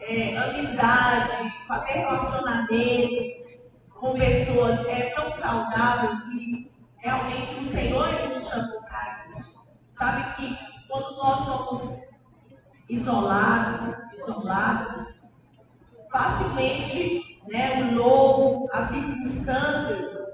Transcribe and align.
é, 0.00 0.36
amizade, 0.36 1.52
fazer 1.66 1.92
relacionamento 1.92 3.36
com 3.94 4.18
pessoas 4.18 4.86
é 4.86 5.10
tão 5.14 5.32
saudável 5.32 6.20
que 6.30 6.70
realmente 6.98 7.54
o 7.54 7.64
Senhor 7.64 8.08
ele 8.08 8.34
nos 8.34 8.48
chamou 8.48 8.82
para 8.82 9.22
isso. 9.24 9.70
Sabe 9.92 10.34
que 10.36 10.58
quando 10.88 11.16
nós 11.16 11.38
somos 11.40 12.06
isolados, 12.88 13.80
isoladas, 14.14 15.22
facilmente 16.10 17.40
né, 17.48 17.82
o 17.82 17.92
novo, 17.92 18.68
as 18.72 18.90
circunstâncias, 18.90 20.26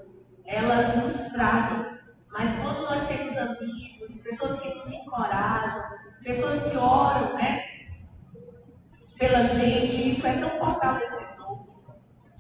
elas 0.45 0.97
nos 0.97 1.33
travam. 1.33 1.99
Mas 2.31 2.59
quando 2.61 2.83
nós 2.83 3.07
temos 3.07 3.37
amigos, 3.37 4.19
pessoas 4.23 4.61
que 4.61 4.75
nos 4.75 4.91
encorajam, 4.91 5.83
pessoas 6.23 6.63
que 6.63 6.77
oram, 6.77 7.35
né? 7.35 7.62
Pela 9.23 9.45
gente, 9.45 10.11
isso 10.11 10.27
é 10.27 10.32
tão 10.32 10.50
fortalecedor. 10.58 11.64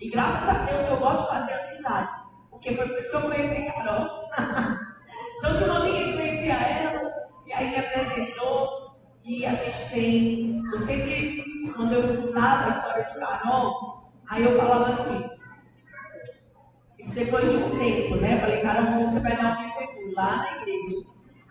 E 0.00 0.10
graças 0.10 0.48
a 0.48 0.64
Deus 0.64 0.88
eu 0.88 0.96
gosto 0.96 1.22
de 1.22 1.28
fazer 1.28 1.52
amizade. 1.52 2.12
Porque 2.50 2.74
foi 2.74 2.88
por 2.88 2.98
isso 2.98 3.08
que 3.08 3.16
eu 3.18 3.22
conheci 3.22 3.68
a 3.68 3.72
Carol. 3.72 4.28
então 5.38 5.54
tinha 5.56 5.70
uma 5.70 5.86
que 5.86 6.12
conhecia 6.12 6.54
ela, 6.54 7.12
e 7.46 7.52
aí 7.52 7.70
me 7.70 7.76
apresentou. 7.76 8.96
E 9.24 9.46
a 9.46 9.54
gente 9.54 9.90
tem. 9.90 10.62
Eu 10.72 10.80
sempre, 10.80 11.72
quando 11.72 11.92
eu 11.92 12.02
escutava 12.02 12.66
a 12.66 12.70
história 12.70 13.04
de 13.04 13.14
Carol, 13.16 14.12
aí 14.28 14.42
eu 14.42 14.56
falava 14.56 14.88
assim. 14.88 15.30
Isso 16.98 17.14
depois 17.14 17.48
de 17.48 17.58
um 17.58 17.78
tempo, 17.78 18.16
né? 18.16 18.40
Falei, 18.40 18.60
Carol, 18.60 19.06
você 19.06 19.20
vai 19.20 19.36
dar 19.36 19.56
um 19.60 19.68
seguro 19.68 20.14
lá 20.16 20.36
na 20.38 20.56
igreja. 20.56 20.96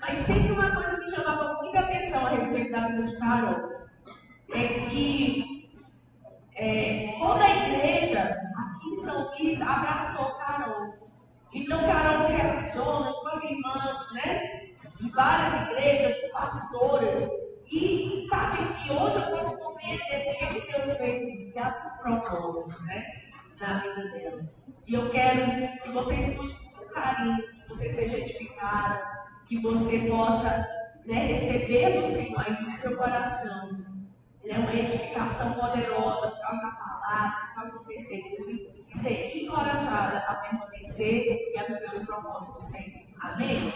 Mas 0.02 0.18
sempre 0.18 0.52
uma 0.52 0.76
coisa 0.76 0.98
que 0.98 1.10
chamava 1.10 1.62
muita 1.62 1.80
atenção 1.80 2.28
a 2.28 2.32
respeito 2.32 2.70
da 2.74 2.90
vida 2.90 3.04
de 3.04 3.18
Carol 3.18 3.81
é 4.54 4.90
que 4.90 5.70
é, 6.56 7.16
toda 7.18 7.44
a 7.44 7.68
igreja 7.68 8.38
aqui 8.58 8.90
em 8.90 9.04
São 9.04 9.30
Luís 9.30 9.62
abraçou 9.62 10.26
Carol. 10.36 10.94
Então 11.54 11.86
Carol 11.86 12.28
se 12.28 12.34
relaciona 12.34 13.14
com 13.14 13.28
as 13.30 13.44
irmãs, 13.44 14.14
né? 14.14 14.70
De 15.00 15.10
várias 15.12 15.70
igrejas, 15.70 16.22
com 16.22 16.40
pastoras. 16.40 17.30
E 17.72 18.28
sabe 18.30 18.74
que 18.74 18.92
hoje 18.92 19.16
eu 19.16 19.38
posso 19.38 19.58
compreender 19.58 20.26
por 20.26 20.66
que 20.66 20.72
Deus 20.72 20.98
fez 20.98 21.22
isso, 21.22 21.54
que 21.54 21.60
há 21.60 21.94
um 21.96 22.20
propósito, 22.20 22.84
né? 22.84 23.06
Na 23.60 23.80
vida 23.80 24.10
dela. 24.10 24.50
E 24.86 24.94
eu 24.94 25.10
quero 25.10 25.82
que 25.82 25.90
você 25.90 26.16
escute 26.16 26.54
com 26.74 26.86
carinho, 26.94 27.38
que 27.38 27.70
você 27.70 27.94
seja 27.94 28.18
edificada, 28.18 29.02
que 29.48 29.58
você 29.60 30.00
possa 30.10 30.68
né, 31.06 31.28
receber 31.28 32.02
do 32.02 32.06
Senhor 32.08 32.40
aí 32.40 32.62
no 32.62 32.72
seu 32.74 32.98
coração 32.98 33.92
né, 34.44 34.58
uma 34.58 34.74
edificação 34.74 35.54
poderosa 35.54 36.32
por 36.32 36.42
causa 36.42 36.62
da 36.62 36.72
palavra, 36.72 37.48
por 37.48 37.56
causa 37.56 37.72
do 37.72 37.86
testemunho, 37.86 38.84
e 38.90 38.98
ser 38.98 39.44
encorajada 39.44 40.20
a 40.28 40.36
permanecer 40.36 41.52
e 41.54 41.58
a 41.58 41.64
viver 41.64 41.90
os 41.94 42.06
propósitos 42.06 42.64
sempre. 42.66 43.08
Amém? 43.22 43.74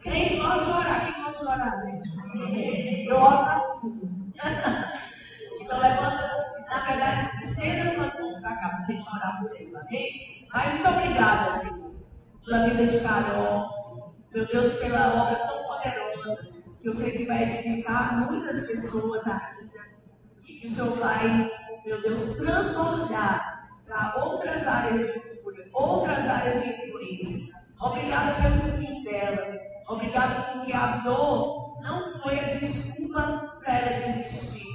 Crente 0.00 0.36
gosta 0.36 0.64
de 0.64 0.70
orar. 0.70 1.12
Quem 1.12 1.24
gosta 1.24 1.44
de 1.44 1.52
orar, 1.52 1.78
gente? 1.84 3.08
Eu 3.08 3.16
oro 3.16 3.44
para 3.44 3.60
tudo. 3.80 4.08
então 5.60 5.78
levanta, 5.78 6.64
na 6.70 6.78
verdade, 6.84 7.44
estenda 7.44 7.94
suas 7.94 8.20
mãos 8.20 8.40
para 8.40 8.56
cá 8.56 8.68
para 8.68 8.78
a 8.78 8.84
gente 8.84 9.08
orar 9.08 9.40
por 9.40 9.56
ele. 9.56 9.76
Amém? 9.76 10.46
Muito 10.70 10.88
obrigada, 10.88 11.50
Senhor, 11.50 11.94
pela 12.44 12.68
vida 12.68 12.86
de 12.86 13.00
Carol. 13.00 14.14
Meu 14.32 14.46
Deus, 14.46 14.72
pela 14.74 15.22
obra 15.22 15.36
tão 15.36 15.64
poderosa 15.64 16.57
que 16.80 16.88
eu 16.88 16.94
sei 16.94 17.10
que 17.10 17.26
vai 17.26 17.42
edificar 17.44 18.30
muitas 18.30 18.66
pessoas 18.66 19.26
aqui. 19.26 19.68
E 20.46 20.60
que 20.60 20.66
o 20.66 20.70
Senhor 20.70 20.96
vai, 20.98 21.50
meu 21.84 22.00
Deus, 22.02 22.36
transbordar 22.36 23.68
para 23.86 24.14
outras 24.16 24.66
áreas 24.66 25.12
de 25.12 25.20
cura, 25.42 25.68
outras 25.72 26.26
áreas 26.28 26.62
de 26.62 26.70
influência. 26.70 27.54
Obrigada 27.80 28.40
pelo 28.42 28.58
sim 28.60 29.04
dela. 29.04 29.58
Obrigada 29.88 30.52
porque 30.52 30.72
a 30.72 30.98
dor 30.98 31.80
não 31.82 32.18
foi 32.18 32.38
a 32.38 32.54
desculpa 32.54 33.56
para 33.64 33.78
ela 33.78 34.06
desistir. 34.06 34.68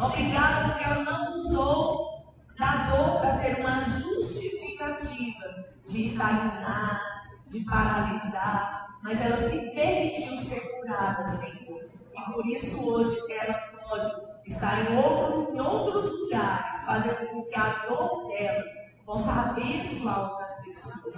Obrigada 0.00 0.68
porque 0.68 0.84
ela 0.84 1.04
não 1.04 1.38
usou 1.38 2.10
da 2.58 2.90
dor 2.90 3.20
para 3.20 3.32
ser 3.32 3.60
uma 3.60 3.82
justificativa 3.84 5.64
de 5.86 6.04
estagnar, 6.04 7.00
de 7.48 7.60
paralisar, 7.60 8.98
mas 9.02 9.20
ela 9.20 9.36
se 9.48 9.70
permitiu 9.70 10.36
ser 10.38 10.69
curada, 10.80 11.24
Senhor. 11.24 11.88
E 12.16 12.32
por 12.32 12.46
isso 12.46 12.90
hoje 12.90 13.18
ela 13.32 13.54
pode 13.88 14.12
estar 14.46 14.90
em, 14.90 14.96
outro, 14.96 15.54
em 15.54 15.60
outros 15.60 16.20
lugares, 16.20 16.82
fazendo 16.84 17.26
com 17.28 17.44
que 17.44 17.54
a 17.56 17.86
dor 17.86 18.28
dela 18.28 18.64
possa 19.04 19.50
abençoar 19.50 20.32
outras 20.32 20.64
pessoas. 20.64 21.14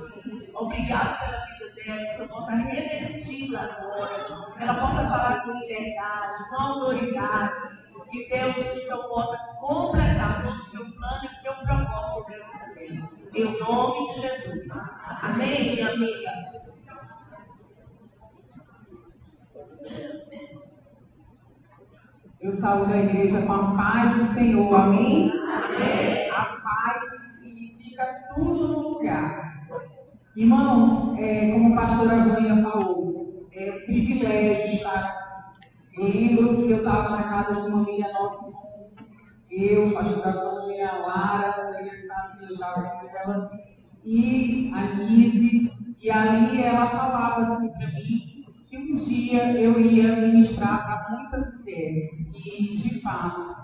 Obrigado 0.54 1.18
pela 1.20 1.44
vida 1.46 1.74
dela, 1.74 2.04
que 2.04 2.10
o 2.10 2.16
Senhor 2.16 2.28
possa 2.28 2.52
revesti-la 2.52 3.60
agora, 3.64 4.54
ela 4.58 4.74
possa 4.80 5.08
falar 5.08 5.44
com 5.44 5.52
liberdade, 5.52 6.48
com 6.48 6.62
autoridade. 6.62 7.82
E 8.12 8.28
Deus, 8.28 8.54
que 8.54 8.78
o 8.78 8.82
Senhor 8.82 9.08
possa 9.08 9.36
completar 9.58 10.42
todo 10.42 10.56
o 10.56 10.70
teu 10.70 10.92
plano 10.92 11.24
e 11.24 11.26
o 11.26 11.42
teu 11.42 11.54
propósito 11.54 12.26
vida 12.26 12.74
dela. 12.74 13.10
Em 13.34 13.58
nome 13.58 14.12
de 14.12 14.20
Jesus. 14.20 14.68
Amém, 15.22 15.76
minha 15.76 15.92
amiga? 15.92 16.71
Eu 22.40 22.52
saúdo 22.52 22.92
a 22.92 22.98
igreja 22.98 23.42
com 23.42 23.52
a 23.52 23.76
paz 23.76 24.16
do 24.16 24.24
Senhor, 24.34 24.74
amém? 24.74 25.30
amém. 25.30 26.30
A 26.30 26.44
paz 26.62 27.02
significa 27.40 28.04
tudo 28.34 28.68
no 28.68 28.88
lugar. 28.90 29.66
Irmãos, 30.36 31.18
é, 31.18 31.52
como 31.52 31.72
a 31.72 31.82
pastora 31.82 32.24
Vânia 32.24 32.62
falou, 32.62 33.48
é 33.52 33.70
um 33.70 33.86
privilégio 33.86 34.74
estar. 34.74 35.52
Eu 35.96 36.04
lembro 36.04 36.56
que 36.56 36.70
eu 36.70 36.78
estava 36.78 37.10
na 37.10 37.22
casa 37.24 37.60
de 37.60 37.68
uma 37.68 37.82
amiga 37.82 38.12
nossa, 38.12 38.52
eu, 39.50 39.92
pastora 39.92 40.30
Vânia, 40.30 40.88
a 40.88 40.98
Lara, 40.98 41.48
a 41.48 41.72
Vânia 41.72 41.94
estava 41.94 42.54
já 42.54 42.72
com 42.72 43.08
ela, 43.18 43.50
e 44.04 44.70
a 44.74 44.94
Nise, 44.94 45.70
e 46.02 46.10
ali 46.10 46.62
ela 46.62 46.88
falava 46.88 47.42
assim 47.42 47.68
para 47.68 47.91
um 48.92 48.94
dia 48.94 49.52
eu 49.58 49.80
ia 49.80 50.16
ministrar 50.16 50.84
para 50.84 51.16
muitas 51.16 51.58
mulheres. 51.58 52.10
E, 52.34 52.76
de 52.76 53.00
fato, 53.00 53.56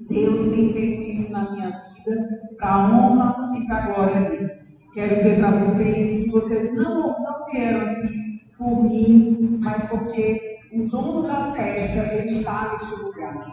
Deus 0.00 0.50
tem 0.50 0.72
feito 0.72 1.02
isso 1.20 1.32
na 1.32 1.50
minha 1.50 1.70
vida, 1.94 2.40
para 2.56 2.72
a 2.72 2.90
honra 2.90 3.58
e 3.58 3.66
para 3.66 3.76
a 3.76 3.86
glória 3.86 4.30
dele. 4.30 4.50
Quero 4.94 5.16
dizer 5.16 5.38
para 5.38 5.50
vocês 5.58 6.24
que 6.24 6.30
vocês 6.30 6.74
não, 6.74 7.22
não 7.22 7.46
vieram 7.50 7.90
aqui 7.90 8.40
por 8.56 8.84
mim, 8.84 9.58
mas 9.60 9.86
porque 9.88 10.60
o 10.72 10.88
dono 10.88 11.22
da 11.22 11.52
festa 11.52 12.14
ele 12.14 12.38
está 12.38 12.70
neste 12.72 13.02
lugar. 13.02 13.46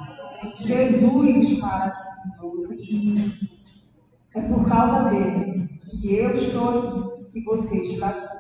Jesus 0.60 1.52
está 1.52 1.86
aqui 1.86 2.38
conosco 2.40 2.74
e 2.74 3.34
é 4.34 4.42
por 4.42 4.66
causa 4.68 5.10
dele 5.10 5.70
que 5.90 6.16
eu 6.16 6.36
estou 6.36 6.70
aqui, 6.70 7.32
que 7.34 7.44
você 7.44 7.78
está 7.82 8.10
aqui. 8.10 8.32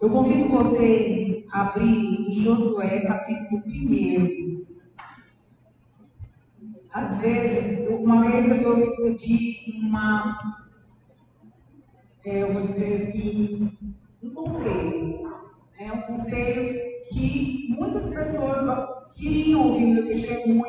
Eu 0.00 0.10
convido 0.10 0.48
vocês 0.48 1.41
abrir 1.52 2.32
Josué 2.42 3.00
capítulo 3.00 3.62
1. 3.66 4.62
Às 6.94 7.18
vezes, 7.18 7.88
uma 7.88 8.22
vez 8.22 8.62
eu 8.62 8.76
recebi 8.76 9.80
uma, 9.82 10.38
é, 12.24 12.42
eu 12.42 12.52
vou 12.52 12.62
dizer 12.62 13.08
assim, 13.08 13.72
um 14.22 14.30
conselho. 14.30 15.32
É 15.78 15.92
um 15.92 16.02
conselho 16.02 16.80
que 17.08 17.74
muitas 17.78 18.08
pessoas 18.14 18.88
queriam 19.14 19.68
ouvir 19.68 19.86
meu 19.86 20.06
testemunho, 20.06 20.64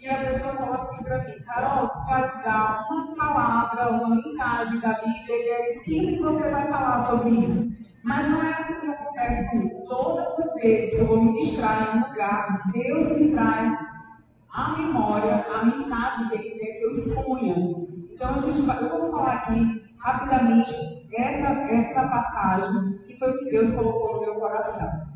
e 0.00 0.08
a 0.08 0.24
pessoa 0.24 0.52
falou 0.54 0.74
assim 0.74 1.04
para 1.04 1.24
mim, 1.24 1.34
Carol, 1.44 1.88
tu 1.88 1.98
vai 2.06 2.42
dar 2.42 2.86
uma 2.90 3.16
palavra, 3.16 3.90
uma 3.90 4.16
mensagem 4.16 4.80
da 4.80 4.94
Bíblia, 4.94 5.36
e 5.36 5.48
é 5.48 5.72
sempre 5.84 6.18
você 6.20 6.48
vai 6.48 6.68
falar 6.68 7.06
sobre 7.06 7.30
isso. 7.40 7.75
Mas 8.06 8.30
não 8.30 8.40
é 8.40 8.52
assim 8.52 8.78
que 8.78 8.86
acontece 8.86 9.50
comigo. 9.50 9.84
Todas 9.88 10.38
as 10.38 10.54
vezes 10.54 10.94
que 10.94 11.00
eu 11.00 11.06
vou 11.08 11.24
ministrar 11.24 11.82
em 11.82 11.98
um 11.98 12.08
lugar, 12.08 12.62
Deus 12.72 13.18
me 13.18 13.32
traz 13.32 13.76
à 14.54 14.78
memória 14.78 15.44
a 15.52 15.64
mensagem 15.64 16.28
que 16.28 16.34
Ele 16.36 16.50
quer 16.50 16.78
que 16.78 16.84
eu 16.84 16.92
exponha. 16.92 17.56
Então, 18.12 18.36
a 18.36 18.40
gente 18.42 18.60
vai, 18.62 18.80
eu 18.80 18.90
vou 18.90 19.10
falar 19.10 19.32
aqui 19.32 19.82
rapidamente 19.98 20.72
essa, 21.12 21.48
essa 21.48 22.08
passagem 22.08 22.96
que 23.08 23.18
foi 23.18 23.28
o 23.28 23.38
que 23.40 23.50
Deus 23.50 23.74
colocou 23.74 24.14
no 24.14 24.20
meu 24.20 24.34
coração. 24.36 25.15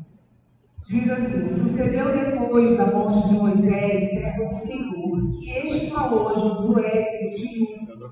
Diz 0.87 1.09
assim: 1.09 1.47
Sucedeu 1.47 2.11
depois 2.11 2.77
da 2.77 2.85
morte 2.87 3.29
de 3.29 3.35
Moisés, 3.35 4.09
servo 4.09 4.49
do 4.49 4.55
Senhor, 4.55 5.31
que 5.39 5.49
este 5.49 5.91
falou 5.91 6.29
a 6.29 6.33
Josué, 6.33 7.29
filho 7.35 7.67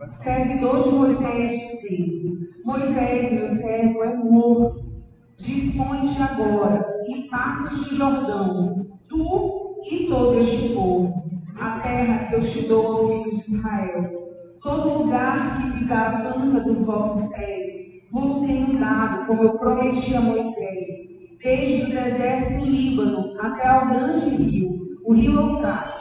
de 0.05 0.13
servidor 0.13 0.83
de 0.83 0.89
Moisés, 0.89 1.81
dizendo: 1.81 2.37
Moisés, 2.63 3.31
meu 3.33 3.49
servo, 3.57 4.03
é 4.03 4.15
morto. 4.15 4.89
Dispõe-te 5.37 6.21
agora 6.21 6.85
e 7.07 7.27
passa 7.29 7.73
este 7.73 7.95
Jordão, 7.95 8.85
tu 9.07 9.81
e 9.89 10.07
todo 10.07 10.37
este 10.37 10.73
povo, 10.73 11.23
a 11.59 11.79
terra 11.79 12.27
que 12.27 12.35
eu 12.35 12.41
te 12.41 12.67
dou 12.67 12.87
aos 12.87 13.23
filhos 13.23 13.45
de 13.45 13.55
Israel. 13.55 14.19
Todo 14.61 15.03
lugar 15.03 15.57
que 15.57 15.79
pisar 15.79 16.13
a 16.13 16.33
planta 16.33 16.59
dos 16.59 16.85
vossos 16.85 17.33
pés, 17.33 18.03
vos 18.11 18.45
tenho 18.45 18.77
dado, 18.79 19.27
como 19.27 19.43
eu 19.43 19.57
prometi 19.57 20.13
a 20.15 20.21
Moisés, 20.21 21.08
desde 21.41 21.83
o 21.83 21.89
deserto 21.89 22.59
do 22.59 22.65
Líbano 22.65 23.33
até 23.39 23.67
ao 23.67 23.87
grande 23.87 24.29
rio, 24.29 24.97
o 25.05 25.13
rio 25.13 25.39
Eufrates. 25.39 25.95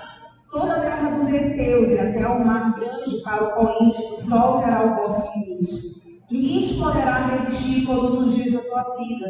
Toda 0.50 0.76
a 0.76 0.80
terra 0.80 1.10
dos 1.10 1.28
heteus 1.28 1.90
e 1.90 1.98
até 1.98 2.26
o 2.26 2.44
mar 2.44 2.74
grande 2.74 3.22
para 3.22 3.44
o 3.44 3.54
poente 3.54 3.98
do 3.98 4.16
sol 4.22 4.60
será 4.60 4.84
o 4.84 4.96
vosso 4.96 5.38
limite. 5.38 6.22
Ninguém 6.30 6.58
te 6.58 6.74
poderá 6.74 7.26
resistir 7.26 7.86
todos 7.86 8.18
os 8.18 8.34
dias 8.34 8.54
da 8.54 8.60
tua 8.60 8.96
vida. 8.96 9.26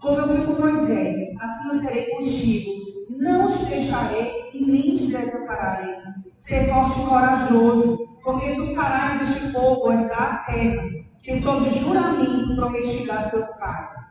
Como 0.00 0.16
eu 0.16 0.28
fui 0.28 0.46
com 0.46 0.60
Moisés, 0.60 1.16
assim 1.40 1.68
eu 1.68 1.80
serei 1.80 2.06
contigo. 2.06 2.70
Não 3.10 3.46
te 3.46 3.64
deixarei 3.66 4.50
e 4.54 4.64
nem 4.64 4.96
te 4.96 5.06
desampararei. 5.06 5.94
Ser 6.40 6.68
forte 6.68 7.00
e 7.00 7.06
corajoso, 7.06 7.98
porque 8.24 8.54
tu 8.56 8.74
farás 8.74 9.30
este 9.30 9.52
povo 9.52 9.92
herdar 9.92 10.46
a 10.48 10.52
terra, 10.52 10.88
que 11.22 11.40
sob 11.40 11.70
juramento 11.70 12.56
prometi 12.56 13.08
a 13.10 13.30
seus 13.30 13.46
pais. 13.58 14.01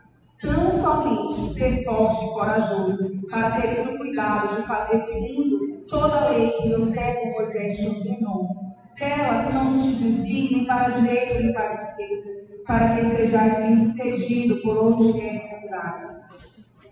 Tão 0.41 0.67
somente 0.69 1.53
ser 1.53 1.83
forte 1.83 2.25
e 2.25 2.33
corajoso, 2.33 3.11
para 3.29 3.61
teres 3.61 3.85
o 3.85 3.97
cuidado 3.97 4.55
de 4.55 4.67
fazer 4.67 4.99
segundo 5.01 5.85
toda 5.87 6.15
a 6.15 6.29
lei 6.29 6.49
que 6.51 6.69
meu 6.69 6.79
servo 6.85 7.31
Moisés 7.31 7.77
te 7.77 7.87
ordenou 7.87 8.61
dela 9.01 9.43
que 9.43 9.53
não 9.53 9.73
te 9.73 9.95
desvie 9.95 10.65
para 10.67 10.85
a 10.85 10.89
direita 10.89 11.39
nem 11.39 11.53
para 11.53 11.69
a 11.69 11.73
esquerda, 11.73 12.29
para 12.67 12.95
que 12.95 13.05
sejais 13.15 13.57
bem-sucedido 13.57 14.61
por 14.61 14.77
onde 14.77 15.13
quer 15.19 15.39
que 15.39 15.67
andares. 15.67 16.21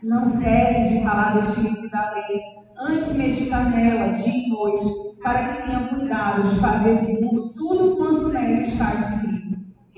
Não 0.01 0.21
cesse 0.21 0.95
de 0.95 1.03
falar 1.03 1.35
deste 1.35 1.61
livro 1.61 1.89
da 1.89 2.11
lei, 2.11 2.41
antes 2.79 3.13
medita 3.13 3.63
nela 3.65 4.07
dia 4.07 4.33
e 4.33 4.49
noite, 4.49 4.85
para 5.21 5.47
que 5.47 5.63
tenha 5.63 5.87
cuidado 5.87 6.49
de 6.49 6.59
fazer 6.59 6.97
segundo 6.97 7.53
tudo 7.53 7.95
quanto 7.97 8.29
nela 8.29 8.59
está 8.59 8.93
escrito. 8.95 9.38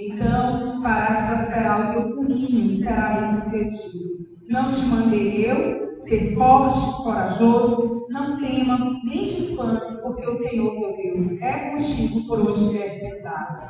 Então 0.01 0.81
farás 0.81 1.45
prosperar 1.45 1.91
o 1.91 1.93
teu 1.93 2.15
caminho 2.15 2.75
será 2.77 3.19
bem-sucedido. 3.19 4.27
Não 4.49 4.65
te 4.65 4.81
mandei 4.87 5.51
eu 5.51 5.95
ser 6.07 6.33
forte, 6.33 7.03
corajoso, 7.03 8.07
não 8.09 8.39
tema, 8.39 8.99
nem 9.03 9.21
te 9.21 9.43
espantes, 9.43 10.01
porque 10.01 10.25
o 10.25 10.33
Senhor 10.33 10.75
teu 10.75 10.97
Deus 10.97 11.39
é 11.41 11.69
contigo 11.69 12.25
por 12.25 12.39
hoje 12.39 12.73
que 12.99 13.05
andares. 13.05 13.61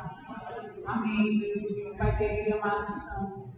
Amém, 0.86 1.38
Jesus. 1.38 1.96
Pai 1.98 2.16
querido 2.16 2.56
amado 2.56 2.86
santo. 2.86 3.52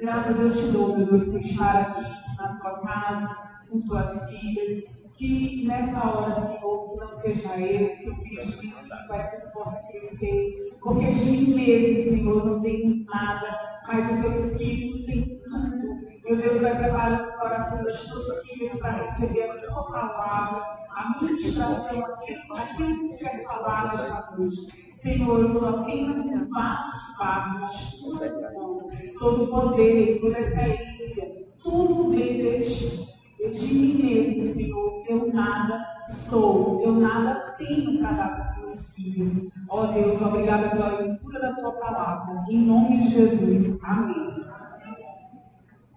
Graças 0.00 0.40
eu 0.40 0.50
te 0.50 0.72
dou, 0.72 0.96
meu 0.96 1.06
Deus, 1.06 1.24
por 1.24 1.40
estar 1.40 1.82
aqui 1.82 2.36
na 2.36 2.56
tua 2.56 2.80
casa, 2.80 3.36
com 3.70 3.80
tuas 3.82 4.28
filhas. 4.28 4.91
Que 5.22 5.64
nessa 5.64 6.04
hora, 6.04 6.34
Senhor, 6.34 6.90
que 6.90 6.96
não 6.96 7.06
seja 7.06 7.56
eu, 7.56 7.96
que 7.96 8.10
o 8.10 8.16
filho 8.16 8.44
de 8.44 9.06
para 9.06 9.22
que 9.28 9.40
tu 9.40 9.52
possa 9.52 9.80
crescer. 9.86 10.76
Porque 10.82 11.12
de 11.12 11.24
mim 11.24 11.54
mesmo, 11.54 12.10
Senhor, 12.10 12.44
não 12.44 12.60
tenho 12.60 13.04
nada, 13.04 13.56
mas 13.86 14.04
o 14.10 14.20
teu 14.20 14.32
Espírito 14.32 15.06
tem 15.06 15.40
tudo. 15.44 15.78
Meu 16.24 16.36
Deus 16.38 16.60
vai 16.60 16.76
preparar 16.76 17.20
o 17.22 17.38
coração 17.38 17.84
das 17.84 18.02
tuas 18.02 18.42
filhas 18.42 18.76
para 18.80 19.14
receber 19.14 19.48
a 19.48 19.58
tua 19.60 19.84
palavra, 19.92 20.60
a 20.90 21.20
ministração, 21.20 22.04
aquilo 22.04 23.08
que 23.10 23.18
quer 23.18 23.44
falar 23.44 23.84
nesta 23.84 24.36
noite. 24.36 24.92
Senhor, 24.96 25.38
eu 25.38 25.52
sou 25.52 25.68
apenas 25.68 26.26
um 26.26 26.48
vaso 26.48 26.90
de 26.90 27.18
barro 27.18 27.60
nas 27.60 27.92
tuas 27.92 28.54
mãos. 28.54 28.78
Todo 29.20 29.46
poder, 29.46 30.20
toda 30.20 30.40
excelência, 30.40 31.46
tudo 31.62 32.10
vem 32.10 32.58
de 32.58 32.64
ti. 32.64 33.11
De 33.52 33.74
mim 33.74 34.02
mesmo, 34.02 34.54
Senhor, 34.54 35.04
eu 35.06 35.30
nada 35.32 35.84
sou, 36.06 36.80
eu 36.82 36.92
nada 36.94 37.54
tenho 37.58 37.98
para 37.98 38.12
dar 38.12 38.34
para 38.34 38.44
teus 38.54 38.90
filhos. 38.92 39.50
Ó 39.68 39.82
oh, 39.84 39.86
Deus, 39.92 40.22
obrigada 40.22 40.70
pela 40.70 40.98
leitura 40.98 41.38
da 41.38 41.52
tua 41.52 41.72
palavra. 41.72 42.44
Em 42.48 42.64
nome 42.64 42.96
de 42.96 43.08
Jesus. 43.08 43.78
Amém. 43.84 44.42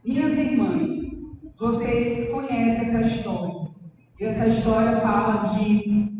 Minhas 0.04 0.38
irmãs, 0.38 1.00
vocês 1.58 2.30
conhecem 2.30 2.90
essa 2.90 3.02
história. 3.08 3.70
Essa 4.20 4.48
história 4.48 5.00
fala 5.00 5.56
de 5.56 6.12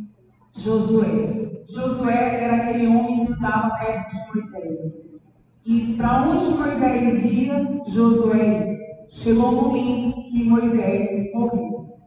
Josué. 0.58 1.64
Josué 1.70 2.44
era 2.44 2.56
aquele 2.56 2.88
homem 2.88 3.26
que 3.26 3.34
estava 3.34 3.78
perto 3.78 4.16
de 4.16 4.34
Moisés. 4.34 4.94
E 5.66 5.94
para 5.98 6.30
onde 6.30 6.46
Moisés 6.46 7.26
ia, 7.26 7.82
Josué 7.88 8.78
chegou 9.10 9.50
o 9.50 9.62
momento 9.70 10.15
que 10.36 10.44
Moisés 10.44 11.34
morreu. 11.34 11.98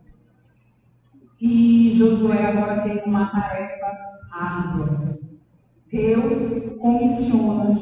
E 1.40 1.94
Josué 1.94 2.44
agora 2.44 2.82
tem 2.82 3.02
uma 3.06 3.26
tarefa 3.30 3.96
árdua. 4.30 5.18
Deus 5.90 6.76
comissiona 6.78 7.74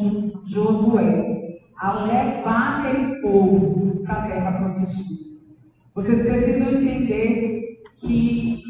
Josué 0.45 1.59
a 1.77 1.93
levar 2.05 2.87
aquele 2.87 3.21
povo 3.21 4.05
para 4.05 4.15
a 4.15 4.27
terra 4.29 4.53
prometida. 4.53 5.27
Vocês 5.95 6.23
precisam 6.23 6.81
entender 6.81 7.83
que 7.99 8.63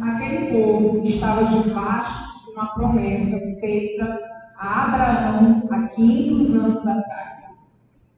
aquele 0.00 0.52
povo 0.52 1.04
estava 1.04 1.44
debaixo 1.44 2.44
de 2.44 2.52
uma 2.52 2.66
promessa 2.74 3.36
feita 3.58 4.20
a 4.56 4.84
Abraão 4.84 5.68
há 5.70 5.88
500 5.88 6.54
anos 6.54 6.86
atrás. 6.86 7.40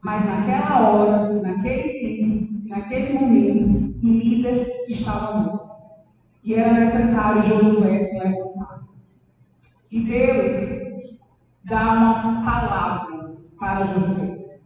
Mas 0.03 0.25
naquela 0.25 0.89
hora, 0.89 1.33
naquele 1.41 1.99
tempo, 1.99 2.52
naquele 2.73 3.13
momento, 3.13 3.95
o 4.03 4.07
líder 4.07 4.85
estava 4.89 5.37
morto. 5.37 5.63
E 6.43 6.55
era 6.55 6.73
necessário 6.73 7.43
Josué 7.43 8.05
se 8.05 8.19
levantar. 8.19 8.83
E 9.91 10.01
Deus 10.01 11.29
dá 11.65 11.93
uma 11.93 12.43
palavra 12.43 13.35
para 13.59 13.85
Josué. 13.85 14.59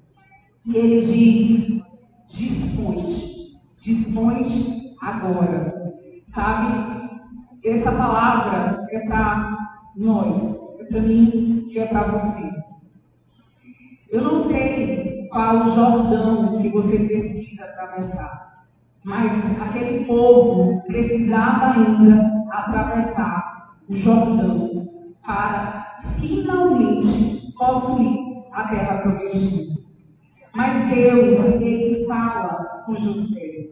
E 0.65 0.77
ele 0.77 1.05
diz: 1.05 1.83
dispõe, 2.27 3.59
dispõe 3.77 4.95
agora. 5.01 5.93
Sabe? 6.27 6.97
Essa 7.63 7.91
palavra 7.91 8.87
é 8.91 8.99
para 9.07 9.57
nós, 9.97 10.55
é 10.79 10.85
para 10.85 11.01
mim 11.01 11.67
e 11.69 11.77
é 11.77 11.85
para 11.87 12.11
você. 12.11 12.49
Eu 14.09 14.21
não 14.21 14.47
sei 14.47 15.16
qual 15.29 15.57
o 15.57 15.71
Jordão 15.71 16.61
que 16.61 16.69
você 16.69 16.97
precisa 16.99 17.63
atravessar, 17.63 18.65
mas 19.03 19.61
aquele 19.61 20.05
povo 20.05 20.81
precisava 20.87 21.73
ainda 21.73 22.45
atravessar 22.51 23.75
o 23.89 23.95
Jordão 23.95 24.87
para 25.25 26.01
finalmente 26.19 27.53
possuir 27.57 28.43
a 28.51 28.67
terra 28.67 28.97
prometida. 28.99 29.77
Mas 30.53 30.89
Deus, 30.89 31.61
ele 31.61 32.05
fala 32.07 32.83
com 32.85 32.95
José. 32.95 33.69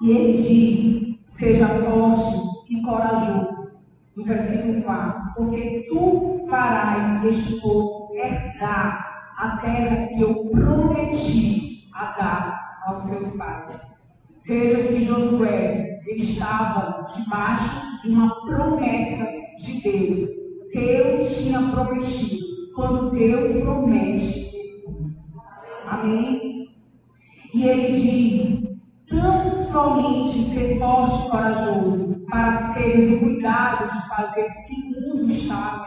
E 0.00 0.10
ele 0.10 0.32
diz: 0.32 1.20
seja 1.24 1.68
forte 1.68 2.72
e 2.72 2.82
corajoso. 2.82 3.80
No 4.16 4.24
versículo 4.24 4.82
4: 4.82 5.34
Porque 5.36 5.86
tu 5.88 6.46
farás 6.48 7.24
este 7.24 7.60
povo 7.60 8.12
herdar 8.14 9.09
a 9.40 9.56
terra 9.58 10.06
que 10.06 10.20
eu 10.20 10.46
prometi 10.50 11.88
a 11.94 12.04
dar 12.18 12.80
aos 12.86 12.98
seus 13.04 13.36
pais. 13.36 13.80
Veja 14.46 14.82
que 14.84 15.04
Josué 15.04 16.00
estava 16.06 17.04
debaixo 17.14 18.02
de 18.02 18.10
uma 18.10 18.34
promessa 18.46 19.30
de 19.58 19.80
Deus 19.82 20.40
Deus 20.72 21.36
tinha 21.36 21.70
prometido. 21.70 22.46
Quando 22.74 23.10
Deus 23.10 23.62
promete, 23.62 24.50
amém? 25.86 26.68
E 27.52 27.64
ele 27.64 27.92
diz: 27.92 28.78
tão 29.08 29.52
somente 29.52 30.54
ser 30.54 30.78
forte 30.78 31.26
e 31.26 31.30
corajoso, 31.30 32.24
para 32.30 32.72
teres 32.74 33.10
o 33.10 33.20
cuidado 33.20 33.92
de 33.92 34.08
fazer 34.08 34.48
segundo 34.66 35.30
está. 35.32 35.84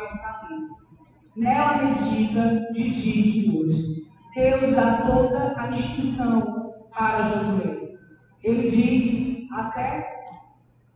Nela 1.43 1.83
medita 1.83 2.41
noite. 2.71 4.07
Deus 4.33 4.73
dá 4.73 5.03
toda 5.05 5.53
a 5.57 5.67
instrução 5.67 6.73
para 6.89 7.23
Josué. 7.23 7.97
Ele 8.41 8.61
diz 8.61 9.51
até 9.51 10.23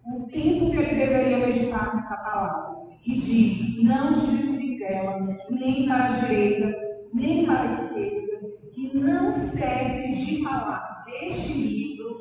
o 0.06 0.22
tempo 0.28 0.72
que 0.72 0.78
ele 0.78 0.96
deveria 0.96 1.46
meditar 1.46 1.94
nessa 1.94 2.16
palavra 2.16 2.78
e 3.06 3.16
diz: 3.16 3.84
Não 3.84 4.14
te 4.14 4.38
desligue 4.38 4.80
dela, 4.80 5.38
nem 5.50 5.86
para 5.86 6.06
a 6.06 6.18
direita, 6.20 6.74
nem 7.14 7.46
para 7.46 7.64
a 7.64 7.66
esquerda, 7.66 8.50
e 8.78 8.98
não 8.98 9.30
cesse 9.34 10.26
de 10.26 10.44
falar 10.44 11.04
deste 11.06 11.52
livro 11.52 12.16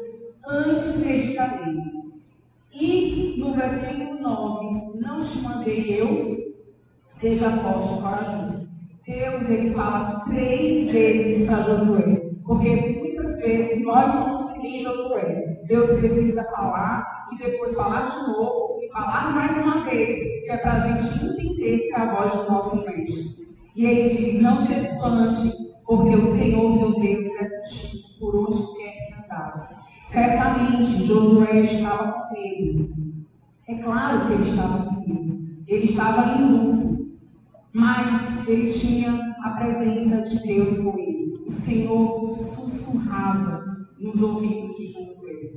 antes 0.48 0.94
de 0.94 0.98
meditar 0.98 1.64
nele. 1.64 1.92
E 2.72 3.36
no 3.38 3.54
versículo 3.54 4.20
9: 4.20 4.98
Não 4.98 5.18
te 5.18 5.38
mandei 5.38 6.00
eu, 6.00 6.45
seja 7.20 7.50
forte 7.58 7.94
e 7.94 8.02
corajoso. 8.02 8.66
Deus 9.06 9.50
ele 9.50 9.74
fala 9.74 10.24
três 10.26 10.92
vezes 10.92 11.46
para 11.46 11.62
Josué, 11.62 12.22
porque 12.44 12.98
muitas 12.98 13.36
vezes 13.36 13.84
nós 13.84 14.10
somos 14.12 14.52
que 14.52 14.82
Josué. 14.82 15.62
Deus 15.68 15.98
precisa 15.98 16.42
falar 16.44 17.26
e 17.32 17.38
depois 17.38 17.74
falar 17.74 18.10
de 18.10 18.32
novo 18.32 18.66
falar 18.96 19.34
mais 19.34 19.54
uma 19.58 19.84
vez, 19.84 20.18
que 20.44 20.50
é 20.50 20.56
para 20.56 20.72
a 20.72 20.78
gente 20.80 21.24
entender 21.24 21.78
que 21.80 21.92
é 21.92 21.96
a 21.96 22.14
voz 22.14 22.32
do 22.32 22.50
nosso 22.50 22.76
mestre. 22.76 23.46
E 23.74 23.84
ele 23.84 24.08
diz: 24.08 24.40
Não 24.40 24.56
te 24.58 24.72
espante, 24.72 25.52
porque 25.84 26.16
o 26.16 26.20
Senhor 26.20 26.78
teu 26.78 27.00
Deus 27.00 27.28
é 27.38 27.44
contigo 27.44 28.08
por 28.18 28.36
onde 28.36 28.62
quer 28.76 28.92
que 28.92 29.14
andasse. 29.22 29.74
Certamente 30.10 31.06
Josué 31.06 31.60
estava 31.60 32.12
com 32.12 32.34
medo. 32.34 32.94
É 33.68 33.74
claro 33.74 34.26
que 34.26 34.32
ele 34.32 34.48
estava 34.48 34.84
com 34.84 35.00
medo. 35.00 35.38
Ele 35.68 35.84
estava 35.84 36.38
em 36.38 36.52
luto. 36.52 36.95
Mas 37.76 38.48
ele 38.48 38.72
tinha 38.72 39.36
a 39.44 39.50
presença 39.50 40.22
de 40.22 40.42
Deus 40.46 40.78
com 40.78 40.98
ele. 40.98 41.34
O 41.46 41.50
Senhor 41.50 42.30
sussurrava 42.30 43.62
nos 44.00 44.22
ouvidos 44.22 44.74
de 44.78 44.86
Josué. 44.92 45.52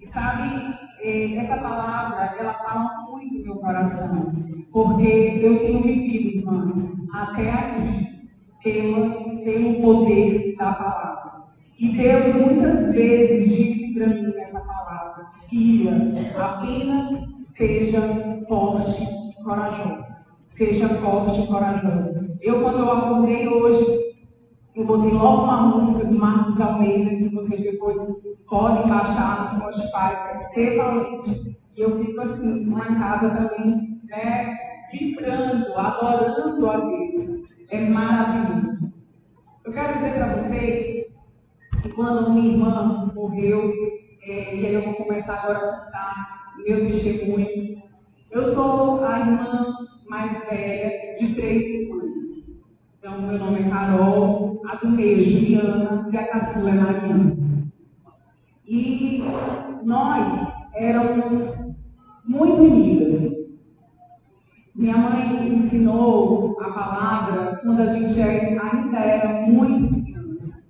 E 0.00 0.06
sabe, 0.06 0.76
é, 1.00 1.34
essa 1.34 1.56
palavra, 1.56 2.36
ela 2.38 2.54
fala 2.54 3.10
muito 3.10 3.38
no 3.38 3.44
meu 3.46 3.56
coração. 3.56 4.32
Porque 4.70 5.40
eu 5.42 5.58
tenho 5.58 5.82
vivido, 5.82 6.38
irmãs, 6.38 6.76
até 7.12 7.50
aqui, 7.50 8.30
pelo, 8.62 9.42
pelo 9.42 9.80
poder 9.82 10.54
da 10.56 10.72
palavra. 10.72 11.46
E 11.80 11.96
Deus 11.96 12.32
muitas 12.36 12.92
vezes 12.92 13.56
disse 13.56 13.92
para 13.92 14.06
mim 14.06 14.22
nessa 14.36 14.60
palavra, 14.60 15.30
filha, 15.50 16.14
apenas 16.38 17.10
seja 17.56 18.00
forte 18.48 19.02
e 19.02 19.42
corajosa. 19.42 20.05
Seja 20.56 20.88
forte 20.88 21.42
e 21.42 21.46
corajosa. 21.48 22.34
Eu, 22.40 22.62
quando 22.62 22.78
eu 22.78 22.90
acordei 22.90 23.46
hoje, 23.46 24.16
eu 24.74 24.86
botei 24.86 25.10
logo 25.10 25.44
uma 25.44 25.62
música 25.66 26.06
do 26.06 26.18
Marcos 26.18 26.58
Almeida, 26.58 27.10
que 27.10 27.28
vocês 27.34 27.62
depois 27.62 28.02
podem 28.48 28.88
baixar 28.88 29.42
no 29.42 29.60
Spotify, 29.60 30.54
ser 30.54 30.78
valente. 30.78 31.56
E 31.76 31.80
eu 31.82 31.98
fico 31.98 32.20
assim, 32.22 32.70
lá 32.70 32.90
em 32.90 32.98
casa 32.98 33.34
também, 33.34 34.00
né, 34.04 34.56
vibrando, 34.90 35.74
adorando 35.74 36.70
a 36.70 36.76
Deus. 36.78 37.46
É 37.70 37.80
maravilhoso. 37.90 38.94
Eu 39.62 39.72
quero 39.74 39.94
dizer 39.94 40.14
para 40.14 40.36
vocês 40.38 41.06
que 41.82 41.88
quando 41.90 42.30
minha 42.30 42.52
irmã 42.52 43.12
morreu, 43.14 43.72
é, 44.22 44.56
e 44.56 44.66
aí 44.66 44.74
eu 44.74 44.84
vou 44.84 44.94
começar 44.94 45.34
agora 45.34 45.58
a 45.58 45.84
contar 45.84 46.54
meu 46.64 46.86
testemunho. 46.86 47.76
Eu 48.30 48.42
sou 48.54 49.04
a 49.04 49.20
irmã 49.20 49.85
mais 50.08 50.44
velha 50.48 51.14
de 51.18 51.34
três 51.34 51.64
irmãs. 51.64 52.46
Então, 52.98 53.22
meu 53.22 53.38
nome 53.38 53.60
é 53.60 53.68
Carol, 53.68 54.62
a 54.66 54.76
do 54.76 54.88
meio 54.88 55.16
é 55.16 55.20
Juliana 55.20 56.08
e 56.12 56.16
a 56.16 56.28
caçula 56.28 56.70
é 56.70 56.74
Mariana. 56.74 57.36
E 58.66 59.22
nós 59.82 60.52
éramos 60.74 61.74
muito 62.24 62.62
unidas. 62.62 63.34
Minha 64.74 64.96
mãe 64.96 65.48
ensinou 65.48 66.56
a 66.60 66.70
palavra 66.70 67.60
quando 67.62 67.80
a 67.80 67.86
gente 67.86 68.20
ainda 68.20 68.98
era 68.98 69.46
muito 69.46 70.02
criança. 70.02 70.62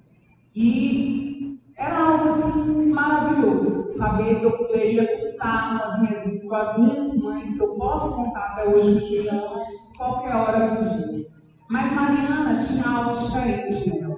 E 0.55 1.59
era 1.76 1.99
algo 1.99 2.28
assim 2.28 2.87
maravilhoso, 2.87 3.97
saber 3.97 4.40
que 4.40 4.47
eu 4.47 4.52
poderia 4.52 5.25
contar 5.47 5.79
com 5.79 5.85
as 5.85 6.00
minhas, 6.00 6.43
com 6.43 6.55
as 6.55 6.79
minhas 6.79 7.15
mães, 7.15 7.57
que 7.57 7.62
eu 7.62 7.75
posso 7.75 8.17
contar 8.17 8.41
até 8.41 8.69
hoje 8.69 9.00
com 9.00 9.07
Juliana, 9.07 9.62
qualquer 9.97 10.35
hora 10.35 10.76
do 10.76 11.07
dia. 11.07 11.26
Mas 11.71 11.93
Mariana 11.93 12.57
tinha 12.57 12.88
algo 12.88 13.26
diferente 13.26 14.00
nela. 14.00 14.17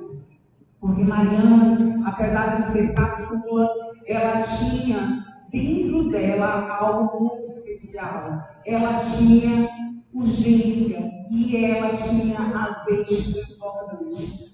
Porque 0.81 1.03
Mariana, 1.03 2.03
apesar 2.07 2.57
de 2.57 2.73
ser 2.73 2.95
caçula, 2.95 3.69
ela 4.07 4.43
tinha 4.43 5.25
dentro 5.51 6.09
dela 6.11 6.69
algo 6.81 7.25
muito 7.25 7.47
especial. 7.47 8.43
Ela 8.65 8.95
tinha 8.95 9.69
urgência 10.15 11.11
e 11.31 11.65
ela 11.65 11.91
tinha 11.97 12.39
azeite 12.39 13.33
transbordante. 13.33 14.49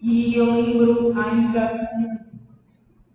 E 0.00 0.34
eu 0.34 0.52
lembro 0.52 1.12
ainda 1.18 1.78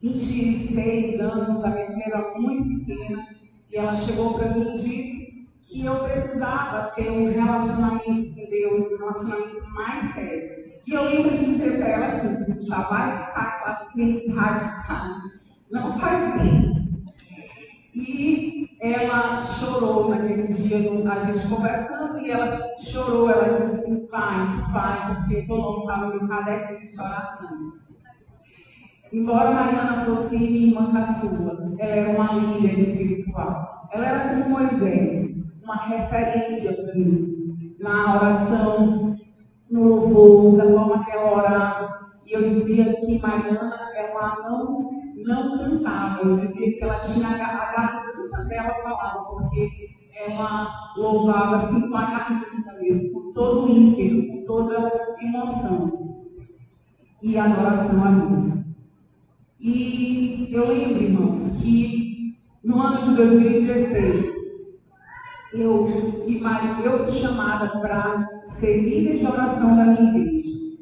26 0.06 1.20
anos, 1.20 1.64
a 1.64 1.70
minha 1.70 1.88
filha 1.88 2.04
era 2.06 2.40
muito 2.40 2.86
pequena, 2.86 3.28
e 3.72 3.76
ela 3.76 3.96
chegou 3.96 4.36
para 4.36 4.50
mim 4.50 4.76
e 4.76 4.78
disse 4.78 5.48
que 5.66 5.84
eu 5.84 6.04
precisava 6.04 6.92
ter 6.92 7.10
um 7.10 7.32
relacionamento 7.32 8.36
com 8.36 8.50
Deus, 8.50 8.92
um 8.92 8.98
relacionamento 8.98 9.68
mais 9.74 10.14
sério. 10.14 10.66
E 10.86 10.94
eu 10.94 11.06
lembro 11.06 11.36
de 11.36 11.46
dizer 11.46 11.78
para 11.78 11.88
ela 11.88 12.06
assim, 12.06 12.66
já 12.68 12.82
vai 12.84 13.26
ficar 13.26 13.60
com 13.60 13.70
as 13.70 13.92
crentes 13.94 14.32
radicais. 14.32 15.24
Não 15.72 16.00
faz 16.00 16.36
isso. 16.44 16.76
E 17.96 18.70
ela 18.80 19.42
chorou 19.42 20.10
naquele 20.10 20.44
dia, 20.44 20.78
a 20.78 21.20
gente 21.20 21.48
conversando, 21.48 22.20
e 22.20 22.30
ela 22.30 22.62
chorou, 22.78 23.32
ela 23.32 23.58
disse 23.58 23.80
assim, 23.80 24.06
pai, 24.06 24.66
pai, 24.72 25.16
porque 25.16 25.42
todo 25.48 25.62
mundo 25.64 25.80
estava 25.82 26.14
no 26.14 26.28
caderno 26.28 26.80
de 26.80 27.00
oração. 27.02 27.85
Embora 29.16 29.52
Mariana 29.52 30.04
fosse 30.04 30.38
minha 30.38 30.68
irmã 30.68 30.92
caçula, 30.92 31.74
ela 31.80 31.96
era 31.96 32.22
uma 32.22 32.34
líder 32.34 32.80
espiritual. 32.80 33.88
Ela 33.94 34.08
era 34.08 34.28
como 34.28 34.50
Moisés 34.50 35.34
uma 35.64 35.78
referência 35.86 36.74
para 36.74 36.94
mim 36.96 37.34
na 37.80 38.16
oração, 38.18 39.16
no 39.72 39.84
louvor, 39.84 40.58
da 40.58 40.66
forma 40.66 41.06
que 41.06 41.12
ela 41.12 41.34
orava. 41.34 42.12
E 42.26 42.34
eu 42.34 42.44
dizia 42.44 42.94
que 42.94 43.20
Mariana, 43.20 43.90
ela 43.96 44.50
não, 44.50 44.92
não 45.26 45.58
cantava, 45.60 46.28
eu 46.28 46.36
dizia 46.36 46.74
que 46.74 46.84
ela 46.84 47.00
tinha 47.00 47.30
a 47.30 47.38
garganta 47.38 48.44
dela 48.50 48.74
falava, 48.84 49.24
porque 49.30 49.70
ela 50.28 50.92
louvava 50.98 51.56
assim 51.56 51.90
com 51.90 51.96
a 51.96 52.06
garganta 52.06 52.74
mesmo, 52.82 53.14
com 53.14 53.32
todo 53.32 53.66
o 53.66 53.70
ímpeto, 53.70 54.28
com 54.28 54.46
toda 54.46 55.16
emoção 55.22 56.18
e 57.24 57.38
adoração 57.38 58.04
a 58.04 58.12
Deus. 58.12 58.66
E 59.68 60.48
eu 60.52 60.68
lembro, 60.68 61.04
irmãos, 61.04 61.58
que 61.60 62.38
no 62.64 62.80
ano 62.80 63.02
de 63.04 63.16
2016, 63.16 64.26
eu, 65.54 65.88
eu 66.84 67.06
fui 67.06 67.14
chamada 67.14 67.80
para 67.80 68.42
ser 68.60 68.78
líder 68.78 69.18
de 69.18 69.26
oração 69.26 69.76
da 69.76 69.86
minha 69.86 70.12
igreja. 70.12 70.78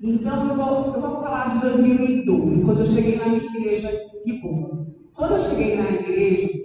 Então, 0.00 0.48
eu 0.48 0.56
vou, 0.56 0.94
eu 0.94 1.00
vou 1.02 1.20
falar 1.20 1.50
de 1.50 1.60
2012, 1.60 2.64
quando 2.64 2.80
eu 2.80 2.86
cheguei 2.86 3.18
na 3.18 3.26
minha 3.26 3.44
igreja 3.44 3.92
de 4.24 4.32
Boa. 4.32 4.86
Quando 5.12 5.34
eu 5.34 5.40
cheguei 5.40 5.76
na 5.76 5.90
igreja, 5.90 6.58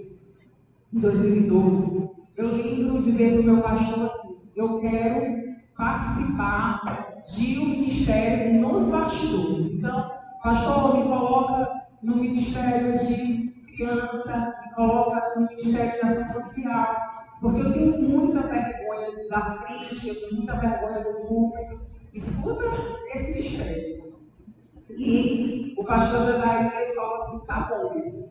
em 0.90 0.98
2012, 0.98 2.08
eu 2.38 2.56
lembro 2.56 3.02
dizer 3.02 3.32
para 3.32 3.40
o 3.42 3.44
meu 3.44 3.60
pastor 3.60 4.06
assim: 4.06 4.36
eu 4.56 4.80
quero 4.80 5.54
participar 5.76 7.12
de 7.36 7.58
um 7.58 7.66
ministério 7.66 8.58
nos 8.58 8.86
bastidores. 8.86 9.74
Então, 9.74 10.15
pastor, 10.46 10.96
me 10.96 11.02
coloca 11.08 11.82
no 12.04 12.16
ministério 12.16 12.96
de 13.04 13.52
criança, 13.66 14.54
me 14.64 14.74
coloca 14.74 15.32
no 15.34 15.48
ministério 15.48 15.92
de 15.92 16.06
ação 16.06 16.42
social. 16.44 16.96
Porque 17.40 17.60
eu 17.60 17.72
tenho 17.72 18.00
muita 18.00 18.42
vergonha 18.42 19.28
da 19.28 19.58
frente, 19.58 20.08
eu 20.08 20.14
tenho 20.14 20.36
muita 20.36 20.54
vergonha 20.54 21.00
do 21.00 21.26
público. 21.26 21.80
Escuta 22.14 22.64
esse 23.14 23.32
mistério. 23.32 24.14
E 24.90 25.74
o 25.76 25.84
pastor 25.84 26.22
Jedi 26.22 26.64
na 26.64 26.82
escola 26.82 27.16
assim, 27.16 27.46
tá 27.46 27.60
bom. 27.62 28.30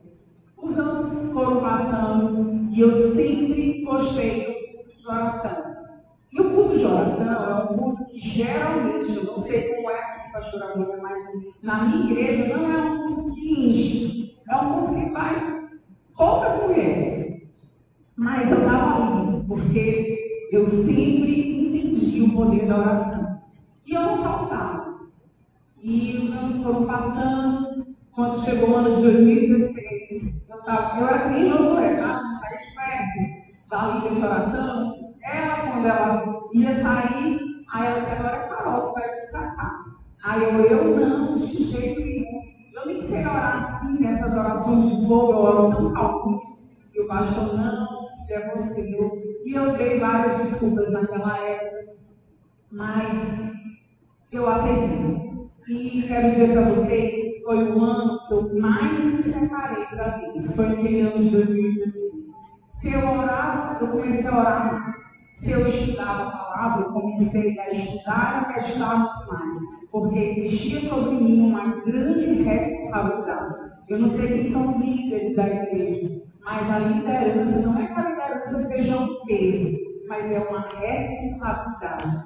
Os 0.56 0.78
anos 0.78 1.32
foram 1.32 1.60
passando 1.60 2.70
e 2.72 2.80
eu 2.80 3.14
sempre 3.14 3.84
culto 3.84 4.14
de 4.14 5.06
oração. 5.06 5.75
E 6.36 6.40
o 6.40 6.50
culto 6.50 6.78
de 6.78 6.84
oração 6.84 7.32
é 7.32 7.64
um 7.64 7.78
culto 7.78 8.04
que 8.04 8.18
geralmente, 8.18 9.16
eu 9.16 9.24
não 9.24 9.38
sei 9.38 9.74
como 9.74 9.90
é 9.90 9.98
aqui, 9.98 10.32
pastor 10.32 10.62
Amanda, 10.64 10.98
mas 11.00 11.16
na 11.62 11.84
minha 11.86 12.12
igreja 12.12 12.54
não 12.54 12.70
é 12.70 12.76
um 12.76 13.14
culto 13.14 13.34
que 13.34 13.52
enche. 13.52 14.36
É 14.46 14.56
um 14.56 14.72
culto 14.74 14.94
que 15.00 15.10
vai 15.12 15.66
poucas 16.14 16.62
mulheres. 16.62 17.42
Mas 18.16 18.50
eu 18.50 18.58
estava 18.58 19.30
ali, 19.30 19.44
porque 19.48 20.48
eu 20.52 20.60
sempre 20.60 21.58
entendi 21.58 22.20
o 22.20 22.34
poder 22.34 22.66
da 22.66 22.80
oração. 22.80 23.40
E 23.86 23.94
eu 23.94 24.02
não 24.02 24.22
faltava. 24.22 25.08
E 25.82 26.18
os 26.18 26.34
anos 26.34 26.62
foram 26.62 26.84
passando. 26.84 27.86
Quando 28.12 28.44
chegou 28.44 28.70
o 28.70 28.76
ano 28.76 28.94
de 28.94 29.00
2016, 29.00 30.42
eu, 30.50 30.62
tava, 30.64 31.00
eu 31.00 31.08
era 31.08 31.30
nem 31.30 31.48
Josué, 31.48 31.96
tá? 31.96 32.22
Não 32.22 32.32
saí 32.40 32.58
de 32.58 32.74
perto 32.74 33.68
da 33.70 33.86
linha 33.86 34.14
de 34.14 34.22
oração. 34.22 34.95
Ela, 35.26 35.72
quando 35.72 35.86
ela 35.86 36.48
ia 36.52 36.80
sair, 36.80 37.40
aí 37.72 37.86
ela 37.86 38.00
disse, 38.00 38.12
agora 38.12 38.36
é 38.36 38.48
Carol 38.48 38.92
que 38.92 39.00
vai 39.00 39.14
me 39.14 39.26
sacar. 39.30 39.84
Aí 40.24 40.42
eu, 40.42 40.64
eu 40.64 41.00
não, 41.00 41.36
de 41.36 41.64
jeito 41.64 42.00
nenhum. 42.00 42.42
Eu 42.74 42.86
nem 42.86 43.00
sei 43.00 43.20
orar 43.20 43.56
assim, 43.56 43.98
nessas 44.00 44.32
orações 44.32 44.88
de 44.88 45.06
fogo, 45.06 45.32
eu 45.32 45.38
oro 45.38 45.76
tão 45.76 45.92
calminho. 45.92 46.40
E 46.94 47.00
o 47.00 47.08
pastor, 47.08 47.56
não, 47.56 48.08
é 48.30 48.50
você. 48.50 48.82
E 49.44 49.52
eu 49.52 49.76
dei 49.76 49.98
várias 49.98 50.38
desculpas 50.38 50.92
naquela 50.92 51.38
época, 51.38 51.94
mas 52.70 53.14
eu 54.30 54.48
aceitei. 54.48 55.26
E 55.68 56.04
quero 56.06 56.30
dizer 56.30 56.52
para 56.52 56.68
vocês 56.70 57.42
foi 57.42 57.62
o 57.70 57.80
ano 57.82 58.18
que 58.26 58.34
eu 58.34 58.60
mais 58.60 59.04
me 59.04 59.22
separei 59.22 59.84
para 59.86 60.18
Deus. 60.18 60.54
Foi 60.54 60.66
aquele 60.66 61.00
ano 61.00 61.18
de 61.18 61.30
2016. 61.30 61.96
Se 62.80 62.92
eu 62.92 63.08
orava, 63.08 63.78
eu 63.80 63.88
comecei 63.88 64.26
a 64.26 64.38
orar 64.38 64.95
Se 65.36 65.50
eu 65.50 65.66
estudava 65.66 66.22
a 66.22 66.30
palavra, 66.30 66.86
eu 66.86 66.92
comecei 66.92 67.58
a 67.60 67.70
estudar 67.70 68.48
e 68.48 68.50
a 68.50 68.54
testar 68.54 69.26
mais. 69.28 69.58
Porque 69.92 70.18
existia 70.18 70.80
sobre 70.88 71.16
mim 71.16 71.40
uma 71.40 71.82
grande 71.82 72.42
responsabilidade. 72.42 73.54
Eu 73.88 73.98
não 73.98 74.08
sei 74.08 74.28
quem 74.28 74.52
são 74.52 74.68
os 74.68 74.76
líderes 74.76 75.36
da 75.36 75.46
igreja, 75.46 76.22
mas 76.42 76.70
a 76.70 76.78
liderança 76.78 77.60
não 77.60 77.78
é 77.78 77.86
que 77.86 77.92
a 77.92 78.08
liderança 78.08 78.66
seja 78.66 78.96
um 78.98 79.24
peso, 79.26 79.76
mas 80.08 80.32
é 80.32 80.38
uma 80.38 80.68
responsabilidade. 80.80 82.24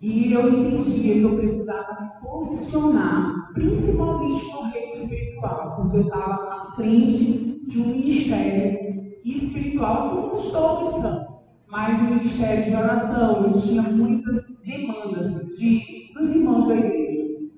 E 0.00 0.32
eu 0.32 0.48
entendi 0.48 1.00
que 1.00 1.22
eu 1.22 1.36
precisava 1.36 2.00
me 2.00 2.08
posicionar, 2.20 3.52
principalmente 3.54 4.52
no 4.52 4.62
reino 4.62 4.94
espiritual, 4.94 5.76
porque 5.76 5.96
eu 5.96 6.02
estava 6.02 6.44
na 6.44 6.64
frente 6.76 7.60
de 7.68 7.80
um 7.80 7.86
ministério 7.88 8.86
espiritual, 9.24 10.02
assim 10.02 10.28
como 10.28 10.52
todos 10.52 11.02
são, 11.02 11.25
mas 11.76 12.00
um 12.00 12.14
ministério 12.14 12.64
de 12.64 12.74
oração. 12.74 13.44
Eu 13.44 13.60
tinha 13.60 13.82
muitas 13.82 14.48
demandas 14.64 15.46
de, 15.58 16.10
dos 16.14 16.30
irmãos 16.30 16.68
da 16.68 16.74
igreja. 16.74 17.50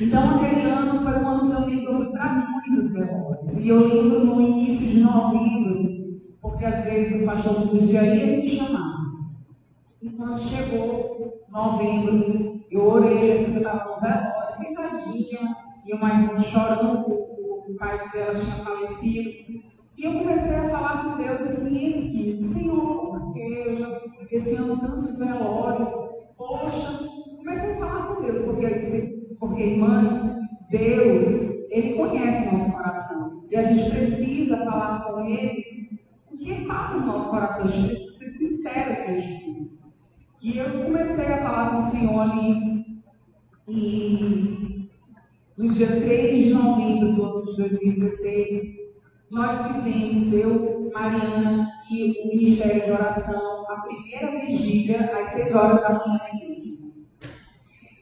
Então, 0.00 0.36
aquele 0.36 0.62
ano 0.62 1.02
foi 1.02 1.22
um 1.22 1.28
ano 1.28 1.54
também 1.54 1.80
que 1.80 1.86
eu 1.86 1.96
fui 1.96 2.06
para 2.06 2.48
muitos 2.48 2.90
velórios. 2.94 3.58
E 3.58 3.68
eu 3.68 3.88
lembro 3.88 4.24
no 4.24 4.40
início 4.40 4.88
de 4.88 5.00
novembro, 5.00 6.18
porque 6.40 6.64
às 6.64 6.82
vezes 6.82 7.22
o 7.22 7.26
pastor 7.26 7.66
do 7.66 7.78
dia 7.86 8.02
ia 8.02 8.38
me 8.38 8.48
chamar. 8.48 9.04
E 10.00 10.08
quando 10.08 10.38
chegou 10.38 11.44
novembro, 11.50 12.62
eu 12.70 12.88
orei 12.88 13.32
assim, 13.32 13.52
eu 13.52 13.58
estava 13.58 13.96
no 13.96 14.00
velório, 14.00 14.56
sentadinha, 14.56 15.56
e 15.84 15.92
uma 15.92 16.08
irmã 16.08 16.40
chorando, 16.40 17.10
o 17.10 17.76
pai 17.78 17.98
dela 18.12 18.34
tinha 18.34 18.64
falecido. 18.64 19.70
Esse 24.30 24.54
ano 24.54 24.78
tantos 24.78 25.18
velórios, 25.18 25.88
poxa, 26.36 26.98
comecei 27.36 27.72
a 27.72 27.78
falar 27.78 28.06
com 28.06 28.22
Deus, 28.22 28.44
porque, 28.44 29.36
porque 29.38 29.62
irmãs, 29.62 30.40
Deus, 30.70 31.66
Ele 31.70 31.94
conhece 31.94 32.48
o 32.48 32.52
nosso 32.52 32.72
coração. 32.72 33.44
E 33.50 33.56
a 33.56 33.62
gente 33.64 33.90
precisa 33.90 34.56
falar 34.58 35.04
com 35.04 35.24
Ele 35.24 35.64
o 36.30 36.38
que 36.38 36.64
passa 36.66 36.98
no 36.98 37.06
nosso 37.06 37.30
coração. 37.30 37.64
A 37.64 37.68
gente 37.68 38.18
precisa 38.18 38.38
ser 38.38 38.48
sincero 38.48 39.04
com 39.04 39.12
o. 39.12 39.80
E 40.42 40.56
eu 40.56 40.84
comecei 40.84 41.26
a 41.26 41.42
falar 41.42 41.70
com 41.70 41.80
o 41.80 41.90
Senhor 41.90 42.20
ali. 42.20 42.80
E 43.68 44.88
no 45.56 45.68
dia 45.68 45.88
3 45.88 46.44
de 46.44 46.54
novembro 46.54 47.12
do 47.14 47.24
ano 47.24 47.46
de 47.46 47.56
2016, 47.56 48.80
nós 49.30 49.66
fizemos, 49.66 50.32
eu, 50.32 50.90
Mariana 50.92 51.68
e 51.90 52.22
o 52.24 52.28
Ministério 52.28 52.84
de 52.84 52.90
Oração, 52.90 53.59
a 53.70 53.80
primeira 53.82 54.46
vigília 54.46 55.10
às 55.16 55.30
6 55.30 55.54
horas 55.54 55.80
da 55.80 55.90
manhã 55.90 56.18
na 56.18 56.28
igreja. 56.34 56.70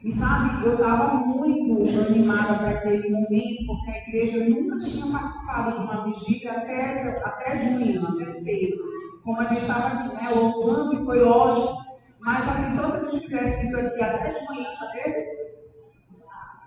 E 0.02 0.12
sabe, 0.12 0.64
eu 0.64 0.74
estava 0.74 1.16
muito 1.16 1.82
animada 2.06 2.54
para 2.54 2.70
aquele 2.70 3.10
momento, 3.10 3.66
porque 3.66 3.90
a 3.90 4.08
igreja 4.08 4.48
nunca 4.48 4.78
tinha 4.78 5.06
participado 5.06 5.72
de 5.72 5.78
uma 5.78 6.04
vigília 6.04 6.52
até, 6.52 7.20
até 7.22 7.70
manhã, 7.70 8.08
até 8.08 8.32
cedo. 8.32 8.78
Como 9.24 9.40
a 9.40 9.44
gente 9.44 9.60
estava 9.60 9.88
aqui, 9.88 10.14
né, 10.14 10.30
louvando, 10.30 10.94
e 10.94 11.04
foi 11.04 11.22
ótimo. 11.22 11.76
Mas 12.20 12.44
já 12.44 12.54
pensou 12.54 12.90
se 12.90 13.06
a 13.06 13.10
gente 13.10 13.26
fizesse 13.26 13.66
isso 13.66 13.76
aqui 13.76 14.02
até 14.02 14.32
de 14.32 14.46
manhã, 14.46 14.68
já 14.78 14.86
teve? 14.86 15.26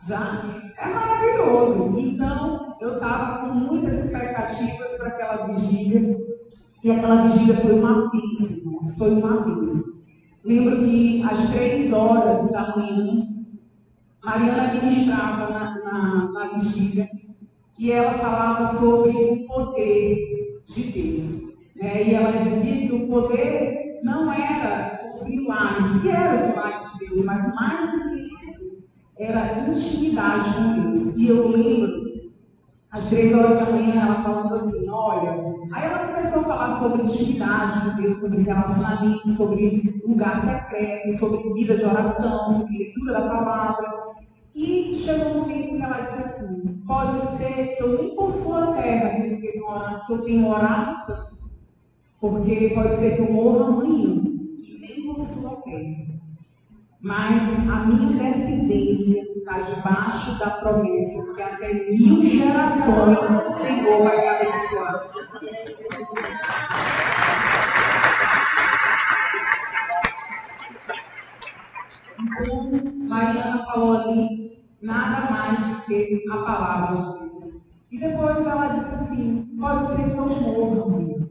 Já? 0.08 0.44
É 0.78 0.88
maravilhoso. 0.88 2.00
Então, 2.00 2.78
eu 2.82 2.96
estava 2.96 3.40
com 3.40 3.56
muitas 3.56 4.06
expectativas 4.06 4.98
para 4.98 5.08
aquela 5.08 5.48
vigília. 5.48 6.18
E 6.84 6.90
aquela 6.90 7.28
vigília 7.28 7.56
foi 7.58 7.74
uma 7.74 8.10
vez, 8.10 8.98
foi 8.98 9.12
uma 9.12 9.44
vez. 9.44 9.84
Lembro 10.44 10.84
que 10.84 11.22
às 11.24 11.52
três 11.52 11.94
horas 11.94 12.52
da 12.52 12.76
manhã, 12.76 13.28
Mariana 14.24 14.74
ministrava 14.74 15.50
na, 15.52 15.80
na, 15.84 16.32
na 16.32 16.58
vigília 16.58 17.08
e 17.78 17.92
ela 17.92 18.18
falava 18.18 18.78
sobre 18.80 19.12
o 19.12 19.46
poder 19.46 20.18
de 20.68 20.84
Deus. 20.84 21.56
Né? 21.76 22.10
E 22.10 22.14
ela 22.16 22.32
dizia 22.32 22.88
que 22.88 22.94
o 22.96 23.08
poder 23.08 24.02
não 24.04 24.34
era 24.34 25.12
os 25.14 25.28
milagres, 25.28 26.02
que 26.02 26.10
eram 26.10 26.36
os 26.36 26.48
milagres 26.50 26.92
de 26.94 27.00
Deus, 27.00 27.26
mas 27.26 27.56
mais 27.56 27.92
do 27.92 28.10
que 28.10 28.22
isso, 28.22 28.84
era 29.20 29.68
intimidade 29.70 30.54
com 30.56 30.82
Deus. 30.82 31.16
E 31.16 31.28
eu 31.28 31.48
lembro, 31.48 32.32
às 32.92 33.08
três 33.10 33.34
horas 33.36 33.60
da 33.60 33.72
manhã, 33.72 34.02
ela 34.02 34.24
falando 34.24 34.56
assim, 34.56 34.90
olha, 34.90 35.51
aí 35.72 35.86
ela 35.86 36.08
começou 36.08 36.42
a 36.42 36.44
falar 36.44 36.80
sobre 36.80 37.04
intimidade 37.04 37.82
com 37.82 38.02
Deus, 38.02 38.20
sobre 38.20 38.44
relacionamento, 38.44 39.30
sobre 39.30 40.02
lugar 40.06 40.42
secreto, 40.42 41.18
sobre 41.18 41.54
vida 41.54 41.78
de 41.78 41.84
oração, 41.86 42.60
sobre 42.60 42.78
leitura 42.78 43.14
da 43.14 43.22
palavra. 43.22 44.02
E 44.54 44.96
chegou 44.96 45.32
um 45.32 45.42
momento 45.42 45.76
que 45.78 45.82
ela 45.82 46.02
disse 46.02 46.22
assim, 46.22 46.84
pode 46.86 47.38
ser 47.38 47.76
que 47.76 47.84
eu 47.84 48.02
nem 48.02 48.16
possua 48.16 48.72
a 48.72 48.74
terra 48.82 49.10
que 49.22 50.14
eu 50.14 50.22
tenho 50.24 50.48
orado 50.48 51.06
tanto, 51.08 51.38
porque 52.20 52.72
pode 52.76 52.96
ser 52.96 53.16
que 53.16 53.22
eu 53.22 53.32
morra 53.32 53.68
amanhã 53.68 54.22
sua 55.26 55.62
fé. 55.62 56.11
Mas 57.02 57.50
a 57.68 57.86
minha 57.86 58.12
descendência 58.12 59.24
está 59.36 59.60
debaixo 59.60 60.38
da 60.38 60.52
promessa 60.52 61.34
que 61.34 61.42
até 61.42 61.74
mil 61.92 62.22
gerações 62.22 63.18
o 63.18 63.54
Senhor 63.54 64.04
vai 64.04 64.28
abençoar. 64.28 65.10
Então, 72.20 72.70
Mariana 73.08 73.66
falou 73.66 73.98
ali 73.98 74.64
nada 74.80 75.32
mais 75.32 75.60
do 75.60 75.82
que 75.86 76.24
a 76.32 76.38
palavra 76.38 76.98
de 76.98 77.20
Deus. 77.20 77.66
E 77.92 78.00
depois 78.00 78.46
ela 78.46 78.68
disse 78.68 78.94
assim: 78.94 79.58
pode 79.60 79.88
ser 79.88 80.12
que 80.12 80.18
eu 80.18 80.90
mãe. 80.90 81.28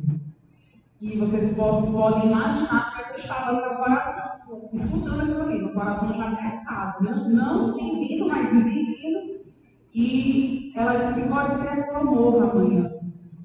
E 1.01 1.17
vocês 1.17 1.57
podem 1.57 2.27
imaginar 2.27 2.93
que 2.93 3.13
eu 3.13 3.17
estava 3.17 3.53
no 3.53 3.61
meu 3.61 3.77
coração, 3.77 4.40
escutando 4.73 5.21
aquilo 5.23 5.43
ali, 5.43 5.59
meu 5.59 5.73
coração 5.73 6.13
já 6.15 6.29
apertado, 6.31 7.05
não, 7.05 7.29
não 7.31 7.79
entendendo, 7.79 8.29
mas 8.29 8.53
entendendo. 8.53 9.41
E 9.95 10.73
ela 10.77 10.95
disse: 10.95 11.29
pode 11.29 11.55
ser 11.57 11.85
que 11.85 11.95
eu 11.95 12.05
morra 12.05 12.51
amanhã, 12.51 12.91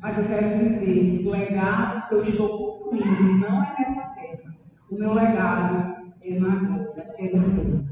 mas 0.02 0.18
eu 0.18 0.26
quero 0.26 0.60
dizer: 0.60 1.26
o 1.26 1.30
legado 1.32 2.08
que 2.08 2.16
eu 2.16 2.24
estou 2.24 2.50
construindo 2.50 3.40
não 3.40 3.64
é 3.64 3.76
nessa 3.80 4.10
terra. 4.10 4.54
O 4.92 4.96
meu 4.96 5.14
legado 5.14 5.96
é 6.22 6.40
na 6.40 6.56
glória, 6.56 7.16
é 7.18 7.36
no 7.36 7.42
Senhor. 7.42 7.86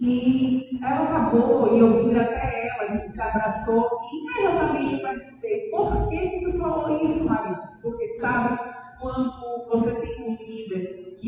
E 0.00 0.78
ela 0.82 1.02
acabou, 1.02 1.76
e 1.76 1.80
eu 1.80 2.04
fui 2.04 2.18
até 2.18 2.68
ela, 2.68 2.84
a 2.84 2.96
gente 2.96 3.12
se 3.12 3.20
abraçou, 3.20 3.90
e 4.10 4.22
imediatamente 4.22 5.02
perguntei: 5.02 5.70
por 5.70 6.08
que, 6.08 6.40
tu 6.44 6.58
falou 6.58 7.02
isso, 7.02 7.28
Maria? 7.28 7.58
Porque 7.82 8.14
sabe, 8.14 8.58
quando 8.98 9.66
você 9.68 9.90
tem 10.00 10.19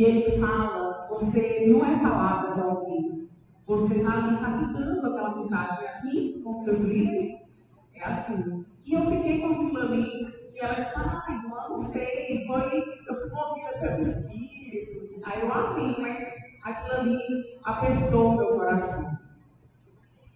e 0.02 0.04
ele 0.04 0.40
fala, 0.40 1.06
você 1.08 1.64
não 1.68 1.86
é 1.86 1.96
palavras 2.02 2.58
ao 2.58 2.80
ouvir. 2.80 3.30
Você 3.68 3.94
está 3.98 4.14
ali 4.14 4.36
captando 4.36 5.06
aquela 5.06 5.36
mensagem. 5.36 5.84
É 5.84 5.90
assim 5.90 6.42
com 6.42 6.54
seus 6.64 6.80
líderes? 6.80 7.40
É 7.94 8.04
assim. 8.04 8.66
E 8.84 8.94
eu 8.94 9.08
fiquei 9.08 9.40
com 9.40 9.52
aquilo 9.52 9.78
ali. 9.78 10.26
E 10.54 10.58
ela 10.58 10.74
disse, 10.74 10.98
irmã, 11.30 11.68
não 11.68 11.78
sei, 11.78 12.44
foi, 12.48 12.78
eu 13.08 13.20
fui 13.20 13.30
movida 13.30 13.78
pelo 13.80 14.02
Espírito. 14.02 15.20
Aí 15.22 15.40
eu 15.40 15.52
amei, 15.52 15.94
mas 16.00 16.34
aquilo 16.64 17.00
ali 17.00 17.18
apertou 17.64 18.32
meu 18.32 18.56
coração. 18.56 19.18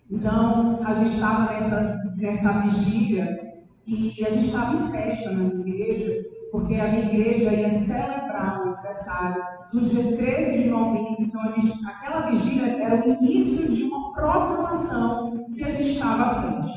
Então, 0.09 0.81
a 0.87 0.95
gente 0.95 1.15
estava 1.17 1.53
nessa, 1.53 2.15
nessa 2.17 2.53
vigília 2.61 3.65
e 3.85 4.25
a 4.25 4.31
gente 4.31 4.47
estava 4.47 4.77
em 4.77 4.93
festa 4.93 5.33
na 5.33 5.45
igreja, 5.45 6.25
porque 6.57 6.75
a 6.77 6.89
minha 6.89 7.05
igreja 7.05 7.53
ia 7.53 7.69
celebrar 7.81 8.61
o 8.61 8.73
aniversário 8.73 9.45
no 9.75 9.81
dia 9.83 10.17
13 10.17 10.63
de 10.63 10.71
novembro. 10.71 11.17
Então, 11.19 11.53
gente, 11.53 11.87
aquela 11.87 12.31
vigília 12.31 12.83
era 12.83 13.07
o 13.07 13.13
início 13.23 13.71
de 13.77 13.83
uma 13.83 14.15
proclamação 14.15 15.53
que 15.55 15.63
a 15.63 15.71
gente 15.71 15.91
estava 15.91 16.23
à 16.23 16.43
frente. 16.43 16.75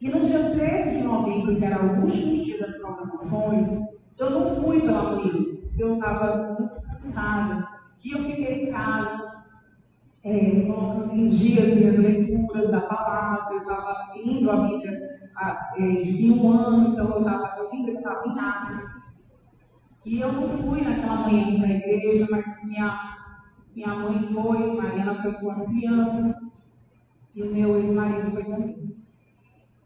E 0.00 0.08
no 0.08 0.24
dia 0.24 0.50
13 0.50 0.96
de 0.96 1.02
novembro, 1.02 1.56
que 1.56 1.64
era 1.64 1.84
o 1.84 2.02
último 2.02 2.44
dia 2.44 2.60
das 2.60 2.76
programações, 2.76 3.68
eu 4.16 4.30
não 4.30 4.62
fui 4.62 4.80
pela 4.80 5.16
manhã, 5.16 5.32
eu 5.76 5.94
estava 5.94 6.56
muito 6.56 6.80
cansada. 6.82 7.66
E 8.04 8.12
eu 8.12 8.24
fiquei 8.26 8.68
em 8.68 8.70
casa, 8.70 9.42
é, 10.22 10.30
em 10.30 11.26
dias 11.26 11.74
minhas 11.74 11.98
leituras 11.98 12.70
da 12.70 12.82
palavra, 12.82 13.54
eu 13.54 13.62
estava 13.62 14.12
lendo 14.14 14.50
a 14.52 14.56
Bíblia 14.68 15.16
é, 15.78 15.90
de 16.02 16.30
um 16.30 16.50
ano, 16.50 16.92
então 16.92 17.10
eu 17.10 17.18
estava, 17.18 17.55
Atos. 18.06 18.96
E 20.04 20.20
eu 20.20 20.32
não 20.32 20.48
fui 20.58 20.82
naquela 20.82 21.28
manhã 21.28 21.58
para 21.58 21.66
a 21.66 21.70
igreja, 21.70 22.26
mas 22.30 22.64
minha, 22.64 23.16
minha 23.74 23.94
mãe 23.94 24.32
foi, 24.32 24.76
Mariana 24.76 25.20
foi 25.20 25.32
com 25.32 25.50
as 25.50 25.66
crianças, 25.66 26.36
e 27.34 27.42
o 27.42 27.52
meu 27.52 27.76
ex-marido 27.76 28.30
foi 28.30 28.44
também. 28.44 28.96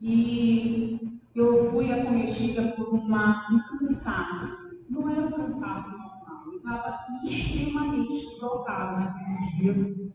E 0.03 1.21
eu 1.35 1.71
fui 1.71 1.91
acometida 1.91 2.73
por 2.73 2.89
uma, 2.89 3.47
um 3.51 3.79
cansaço. 3.79 4.79
Não 4.91 5.09
era 5.09 5.27
um 5.27 5.31
cansaço 5.31 5.91
normal, 5.91 6.45
eu 6.47 6.57
estava 6.59 6.99
extremamente 7.25 8.13
esgotada 8.13 8.99
naquele 8.99 9.95
dia. 9.95 10.13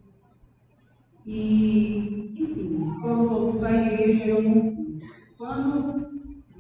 E, 1.26 2.36
enfim, 2.40 3.00
foram 3.02 3.28
todos 3.28 3.60
para 3.60 3.70
a 3.70 3.88
igreja, 3.88 4.26
eu 4.26 4.44
não 4.44 4.76
fui. 4.76 5.00
Quando 5.38 6.16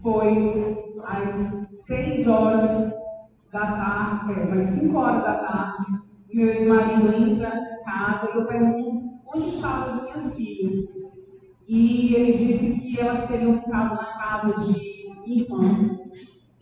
foi 0.06 0.78
às 1.04 1.36
seis 1.88 2.28
horas 2.28 2.94
da 3.52 3.60
tarde, 3.60 4.34
é, 4.40 4.60
às 4.60 4.66
cinco 4.68 5.00
horas 5.00 5.24
da 5.24 5.34
tarde, 5.34 6.00
meu 6.32 6.48
ex-marido 6.48 7.08
entra 7.08 7.50
em 7.50 7.84
casa 7.84 8.30
e 8.32 8.38
eu 8.38 8.46
pergunto 8.46 9.20
onde 9.34 9.50
estavam 9.50 9.96
as 9.96 10.04
minhas 10.04 10.36
filhas. 10.36 10.74
E 11.68 12.14
ele 12.14 12.34
disse 12.34 12.80
que 12.80 13.00
elas 13.00 13.28
teriam 13.28 13.60
ficado 13.60 13.96
na 13.96 14.06
casa 14.06 14.54
de 14.62 15.06
irmã. 15.26 15.98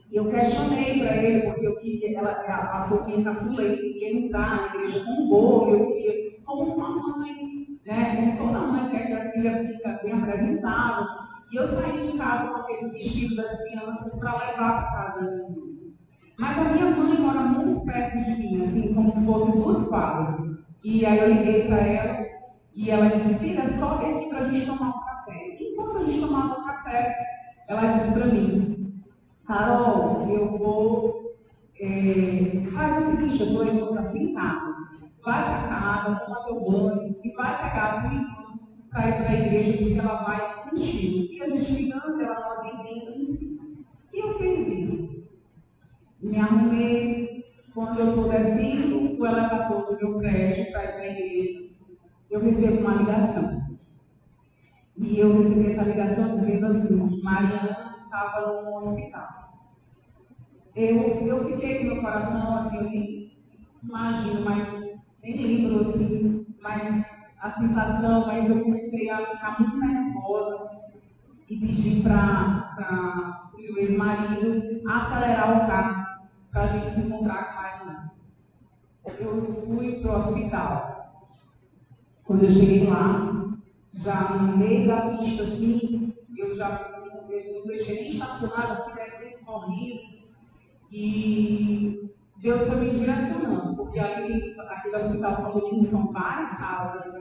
E 0.10 0.16
eu 0.16 0.30
questionei 0.30 1.00
para 1.00 1.18
ele, 1.18 1.42
porque 1.42 1.68
eu 1.68 1.76
queria, 1.80 2.18
ela, 2.20 2.46
ela 2.48 2.68
passou 2.68 3.06
minha 3.06 3.26
caçula 3.26 3.62
e 3.62 4.00
ia 4.00 4.26
entrar 4.26 4.56
na 4.56 4.68
igreja 4.68 5.04
com 5.04 5.28
bolo, 5.28 5.76
eu 5.76 5.88
queria, 5.88 6.40
como 6.46 6.76
uma 6.76 7.18
mãe, 7.18 7.34
né, 7.86 8.16
como 8.38 8.38
toda 8.38 8.68
mãe 8.68 8.90
quer 8.90 9.08
que 9.08 9.14
a 9.14 9.32
filha 9.32 9.68
fica 9.68 10.00
bem 10.02 10.14
apresentável. 10.14 11.23
E 11.54 11.56
eu 11.56 11.68
saí 11.68 12.12
de 12.12 12.18
casa 12.18 12.48
com 12.48 12.62
aqueles 12.62 12.92
vestidos 12.92 13.38
das 13.38 13.62
crianças 13.62 14.20
para 14.20 14.38
levar 14.40 14.56
para 14.56 14.92
casa 14.92 15.22
minha 15.22 15.50
mãe. 15.50 15.94
Mas 16.40 16.58
a 16.58 16.64
minha 16.64 16.96
mãe 16.96 17.22
mora 17.22 17.42
muito 17.42 17.86
perto 17.86 18.24
de 18.24 18.32
mim, 18.32 18.60
assim, 18.60 18.92
como 18.96 19.12
se 19.12 19.24
fosse 19.24 19.56
duas 19.60 19.88
quadras. 19.88 20.36
E 20.84 21.06
aí 21.06 21.20
eu 21.20 21.32
liguei 21.32 21.68
para 21.68 21.78
ela 21.78 22.26
e 22.74 22.90
ela 22.90 23.06
disse, 23.06 23.36
filha, 23.36 23.70
sobe 23.70 24.04
aqui 24.04 24.30
para 24.30 24.40
a 24.40 24.50
gente 24.50 24.66
tomar 24.66 24.90
um 24.90 25.06
café. 25.06 25.58
Enquanto 25.60 25.98
a 25.98 26.06
gente 26.06 26.22
tomava 26.22 26.60
um 26.60 26.66
café, 26.66 27.16
ela 27.68 27.86
disse 27.86 28.12
para 28.14 28.26
mim, 28.26 29.04
Carol, 29.46 30.28
eu 30.28 30.58
vou. 30.58 31.38
É, 31.80 32.64
faz 32.72 32.98
o 32.98 33.12
seguinte, 33.12 33.42
eu 33.42 33.48
estou 33.50 33.68
indo 33.68 34.00
assim 34.00 34.34
casa. 34.34 34.76
Vai 35.24 35.44
para 35.44 35.68
casa, 35.68 36.16
toma 36.26 36.46
teu 36.46 36.60
banho 36.62 37.16
e 37.24 37.32
vai 37.34 37.62
pegar 37.62 38.02
tua 38.02 38.43
irmã 39.02 39.24
para 39.24 39.30
a 39.30 39.34
igreja, 39.34 39.78
porque 39.78 40.00
ela 40.00 40.24
vai 40.24 40.64
contigo. 40.70 41.34
E 41.34 41.42
a 41.42 41.50
gente 41.50 41.72
ligando, 41.74 42.22
ela 42.22 42.54
atendendo, 42.54 43.22
enfim. 43.22 43.86
E 44.14 44.20
eu 44.20 44.38
fiz 44.38 44.68
isso. 44.68 45.30
Me 46.22 46.38
arrumei. 46.38 47.44
Quando 47.74 48.00
eu 48.00 48.10
estou 48.10 48.30
descendo 48.30 49.20
o 49.20 49.26
elevador 49.26 49.86
do 49.88 49.98
meu 49.98 50.20
prédio 50.20 50.72
para 50.72 50.84
ir 50.84 50.92
para 50.92 51.02
a 51.02 51.10
igreja, 51.10 51.64
eu 52.30 52.40
recebo 52.40 52.82
uma 52.82 52.96
ligação. 52.96 53.78
E 54.96 55.20
eu 55.20 55.42
recebi 55.42 55.72
essa 55.72 55.82
ligação 55.82 56.36
dizendo 56.36 56.68
assim, 56.68 57.22
Mariana 57.24 57.96
estava 58.04 58.62
no 58.62 58.76
hospital. 58.76 59.28
Eu, 60.76 61.26
eu 61.26 61.46
fiquei 61.50 61.80
com 61.80 61.86
meu 61.86 62.02
coração 62.02 62.58
assim, 62.58 63.32
imagino, 63.84 64.46
mas 64.46 65.00
nem 65.24 65.36
lembro 65.36 65.82
assim, 65.82 66.46
mas 66.62 67.04
a 67.44 67.50
sensação, 67.50 68.26
mas 68.26 68.50
eu 68.50 68.64
comecei 68.64 69.10
a 69.10 69.18
ficar 69.18 69.60
muito 69.60 69.78
nervosa 69.78 70.70
e 71.50 71.58
pedi 71.58 72.02
para 72.02 73.52
o 73.54 73.62
meu 73.62 73.78
ex-marido 73.80 74.82
acelerar 74.88 75.58
o 75.58 75.68
carro 75.68 76.06
para 76.50 76.64
a 76.64 76.68
gente 76.68 76.90
se 76.92 77.02
encontrar 77.02 77.44
com 77.44 77.60
a 77.60 77.62
Mariana. 77.62 78.14
Eu 79.20 79.66
fui 79.68 80.00
para 80.00 80.12
o 80.12 80.16
hospital. 80.16 81.24
Quando 82.24 82.46
eu 82.46 82.52
cheguei 82.52 82.90
lá, 82.90 83.58
já 83.92 84.30
no 84.36 84.58
meio 84.58 84.88
da 84.88 85.02
pista, 85.18 85.44
assim, 85.44 86.14
eu 86.38 86.56
já 86.56 86.94
eu 87.30 87.60
não 87.60 87.68
deixei 87.68 88.04
nem 88.04 88.12
estacionar, 88.12 88.70
eu 88.70 88.84
fui 88.86 88.94
descendo 88.94 89.46
correndo. 89.46 90.24
E 90.90 92.10
Deus 92.38 92.68
foi 92.70 92.78
me 92.78 93.00
direcionando, 93.00 93.76
porque 93.76 94.00
ali, 94.00 94.56
aquele 94.60 94.96
hospital 94.96 95.36
São 95.36 95.60
Domingos 95.60 95.88
são 95.88 96.14
várias 96.14 96.52
salas 96.52 97.13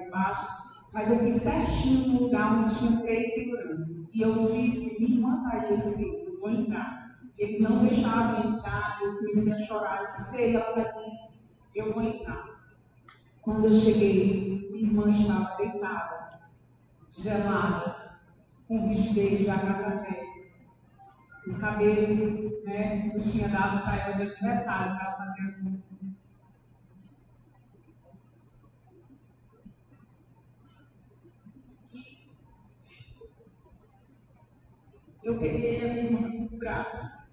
mas 0.92 1.10
eu 1.10 1.18
fui 1.18 1.32
certinho 1.32 2.08
no 2.08 2.22
lugar 2.24 2.52
onde 2.52 2.78
tinha 2.78 3.00
três 3.00 3.34
seguranças. 3.34 3.88
E 4.12 4.20
eu 4.20 4.46
disse, 4.46 4.96
minha 5.00 5.16
irmã 5.16 5.36
está 5.36 5.58
aí, 5.58 5.72
eu 5.72 6.32
eu 6.32 6.40
vou 6.40 6.50
entrar. 6.50 7.16
Eles 7.38 7.60
não 7.60 7.84
deixavam 7.86 8.52
entrar, 8.52 8.98
eu 9.02 9.16
comecei 9.16 9.52
a 9.52 9.66
chorar, 9.66 10.02
eu 10.02 10.08
disse, 10.08 10.54
ela 10.54 10.68
está 10.68 10.82
aqui, 10.82 11.10
eu 11.74 11.92
vou 11.92 12.02
entrar. 12.02 12.44
Quando 13.40 13.66
eu 13.66 13.80
cheguei, 13.80 14.68
minha 14.70 14.84
irmã 14.84 15.10
estava 15.10 15.56
deitada, 15.56 16.40
gelada, 17.16 18.18
com 18.68 18.88
rigidez 18.88 19.46
já 19.46 19.58
café. 19.58 20.24
Os 21.46 21.56
cabelos, 21.58 22.64
né, 22.64 23.10
eu 23.12 23.20
tinha 23.20 23.48
dado 23.48 23.82
para 23.82 23.96
ela 23.96 24.12
de 24.14 24.22
aniversário, 24.22 24.94
para 24.94 25.04
ela 25.06 25.16
fazer 25.16 25.48
as 25.48 25.91
Eu 35.24 35.38
peguei 35.38 35.80
a 35.80 35.92
minha 35.92 36.04
irmã 36.04 36.28
nos 36.28 36.50
braços 36.58 37.30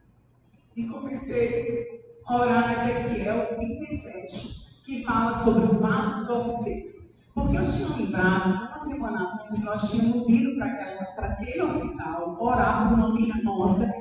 e 0.75 0.83
comecei 0.83 2.19
a 2.27 2.35
orar 2.35 2.77
na 2.77 2.91
Ezequiel 2.91 3.55
37 3.55 4.83
que 4.85 5.03
fala 5.03 5.43
sobre 5.43 5.65
o 5.65 5.79
vale 5.79 6.19
dos 6.19 6.29
ossos 6.29 6.63
secos. 6.63 7.09
Porque 7.33 7.57
eu 7.57 7.65
tinha 7.65 7.97
lembrado, 7.97 8.67
uma 8.67 8.79
semana 8.79 9.41
antes, 9.41 9.63
nós 9.63 9.89
tínhamos 9.89 10.29
ido 10.29 10.55
para 10.55 11.27
aquele 11.27 11.61
hospital 11.63 12.37
orar 12.39 12.89
por 12.89 12.99
uma 12.99 13.09
amiga 13.09 13.41
nossa 13.43 13.91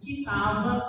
que 0.00 0.20
estava 0.20 0.80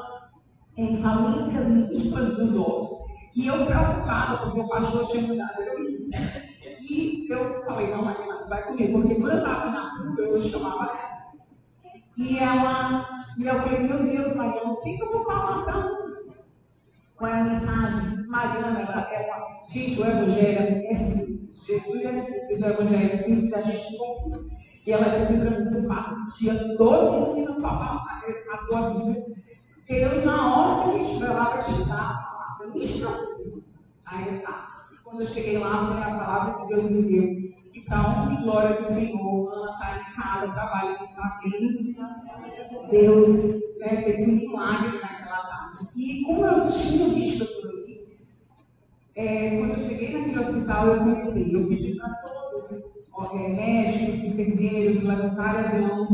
em 0.77 1.01
falências 1.01 1.67
múltiplas 1.67 2.37
dos 2.37 2.55
ossos. 2.55 3.03
E 3.35 3.47
eu 3.47 3.65
preocupada, 3.65 4.37
porque 4.43 4.59
o 4.59 4.67
pastor 4.67 5.07
tinha 5.07 5.27
mudado 5.27 5.59
eu 5.59 5.89
ir. 5.89 6.09
E 6.81 7.27
eu 7.31 7.63
falei, 7.65 7.89
não, 7.89 8.05
Marina, 8.05 8.45
vai 8.47 8.61
comigo, 8.63 9.01
porque 9.01 9.15
quando 9.15 9.31
eu 9.31 9.37
estava 9.39 9.71
na 9.71 9.97
rua, 9.97 10.19
eu 10.19 10.41
chamava 10.43 10.83
ela. 10.83 11.12
E 12.17 12.37
ela, 12.37 13.07
e 13.37 13.45
eu 13.45 13.59
falei, 13.61 13.79
meu 13.79 14.03
Deus, 14.03 14.35
Mariana, 14.35 14.71
o 14.71 14.81
que, 14.81 14.99
eu 14.99 15.11
vou 15.11 15.25
falar 15.25 15.65
tanto? 15.65 16.35
Qual 17.15 17.31
é 17.31 17.39
a 17.39 17.43
mensagem? 17.43 18.27
Mariana, 18.27 18.81
ela 18.81 19.11
é. 19.11 19.29
Gente, 19.67 19.99
o 19.99 20.05
Evangelho 20.05 20.85
é 20.85 20.95
simples. 20.95 21.65
Jesus 21.65 22.05
é 22.05 22.19
simples, 22.19 22.61
o 22.61 22.65
Evangelho 22.65 23.13
é 23.13 23.23
simples, 23.23 23.53
a 23.53 23.61
gente 23.61 23.97
não 23.97 24.31
E 24.85 24.91
ela 24.91 25.17
disse 25.17 25.39
para 25.39 25.59
mim: 25.59 25.75
eu 25.75 25.87
passo 25.87 26.13
o 26.13 26.37
dia 26.37 26.77
todo 26.77 27.37
indo 27.37 27.61
falar 27.61 28.03
a 28.51 28.57
tua 28.57 28.89
Bíblia. 28.91 29.23
Deus, 29.87 30.23
na 30.23 30.55
hora 30.55 30.91
que 30.91 30.99
a 30.99 31.03
gente 31.03 31.19
vai 31.19 31.29
lá, 31.33 31.49
vai 31.49 31.63
te 31.63 31.83
dar 31.87 32.09
a 32.09 32.57
palavra. 32.57 32.71
Aí 34.05 34.39
tá. 34.39 34.83
Quando 35.03 35.21
eu 35.21 35.27
cheguei 35.27 35.57
lá, 35.57 35.87
foi 35.87 36.01
a 36.01 36.17
palavra 36.17 36.61
que 36.61 36.67
Deus 36.67 36.89
me 36.89 37.01
deu. 37.03 37.62
Então, 37.93 38.41
glória 38.41 38.81
do 38.81 38.85
Senhor, 38.85 39.53
Ana 39.53 39.71
está 39.71 39.99
em 39.99 40.15
casa, 40.15 40.51
trabalha, 40.51 40.97
está 41.03 41.39
bem. 41.43 41.95
Deus 42.89 43.27
né, 43.77 44.01
fez 44.01 44.27
um 44.27 44.31
milagre 44.31 44.99
naquela 44.99 45.43
tarde. 45.43 45.89
E 45.95 46.23
como 46.23 46.43
eu 46.43 46.67
tinha 46.71 47.07
visto 47.09 47.43
aquilo 47.43 47.83
ali, 47.83 48.07
é, 49.15 49.59
quando 49.59 49.73
eu 49.73 49.87
cheguei 49.87 50.11
naquele 50.11 50.39
hospital, 50.39 50.87
eu 50.87 50.99
comecei, 51.01 51.55
eu 51.55 51.67
pedi 51.67 51.93
para 51.93 52.15
todos, 52.15 53.05
ó, 53.13 53.37
é, 53.37 53.49
médicos, 53.49 54.23
enfermeiros, 54.25 55.03
levantarem 55.03 55.61
as 55.61 55.81
mãos 55.81 56.09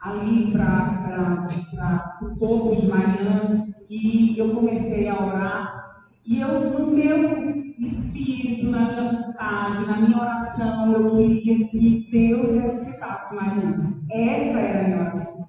ali 0.00 0.50
para 0.50 2.18
o 2.22 2.36
corpo 2.36 2.74
de 2.74 2.88
Mariana, 2.88 3.72
e 3.88 4.36
eu 4.36 4.52
comecei 4.52 5.08
a 5.08 5.14
orar. 5.14 6.02
E 6.26 6.40
eu, 6.40 6.70
no 6.76 6.88
meu 6.88 7.63
espírito, 7.78 8.70
na 8.70 8.92
minha 8.92 9.12
vontade, 9.12 9.86
na 9.86 10.00
minha 10.00 10.18
oração, 10.20 10.92
eu 10.92 11.16
queria 11.16 11.68
que 11.68 12.08
Deus 12.10 12.60
ressuscitasse 12.60 13.34
Maria. 13.34 13.94
Essa 14.10 14.58
era 14.58 14.80
a 14.80 14.88
minha 14.88 15.00
oração. 15.00 15.48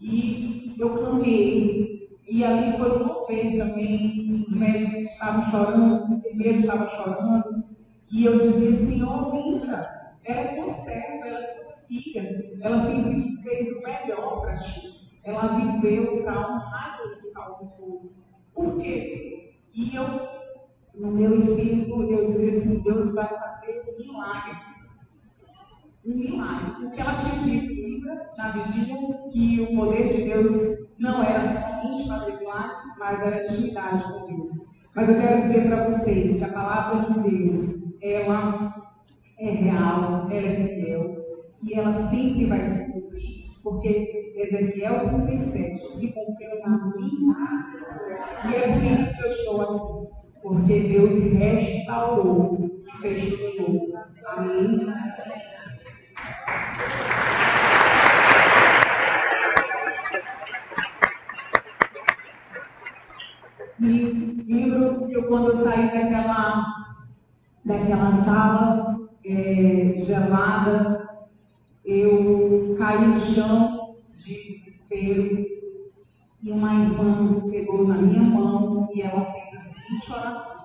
E 0.00 0.74
eu 0.78 0.90
clamei. 0.90 2.18
E 2.28 2.44
ali 2.44 2.76
foi 2.76 3.02
um 3.02 3.06
mover 3.06 3.56
também. 3.56 4.44
Os 4.46 4.54
médicos 4.54 5.10
estavam 5.12 5.50
chorando, 5.50 6.04
os 6.04 6.10
enfermeiros 6.10 6.60
estavam 6.60 6.86
chorando. 6.86 7.64
E 8.10 8.24
eu 8.24 8.38
dizia, 8.38 8.72
Senhor, 8.76 9.34
entra. 9.34 10.16
Ela 10.24 10.40
é 10.40 10.54
tua 10.54 10.74
serva, 10.84 11.26
ela 11.26 11.38
é 11.40 11.54
tua 11.54 11.74
filha. 11.88 12.58
Ela 12.60 12.80
sempre 12.80 13.36
fez 13.42 13.76
o 13.76 13.82
melhor 13.82 14.40
para 14.42 14.58
ti. 14.58 15.08
Ela 15.24 15.58
viveu 15.58 16.22
para 16.22 16.38
honrar 16.38 16.78
o 17.60 17.66
povo. 17.66 18.12
Por 18.54 18.80
quê? 18.80 19.54
E 19.74 19.94
eu 19.94 20.37
no 20.98 21.12
meu 21.12 21.34
espírito, 21.36 22.02
eu 22.02 22.26
dizia 22.26 22.58
assim: 22.58 22.82
Deus 22.82 23.14
vai 23.14 23.26
fazer 23.26 23.82
um 23.88 24.02
milagre. 24.02 24.56
Um 26.04 26.14
milagre. 26.16 26.86
O 26.86 26.90
que 26.90 27.00
ela 27.00 27.14
tinha 27.14 27.38
dito, 27.42 27.80
lembra, 27.80 28.30
na 28.36 28.50
vigília, 28.52 28.96
que 29.30 29.60
o 29.60 29.76
poder 29.76 30.08
de 30.08 30.22
Deus 30.24 30.88
não 30.98 31.22
era 31.22 31.44
somente 31.46 32.08
fazer 32.08 32.38
milagre, 32.38 32.76
mas 32.98 33.20
era 33.20 33.46
intimidade 33.46 34.02
com 34.04 34.26
Deus. 34.26 34.48
Mas 34.94 35.08
eu 35.08 35.20
quero 35.20 35.42
dizer 35.42 35.66
para 35.68 35.88
vocês 35.88 36.36
que 36.38 36.44
a 36.44 36.52
palavra 36.52 37.12
de 37.12 37.20
Deus, 37.20 37.98
ela 38.02 38.74
é 39.38 39.50
real, 39.50 40.28
ela 40.30 40.46
é 40.46 40.66
fiel, 40.66 41.16
e 41.62 41.74
ela 41.74 42.10
sempre 42.10 42.46
vai 42.46 42.62
se 42.64 42.92
cumprir 42.92 43.38
porque 43.62 44.32
Ezequiel 44.34 45.10
37 45.26 45.98
se 45.98 46.12
cumpriu 46.12 46.60
na 46.64 46.92
minha 46.96 47.36
E 48.50 48.54
é 48.54 48.72
por 48.72 48.84
isso 48.84 49.16
que 49.16 49.22
eu 49.22 49.30
estou 49.30 49.60
aqui. 49.60 49.97
Porque 50.42 50.80
Deus 50.80 51.32
restaurou 51.34 52.58
novo. 53.58 53.92
Amém? 54.26 54.88
E 63.80 64.44
lembro 64.48 65.06
que 65.06 65.12
eu, 65.12 65.28
quando 65.28 65.52
eu 65.52 65.64
saí 65.64 65.86
daquela, 65.86 66.64
daquela 67.64 68.12
sala 68.24 69.08
é, 69.24 70.00
gelada, 70.00 71.08
eu 71.84 72.74
caí 72.76 73.06
no 73.06 73.20
chão 73.20 73.96
de 74.16 74.34
desespero 74.34 75.46
e 76.42 76.50
uma 76.50 76.74
irmã 76.74 77.48
pegou 77.50 77.86
na 77.86 77.98
minha 77.98 78.22
mão 78.22 78.88
e 78.92 79.02
ela 79.02 79.24
fez 79.32 79.48
a 80.08 80.12
seguinte 80.12 80.12
oração. 80.12 80.58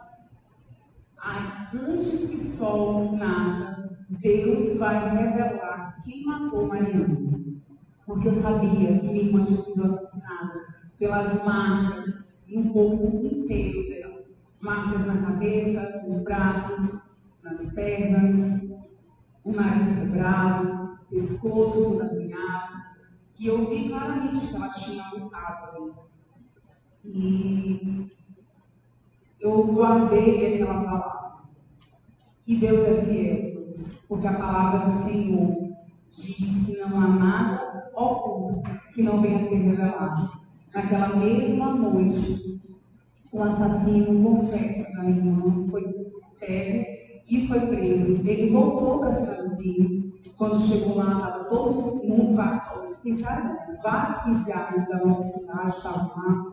Antes 1.74 2.30
que 2.30 2.36
o 2.36 2.40
sol 2.40 3.18
nasça, 3.18 3.98
Deus 4.10 4.78
vai 4.78 5.16
revelar 5.16 6.02
quem 6.04 6.26
matou 6.26 6.68
Mariana. 6.68 7.18
Porque 8.06 8.28
eu 8.28 8.34
sabia 8.34 9.00
que 9.00 9.08
minha 9.08 9.24
irmã 9.24 9.46
tinha 9.46 9.62
sido 9.62 9.86
assassinada 9.86 10.62
pelas 11.00 11.44
marcas 11.44 12.26
no 12.48 12.70
corpo 12.72 13.26
inteiro 13.26 13.90
dela. 13.90 14.24
Marcas 14.62 15.06
na 15.06 15.18
cabeça, 15.22 16.04
nos 16.08 16.24
braços, 16.24 17.02
nas 17.42 17.74
pernas, 17.74 18.62
o 19.44 19.52
nariz 19.52 19.98
quebrado, 19.98 21.00
pescoço 21.10 21.98
todo. 21.98 22.24
E 23.40 23.48
eu 23.48 23.70
vi 23.70 23.90
claramente 23.90 24.48
que 24.48 24.56
ela 24.56 24.70
tinha 24.70 25.04
lutado. 25.12 25.96
E 27.04 28.13
eu 29.44 29.68
guardei 29.68 30.56
aquela 30.56 30.82
palavra. 30.82 31.34
E 32.48 32.56
Deus 32.56 32.80
é 32.88 33.02
fiel, 33.06 33.74
porque 34.08 34.26
a 34.26 34.34
palavra 34.34 34.86
do 34.86 34.92
Senhor 35.04 35.74
diz 36.14 36.66
que 36.66 36.78
não 36.78 37.00
há 37.00 37.08
nada 37.08 37.92
oculto 37.94 38.64
que 38.94 39.04
não 39.04 39.22
venha 39.22 39.38
a 39.38 39.50
ser 39.50 39.56
revelado. 39.56 40.32
Naquela 40.74 41.16
mesma 41.18 41.74
noite, 41.74 42.62
o 43.32 43.44
assassino, 43.44 44.24
confesso 44.24 44.96
da 44.96 45.10
irmã, 45.10 45.68
foi 45.70 45.84
pego 46.40 46.86
e 47.30 47.48
foi 47.48 47.60
preso. 47.68 48.28
Ele 48.28 48.50
voltou 48.50 49.00
para 49.00 49.10
a 49.10 49.14
cidade. 49.14 50.14
Quando 50.38 50.62
chegou 50.62 50.96
lá, 50.96 51.18
estava 51.18 51.44
todos 51.46 51.86
os 51.86 52.04
mundo, 52.04 52.36
todos 52.74 52.92
os 52.92 53.82
vários 53.84 54.22
policiais 54.22 54.88
da 54.90 55.06
nossa 55.06 55.40
cidade 55.40 55.78
estavam 55.78 56.12
lá. 56.16 56.53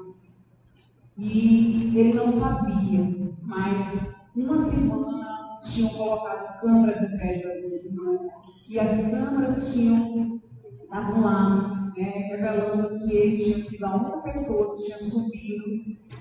E 1.20 1.92
ele 1.98 2.14
não 2.14 2.30
sabia, 2.30 3.30
mas 3.42 4.14
uma 4.34 4.62
semana 4.70 5.60
tinham 5.62 5.90
colocado 5.90 6.60
câmeras 6.62 6.98
de 6.98 7.18
crédito 7.18 7.48
das 7.48 7.60
minhas 7.60 7.84
irmãs. 7.84 8.20
E 8.66 8.78
as 8.78 9.10
câmeras 9.10 9.72
tinham, 9.72 10.40
estavam 10.82 11.20
lá 11.20 11.92
né, 11.94 12.04
revelando 12.30 12.98
que 13.00 13.14
ele 13.14 13.44
tinha 13.44 13.64
sido 13.64 13.84
a 13.84 13.96
única 13.96 14.18
pessoa 14.18 14.76
que 14.76 14.84
tinha 14.84 14.98
subido 14.98 15.64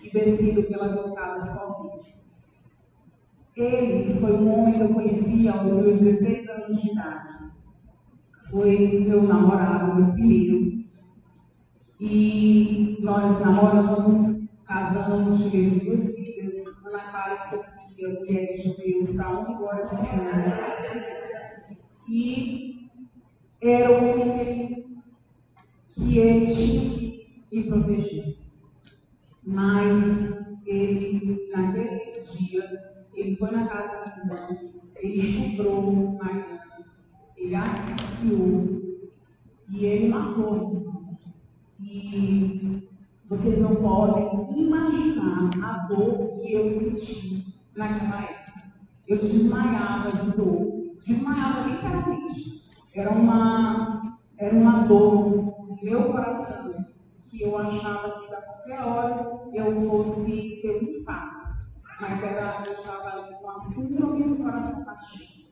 e 0.04 0.12
descido 0.12 0.64
pelas 0.64 1.06
escadas 1.06 1.50
Covid. 1.50 2.14
Ele 3.56 4.20
foi 4.20 4.34
um 4.34 4.54
homem 4.54 4.74
que 4.74 4.82
eu 4.82 4.94
conhecia 4.94 5.54
aos 5.54 5.74
meus 5.74 6.00
16 6.00 6.50
anos 6.50 6.82
de 6.82 6.92
idade. 6.92 7.52
Foi 8.50 9.06
meu 9.08 9.24
namorado, 9.24 9.96
meu 9.96 10.14
primeiro. 10.14 10.80
E 12.02 12.98
nós 13.02 13.40
namoramos, 13.42 14.38
casamos, 14.69 15.49
tivemos 15.49 15.84
duas 15.84 16.15
filhas, 16.15 16.63
Ana 16.86 16.99
Clara 17.10 17.39
Sofia, 17.49 18.19
mulheres 18.19 18.62
de 18.62 18.77
Deus, 18.77 19.15
para 19.15 19.39
onde 19.39 19.55
glória 19.55 19.84
do 19.84 19.89
Senhor. 19.89 20.29
E 22.08 22.91
era 23.62 23.91
o 23.91 23.97
homem 23.97 25.01
que 25.91 26.19
ele 26.19 26.53
tinha 26.53 26.91
que 27.49 27.63
proteger. 27.67 28.38
Mas 29.43 30.03
ele, 30.67 31.49
naquele 31.51 32.21
dia, 32.21 33.08
ele 33.15 33.36
foi 33.38 33.49
na 33.49 33.67
casa 33.67 33.88
da 33.88 34.17
irmã, 34.17 34.60
ele 34.97 35.19
estuprou 35.19 36.15
Mariana, 36.21 36.86
ele 37.36 37.55
asfixiou 37.55 39.08
e 39.71 39.86
ele 39.86 40.10
matou. 40.10 41.08
E 41.79 42.88
vocês 43.30 43.62
não 43.62 43.76
podem 43.76 44.28
imaginar 44.60 45.52
a 45.63 45.88
dor 45.88 46.39
que 46.42 46.52
eu 46.52 46.68
senti 46.68 47.46
naquela 47.76 48.24
época. 48.24 48.63
Eu 49.08 49.20
desmaiava 49.20 50.12
de 50.12 50.32
dor, 50.32 50.96
desmaiava 51.06 51.70
literalmente. 51.70 52.63
Era 52.96 53.12
uma, 53.12 54.02
era 54.36 54.56
uma 54.56 54.88
dor 54.88 55.78
meu 55.84 56.12
coração 56.12 56.86
que 57.30 57.44
eu 57.44 57.56
achava 57.56 58.20
que 58.20 58.34
a 58.34 58.42
qualquer 58.42 58.82
hora 58.82 59.50
eu 59.54 59.88
fosse 59.88 60.60
ter 60.63 60.84
um 60.84 61.00
infarto. 61.00 61.50
Mas 62.02 62.24
era, 62.24 62.63
eu 62.65 62.74
estava 62.74 63.10
ali 63.10 63.36
com 63.36 63.50
a 63.52 63.60
síndrome 63.62 64.24
do 64.24 64.44
coração 64.44 64.84
partido. 64.84 65.50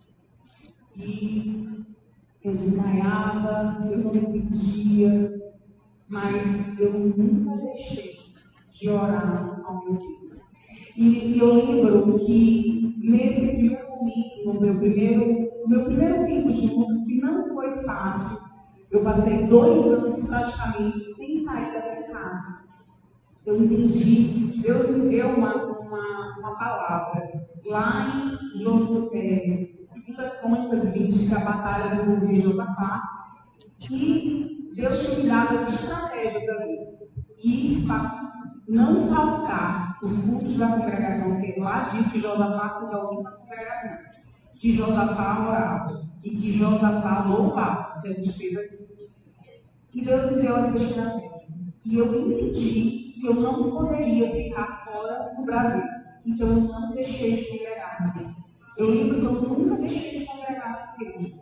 E 0.96 1.86
eu 2.44 2.56
desmaiava, 2.56 3.86
eu 3.92 4.00
não 4.00 4.16
entendia, 4.16 5.47
mas 6.10 6.80
eu 6.80 6.94
nunca 6.94 7.58
deixei 7.58 8.18
de 8.74 8.90
orar 8.90 9.62
ao 9.66 9.84
meu 9.84 9.96
Deus. 9.96 10.42
E 10.96 11.38
eu 11.38 11.54
lembro 11.54 12.20
que 12.20 12.96
nesse 12.98 13.48
primeiro 13.56 13.90
momento, 13.90 14.46
no 14.46 14.62
meu 14.62 14.76
primeiro, 14.76 15.50
meu 15.68 15.86
primeiro 15.86 16.26
tempo 16.26 16.50
luto, 16.50 17.06
que 17.06 17.22
não 17.22 17.48
foi 17.54 17.84
fácil, 17.84 18.38
eu 18.90 19.02
passei 19.02 19.46
dois 19.48 19.86
anos 19.86 20.26
praticamente 20.28 21.00
sem 21.16 21.44
sair 21.44 21.74
da 21.74 21.82
minha 21.82 22.04
casa. 22.04 22.58
Eu 23.46 23.64
entendi, 23.64 24.62
Deus 24.62 24.90
me 24.90 25.10
deu 25.10 25.30
uma, 25.30 25.56
uma, 25.56 26.38
uma 26.40 26.56
palavra. 26.58 27.48
Lá 27.66 28.38
em 28.56 28.62
Josué, 28.62 29.70
2 30.06 30.40
Crônicas 30.40 30.94
20, 30.94 31.28
que 31.28 31.34
é 31.34 31.38
a 31.38 31.40
batalha 31.42 32.04
do 32.06 32.26
rei 32.26 32.40
Josafá, 32.40 33.04
que 33.78 34.57
Deus 34.78 35.18
me 35.18 35.28
dado 35.28 35.58
as 35.58 35.74
estratégias 35.74 36.48
ali. 36.50 36.78
E 37.44 37.84
para 37.88 38.32
não 38.70 39.08
faltar 39.10 39.98
os 40.04 40.24
cultos 40.24 40.56
da 40.56 40.68
congregação, 40.68 41.34
porque 41.34 41.60
lá 41.60 41.90
diz 41.90 42.12
que 42.12 42.20
Josafá 42.20 42.70
se 42.70 42.86
reuniu 42.86 43.24
na 43.24 43.32
congregação, 43.32 43.98
que 44.56 44.76
Josafá 44.76 45.48
orava 45.48 46.08
e 46.24 46.30
que 46.30 46.52
Josafá 46.60 47.26
louvava, 47.28 48.02
que 48.02 48.08
a 48.08 48.14
gente 48.14 48.34
fez 48.34 48.56
aqui. 48.56 49.10
E 49.96 50.02
Deus 50.06 50.32
me 50.32 50.42
deu 50.44 50.58
essa 50.58 50.78
estratégia. 50.78 51.48
E 51.84 51.98
eu 51.98 52.22
entendi 52.22 53.16
que 53.20 53.26
eu 53.26 53.34
não 53.34 53.72
poderia 53.72 54.30
ficar 54.30 54.86
fora 54.86 55.34
do 55.36 55.44
Brasil. 55.44 55.84
Então 56.24 56.50
eu 56.50 56.62
não 56.62 56.92
deixei 56.92 57.38
de 57.38 57.46
congregar. 57.50 58.14
Eu 58.78 58.90
lembro 58.92 59.20
que 59.22 59.26
eu 59.26 59.42
nunca 59.42 59.76
deixei 59.78 60.20
de 60.20 60.26
congregar 60.28 60.96
na 61.00 61.04
igreja. 61.04 61.40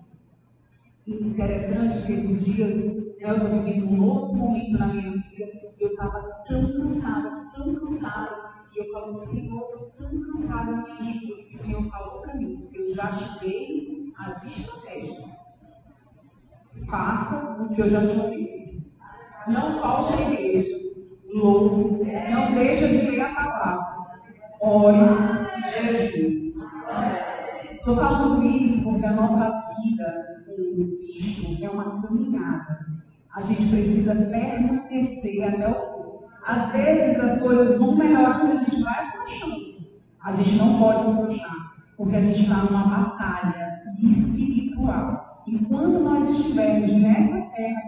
Interessante 1.06 2.06
que 2.06 2.14
esses 2.14 2.46
dias 2.46 3.05
eu 3.28 3.38
estou 3.38 3.50
vivendo 3.50 3.92
um 3.92 4.04
outro 4.04 4.36
momento 4.36 4.78
na 4.78 4.88
minha 4.88 5.12
vida. 5.12 5.74
Eu 5.80 5.90
estava 5.90 6.22
tão 6.48 6.72
cansada, 6.74 7.50
tão 7.56 7.76
cansada. 7.76 8.56
E 8.74 8.80
eu 8.80 8.92
falo, 8.92 9.14
Senhor, 9.18 9.62
estou 9.62 9.92
tão 9.98 10.22
cansada, 10.22 10.72
me 10.72 10.92
ajuda. 10.92 11.42
O 11.50 11.58
Senhor 11.58 11.84
falou 11.90 12.22
para 12.22 12.36
mim, 12.36 12.70
eu 12.74 12.94
já 12.94 13.08
te 13.08 13.40
dei 13.40 14.14
as 14.18 14.44
estratégias 14.44 15.46
Faça 16.88 17.62
o 17.62 17.70
que 17.70 17.82
eu 17.82 17.90
já 17.90 18.02
te 18.02 18.20
ouvi. 18.20 18.84
Não 19.48 19.80
falte 19.80 20.14
à 20.14 20.32
igreja. 20.32 20.76
Louve. 21.34 22.04
Não 22.30 22.54
deixe 22.54 22.88
de 22.88 23.12
ler 23.12 23.22
a 23.22 23.34
palavra. 23.34 23.86
Ore. 24.62 24.98
Jesus. 25.74 26.54
Estou 27.72 27.96
falando 27.96 28.44
isso 28.44 28.84
porque 28.84 29.06
a 29.06 29.14
nossa 29.14 29.50
vida 29.78 30.44
com 30.46 30.98
Cristo 30.98 31.64
é 31.64 31.70
uma 31.70 32.02
caminhada. 32.02 32.95
A 33.36 33.42
gente 33.42 33.68
precisa 33.68 34.16
permanecer 34.16 35.44
até 35.44 35.70
o 35.70 35.74
fim. 35.74 36.06
Às 36.48 36.72
vezes 36.72 37.20
as 37.20 37.42
coisas 37.42 37.78
vão 37.78 37.96
melhorando 37.96 38.48
e 38.48 38.52
a 38.52 38.64
gente 38.64 38.82
vai 38.82 39.08
afrouxando. 39.08 39.76
A 40.24 40.34
gente 40.34 40.56
não 40.56 40.80
pode 40.80 41.10
afrouxar, 41.10 41.74
porque 41.98 42.16
a 42.16 42.22
gente 42.22 42.44
está 42.44 42.64
numa 42.64 42.88
batalha 42.88 43.82
espiritual. 44.02 45.44
Enquanto 45.48 46.00
nós 46.00 46.30
estivermos 46.30 46.94
nessa 46.94 47.42
terra, 47.56 47.82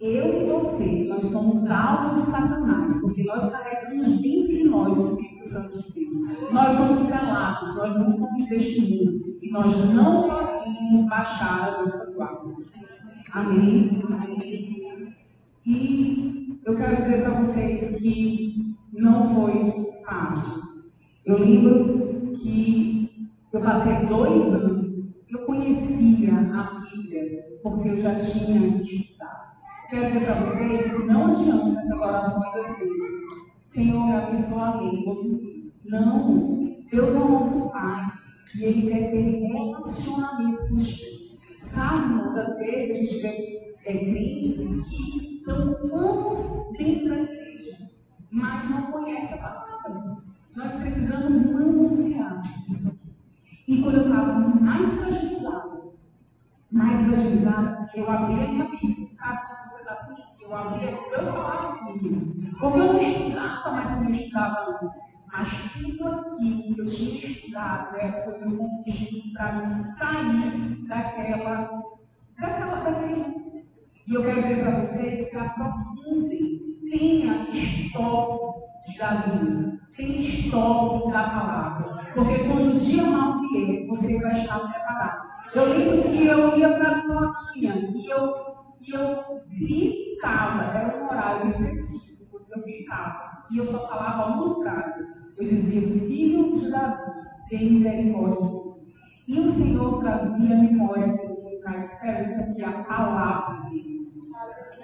eu 0.00 0.42
e 0.42 0.50
você, 0.50 1.06
nós 1.08 1.22
somos 1.30 1.70
alvos 1.70 2.22
de 2.22 2.30
Satanás, 2.30 3.00
porque 3.00 3.22
nós 3.22 3.50
carregamos 3.50 4.20
dentro 4.20 4.48
de 4.48 4.64
nós 4.64 4.98
o 4.98 5.12
Espírito 5.12 5.48
Santo 5.48 5.78
de 5.78 5.92
Deus. 5.92 6.52
Nós 6.52 6.76
somos 6.76 7.02
selados, 7.08 7.76
nós 7.76 7.96
não 7.96 8.12
somos 8.12 8.48
deste 8.48 8.80
mundo, 8.80 9.38
e 9.40 9.50
nós 9.50 9.94
não 9.94 10.28
podemos 10.28 11.08
baixar 11.08 11.68
as 11.68 11.86
nossas 11.86 12.14
guardas. 12.14 12.85
Amém? 13.32 14.02
Amém. 14.08 15.14
E 15.66 16.60
eu 16.64 16.76
quero 16.76 16.96
dizer 16.96 17.22
para 17.22 17.38
vocês 17.40 17.96
que 17.96 18.76
não 18.92 19.34
foi 19.34 19.92
fácil. 20.04 20.62
Eu 21.24 21.38
lembro 21.38 22.36
que 22.38 23.30
eu 23.52 23.60
passei 23.60 24.06
dois 24.06 24.42
anos, 24.54 24.96
eu 25.28 25.40
conhecia 25.40 26.32
a 26.34 26.80
Bíblia, 26.80 27.44
porque 27.62 27.88
eu 27.88 28.00
já 28.00 28.14
tinha 28.14 28.82
estudado. 28.82 29.56
Quero 29.90 30.06
dizer 30.06 30.24
para 30.24 30.34
vocês 30.34 30.92
que 30.92 31.02
não 31.04 31.32
adianta 31.32 31.66
nessas 31.66 32.00
orações 32.00 32.66
assim, 32.66 32.90
Senhor, 33.70 34.12
abençoa 34.12 34.70
a 34.70 34.82
língua. 34.82 35.16
Não, 35.84 36.78
Deus 36.90 37.14
é 37.14 37.18
o 37.18 37.28
nosso 37.28 37.72
Pai 37.72 38.06
e 38.56 38.64
Ele 38.64 38.90
quer 38.90 39.10
ter 39.10 39.22
relacionamento 39.22 40.68
contigo. 40.68 41.05
Sabe, 41.76 42.22
às 42.22 42.56
vezes 42.56 42.90
a 42.90 42.94
gente 42.94 43.20
vê 43.20 43.76
é, 43.84 43.98
crentes 43.98 44.56
que 44.88 45.36
estão 45.36 45.76
anos 45.92 46.72
dentro 46.72 47.08
da 47.10 47.16
igreja, 47.16 47.90
mas 48.30 48.70
não 48.70 48.90
conhecem 48.90 49.34
a 49.34 49.42
palavra. 49.42 50.16
Nós 50.56 50.72
precisamos 50.72 51.54
anunciar 51.54 52.42
isso. 52.70 52.98
E 53.68 53.82
quando 53.82 53.96
eu 53.96 54.08
estava 54.08 54.38
mais 54.58 54.90
fragilizada, 54.94 55.82
mais 56.72 57.06
fragilizada, 57.08 57.90
eu 57.94 58.10
abri 58.10 58.42
a 58.42 58.48
minha 58.48 58.64
Bíblia. 58.70 59.08
Sabe 59.18 59.40
você 59.68 59.80
está 59.82 59.92
assim? 59.92 60.22
Eu 60.40 60.56
abri, 60.56 60.86
eu 60.86 61.22
falava 61.24 61.76
comigo. 61.76 62.58
Porque 62.58 62.78
eu 62.78 62.92
não 62.94 63.02
estudava 63.02 63.70
mais 63.70 63.90
como 63.90 64.08
eu 64.08 64.14
estudava 64.14 64.80
antes. 64.82 65.05
Mas 65.36 65.48
tudo 65.74 66.08
aquilo 66.08 66.74
que 66.74 66.80
eu 66.80 66.86
tinha 66.86 67.26
estudado 67.26 67.92
né, 67.92 68.22
foi 68.24 68.42
um 68.42 68.56
combustível 68.56 69.32
para 69.34 69.52
me 69.52 69.66
sair 69.98 70.88
daquela, 70.88 71.82
daquela, 72.40 72.76
daquela. 72.76 73.34
E 74.06 74.14
eu 74.14 74.22
quero 74.22 74.42
dizer 74.42 74.60
para 74.62 74.80
vocês 74.80 75.28
que 75.28 75.36
aprofundem, 75.36 76.78
tenha 76.90 77.50
estoque 77.50 78.60
de 78.86 78.96
gasolina, 78.96 79.78
tenha 79.94 80.20
estoque 80.20 81.12
da 81.12 81.22
palavra. 81.24 82.12
Porque 82.14 82.38
quando 82.44 82.74
o 82.74 82.80
dia 82.80 83.02
mal 83.02 83.38
vier, 83.42 83.86
você 83.88 84.18
vai 84.18 84.40
estar 84.40 84.58
preparado. 84.60 85.28
Eu 85.52 85.64
lembro 85.66 86.02
que 86.02 86.26
eu 86.26 86.56
ia 86.56 86.78
para 86.78 86.90
a 86.92 87.02
Torinha 87.02 87.74
e 87.94 88.10
eu, 88.10 88.34
e 88.80 88.90
eu 88.90 89.42
gritava, 89.50 90.64
era 90.64 90.96
um 90.96 91.04
horário 91.10 91.50
específico, 91.50 92.24
porque 92.30 92.58
eu 92.58 92.62
gritava. 92.62 93.44
E 93.50 93.58
eu 93.58 93.66
só 93.66 93.86
falava 93.86 94.32
uma 94.32 94.62
frase. 94.62 95.15
Eu 95.38 95.46
dizia, 95.46 95.82
filho 95.82 96.58
de 96.58 96.70
Davi, 96.70 97.12
tem 97.50 97.72
misericórdia. 97.72 98.56
E 99.28 99.40
o 99.40 99.44
Senhor 99.44 100.00
trazia 100.00 100.56
memória 100.56 101.06
me 101.08 101.56
traz 101.60 101.90
esperança 101.90 102.54
que 102.54 102.62
a 102.62 102.84
palavra 102.84 103.68
dele. 103.68 104.06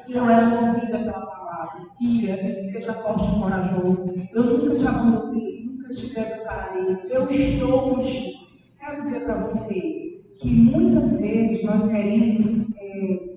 Eu 0.08 0.28
era 0.28 0.46
movida 0.46 0.98
pela 0.98 1.26
palavra. 1.26 1.80
Filha, 1.96 2.36
seja 2.70 2.94
forte 2.94 3.24
e 3.24 3.40
corajoso. 3.40 4.12
Eu 4.34 4.44
nunca 4.44 4.74
te 4.76 4.86
abandonei, 4.86 5.64
nunca 5.64 5.88
te 5.88 6.06
desampararei. 6.08 6.98
Eu 7.08 7.30
estou 7.30 7.94
contigo. 7.94 8.42
Quero 8.78 9.02
dizer 9.04 9.24
para 9.24 9.44
você 9.44 10.24
que 10.40 10.50
muitas 10.50 11.18
vezes 11.18 11.64
nós 11.64 11.88
queremos 11.88 12.76
é, 12.76 13.36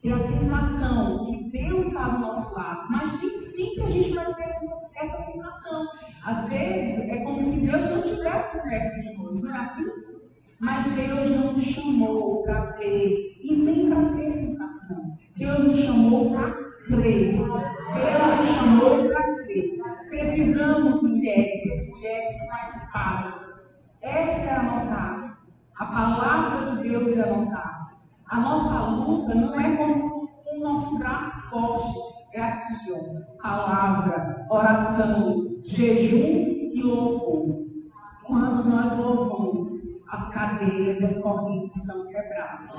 ter 0.00 0.12
a 0.12 0.18
sensação 0.28 1.26
que 1.26 1.50
Deus 1.50 1.86
está 1.86 2.08
do 2.08 2.20
nosso 2.20 2.54
lado, 2.54 2.86
mas 2.90 3.20
nem 3.20 3.30
sempre 3.34 3.82
a 3.82 3.90
gente 3.90 4.14
vai 4.14 4.34
ter 4.34 4.44
essa 4.94 5.32
sensação. 5.32 5.86
Às 6.24 6.48
vezes 6.48 7.08
é 7.08 7.24
como 7.24 7.36
se 7.36 7.60
Deus 7.60 7.90
não 7.90 8.02
tivesse 8.02 8.60
perto 8.62 9.00
de 9.00 9.16
nós, 9.16 9.42
não 9.42 9.54
é 9.54 9.58
assim? 9.58 9.86
Mas 10.58 10.86
Deus 10.92 11.30
não 11.30 11.52
nos 11.54 11.64
chamou 11.64 12.42
para 12.42 12.60
ver 12.72 13.38
e 13.42 13.56
nem 13.56 13.88
para 13.88 14.16
ter 14.16 14.32
sensação. 14.32 15.16
Deus 15.36 15.64
nos 15.64 15.80
chamou 15.80 16.30
para 16.32 16.52
crer. 16.86 17.32
Deus 17.32 18.36
nos 18.36 18.48
chamou 18.56 19.08
para 19.08 19.34
crer. 19.36 19.78
Precisamos, 20.10 21.02
mulheres, 21.02 21.88
mulheres 21.88 22.40
espada. 22.90 23.34
Essa 24.02 24.40
é 24.40 24.54
a 24.54 24.62
nossa 24.62 24.94
arte. 24.94 25.36
A 25.76 25.86
palavra 25.86 26.76
de 26.76 26.88
Deus 26.88 27.16
é 27.16 27.22
a 27.22 27.26
nossa 27.26 27.56
arte. 27.56 27.96
A 28.26 28.40
nossa 28.40 28.80
luta 28.90 29.34
não 29.34 29.58
é 29.58 29.76
com 29.76 29.99
as 40.10 40.28
cadeias, 40.30 41.02
as 41.02 41.22
correntes 41.22 41.82
são 41.84 42.06
quebradas. 42.06 42.76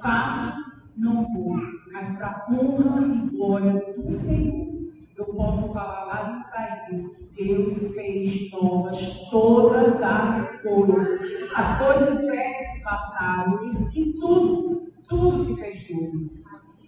Fácil 0.00 0.64
não 0.96 1.26
foi, 1.32 1.62
mas 1.92 2.16
para 2.16 2.46
honra 2.50 3.06
e 3.06 3.28
glória 3.30 3.94
do 3.96 4.06
Senhor. 4.06 4.72
Eu 5.16 5.26
posso 5.26 5.72
falar 5.72 6.04
lá 6.04 6.30
em 6.30 6.40
Isaías 6.40 7.22
Deus 7.34 7.94
fez 7.94 8.50
novas 8.52 9.28
todas 9.30 10.00
as 10.02 10.60
coisas. 10.60 11.20
As 11.54 11.78
coisas 11.78 12.20
velhas 12.20 12.82
passaram, 12.82 13.64
e 13.64 13.90
que 13.90 14.12
tudo, 14.14 14.92
tudo 15.08 15.44
se 15.44 15.56
fez 15.56 15.90
novo. 15.90 16.30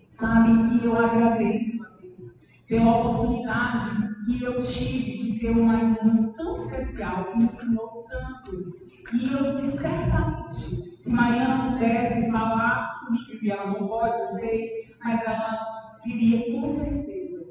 Sabe? 0.07 0.51
E 0.51 0.85
eu 0.85 0.99
agradeço 0.99 1.83
a 1.83 1.89
Deus 2.01 2.35
pela 2.69 3.01
oportunidade 3.01 4.15
que 4.27 4.43
eu 4.43 4.63
tive 4.63 5.33
de 5.33 5.39
ter 5.39 5.51
uma 5.51 5.77
irmã 5.77 6.33
tão 6.37 6.51
especial 6.53 7.25
que 7.25 7.39
me 7.39 7.45
ensinou 7.45 8.07
tanto. 8.09 8.84
E 9.15 9.33
eu, 9.33 9.61
certamente, 9.61 10.97
se 10.99 11.09
Mariana 11.09 11.71
pudesse 11.73 12.29
falar 12.33 13.01
comigo, 13.01 13.45
e 13.45 13.51
ela 13.51 13.67
não 13.67 13.87
pode, 13.87 14.19
eu 14.19 14.27
sei, 14.41 14.93
mas 15.05 15.23
ela 15.25 15.95
diria 16.05 16.61
com 16.61 16.69
certeza: 16.69 17.45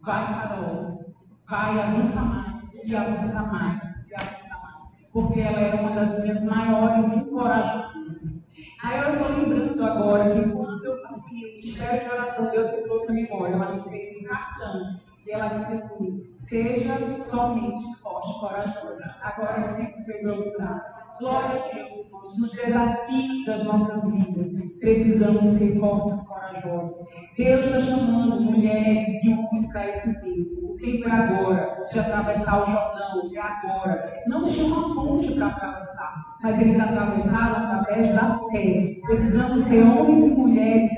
vai, 0.00 0.32
Carol, 0.32 1.14
vai, 1.48 1.80
avança 1.80 2.20
mais, 2.20 2.84
e 2.84 2.94
avança 2.94 3.42
mais, 3.42 3.80
e 4.08 4.14
avança 4.14 4.58
mais. 4.62 5.06
Porque 5.12 5.40
ela 5.40 5.60
era 5.60 5.82
uma 5.82 5.90
das 5.90 6.22
minhas 6.22 6.44
maiores 6.44 7.16
encorajamentos. 7.16 8.40
Aí 8.84 9.00
eu 9.00 9.12
estou 9.14 9.28
lembrando 9.28 9.84
agora 9.84 10.34
que 10.34 10.50
quando 10.50 10.84
eu 10.84 11.02
passei 11.02 11.38
o 11.38 11.56
ministério 11.56 12.00
de 12.00 12.14
oração, 12.14 12.50
Deus 12.50 12.70
me 12.76 12.82
trouxe 12.82 13.10
a 13.10 13.14
memória, 13.14 13.54
ela 13.54 13.74
me 13.74 13.82
fez 13.90 14.22
um 14.22 14.24
cartão. 14.28 15.00
E 15.26 15.30
ela 15.32 15.48
disse 15.48 15.72
assim: 15.72 16.31
seja 16.52 16.98
somente 17.30 17.82
forte 18.02 18.38
corajosa. 18.38 19.16
Agora 19.22 19.74
sempre 19.74 20.04
fez 20.04 20.22
lembrar. 20.22 20.86
Glória 21.18 21.48
a 21.48 21.74
Deus, 21.74 22.04
irmãos, 22.04 22.38
nos 22.38 22.52
desafios 22.52 23.46
das 23.46 23.64
nossas 23.64 24.02
vidas, 24.04 24.78
precisamos 24.78 25.44
ser 25.56 25.80
fortes 25.80 26.26
corajosos. 26.26 27.08
Deus 27.38 27.64
está 27.64 27.80
chamando 27.80 28.42
mulheres 28.42 29.24
e 29.24 29.28
homens 29.30 29.72
para 29.72 29.88
esse 29.88 30.20
tempo. 30.20 30.72
O 30.72 30.76
tempo 30.76 31.08
é 31.08 31.12
agora 31.12 31.86
de 31.90 31.98
atravessar 31.98 32.60
o 32.60 32.66
Jordão, 32.66 33.30
é 33.34 33.40
agora. 33.40 34.22
Não 34.26 34.42
tinha 34.42 34.66
uma 34.66 34.94
ponte 34.94 35.32
para 35.32 35.46
atravessar, 35.46 36.36
mas 36.42 36.60
eles 36.60 36.78
atravessaram 36.78 37.56
através 37.56 38.14
da 38.14 38.38
fé. 38.50 39.00
Precisamos 39.06 39.62
ser 39.62 39.82
homens 39.84 40.24
e 40.26 40.34
mulheres 40.34 40.90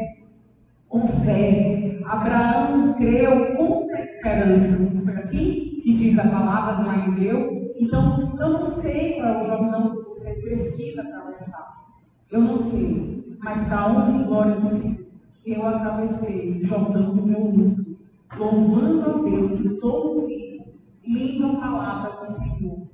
com 0.89 1.07
fé. 1.25 2.01
Abraão 2.07 2.95
creu 2.95 3.57
com 3.57 3.84
esperança. 4.25 4.79
Não 4.79 5.05
foi 5.05 5.17
assim? 5.17 5.83
E 5.85 5.93
diz 5.93 6.19
a 6.19 6.29
palavra, 6.29 6.83
não 6.83 7.15
deu. 7.15 7.75
Então, 7.79 8.37
eu 8.41 8.49
não 8.51 8.61
sei 8.61 9.15
qual 9.15 9.29
é 9.29 9.43
o 9.43 9.47
Jordão 9.47 9.91
que 9.91 10.03
você 10.05 10.35
precisa 10.35 11.03
atravessar. 11.03 11.85
Eu 12.31 12.41
não 12.41 12.55
sei. 12.55 13.37
Mas 13.43 13.69
para 13.69 13.93
honra 13.93 14.23
e 14.23 14.25
glória 14.25 14.57
do 14.57 14.69
Senhor, 14.69 15.05
eu 15.45 15.67
atravessei 15.67 16.53
o 16.53 16.67
Jordão 16.67 17.15
do 17.15 17.27
meu 17.27 17.41
luto, 17.41 17.99
louvando 18.39 19.03
a 19.03 19.23
Deus 19.23 19.61
em 19.61 19.79
todo 19.79 20.21
o 20.21 20.27
tempo, 20.27 20.65
lendo 21.07 21.47
a 21.47 21.61
palavra 21.61 22.13
do 22.17 22.25
Senhor. 22.25 22.87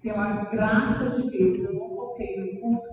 Pela 0.00 0.44
graça 0.46 1.10
de 1.10 1.30
Deus, 1.30 1.62
eu 1.62 1.74
não 1.74 1.88
coloquei 1.90 2.54
no 2.54 2.60
culto, 2.60 2.88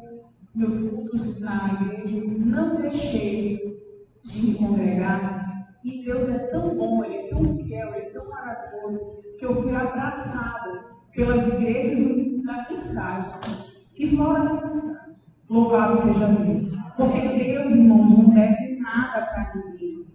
meus 0.53 0.89
cultos 0.89 1.39
na 1.39 1.79
igreja, 1.81 2.21
não 2.45 2.81
deixei 2.81 3.79
de 4.25 4.45
me 4.45 4.55
congregar. 4.55 5.36
E 5.83 6.03
Deus 6.03 6.29
é 6.29 6.39
tão 6.49 6.75
bom, 6.75 7.03
Ele 7.03 7.15
é 7.15 7.27
tão 7.29 7.57
fiel, 7.57 7.93
Ele 7.93 8.07
é 8.07 8.09
tão 8.09 8.29
maravilhoso, 8.29 9.21
que 9.37 9.45
eu 9.45 9.61
fui 9.61 9.75
abraçada 9.75 10.85
pelas 11.13 11.47
igrejas 11.47 12.43
da 12.43 12.65
cidade 12.65 13.67
e 13.97 14.15
fora 14.15 14.43
da 14.43 14.67
cidade. 14.67 15.15
Louvado 15.49 15.97
seja 15.97 16.27
Deus. 16.27 16.77
Porque 16.97 17.19
Deus, 17.19 17.71
irmãos, 17.71 18.09
não 18.09 18.33
deve 18.33 18.79
nada 18.79 19.25
para 19.27 19.53
ninguém. 19.55 20.05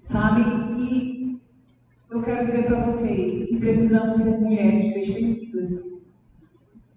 Sabe? 0.00 0.42
E 0.78 1.40
eu 2.10 2.22
quero 2.22 2.46
dizer 2.46 2.64
para 2.66 2.80
vocês 2.80 3.48
que 3.48 3.56
precisamos 3.58 4.14
ser 4.16 4.40
mulheres 4.40 4.92
destemidas. 4.94 5.90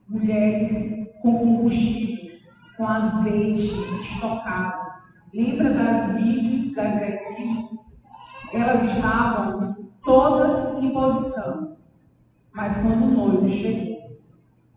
Mulheres 0.09 1.09
com 1.21 1.37
combustível, 1.37 2.37
com 2.75 2.87
azeite 2.87 3.73
estocado. 4.01 4.82
Lembra 5.33 5.73
das 5.73 6.15
virgens, 6.15 6.73
das 6.75 6.93
dez 6.99 7.37
virgens? 7.37 7.69
Elas 8.53 8.83
estavam 8.95 9.75
todas 10.03 10.83
em 10.83 10.91
posição. 10.91 11.77
Mas 12.53 12.77
quando 12.77 13.05
o 13.05 13.11
noivo 13.11 13.49
chegou, 13.49 14.19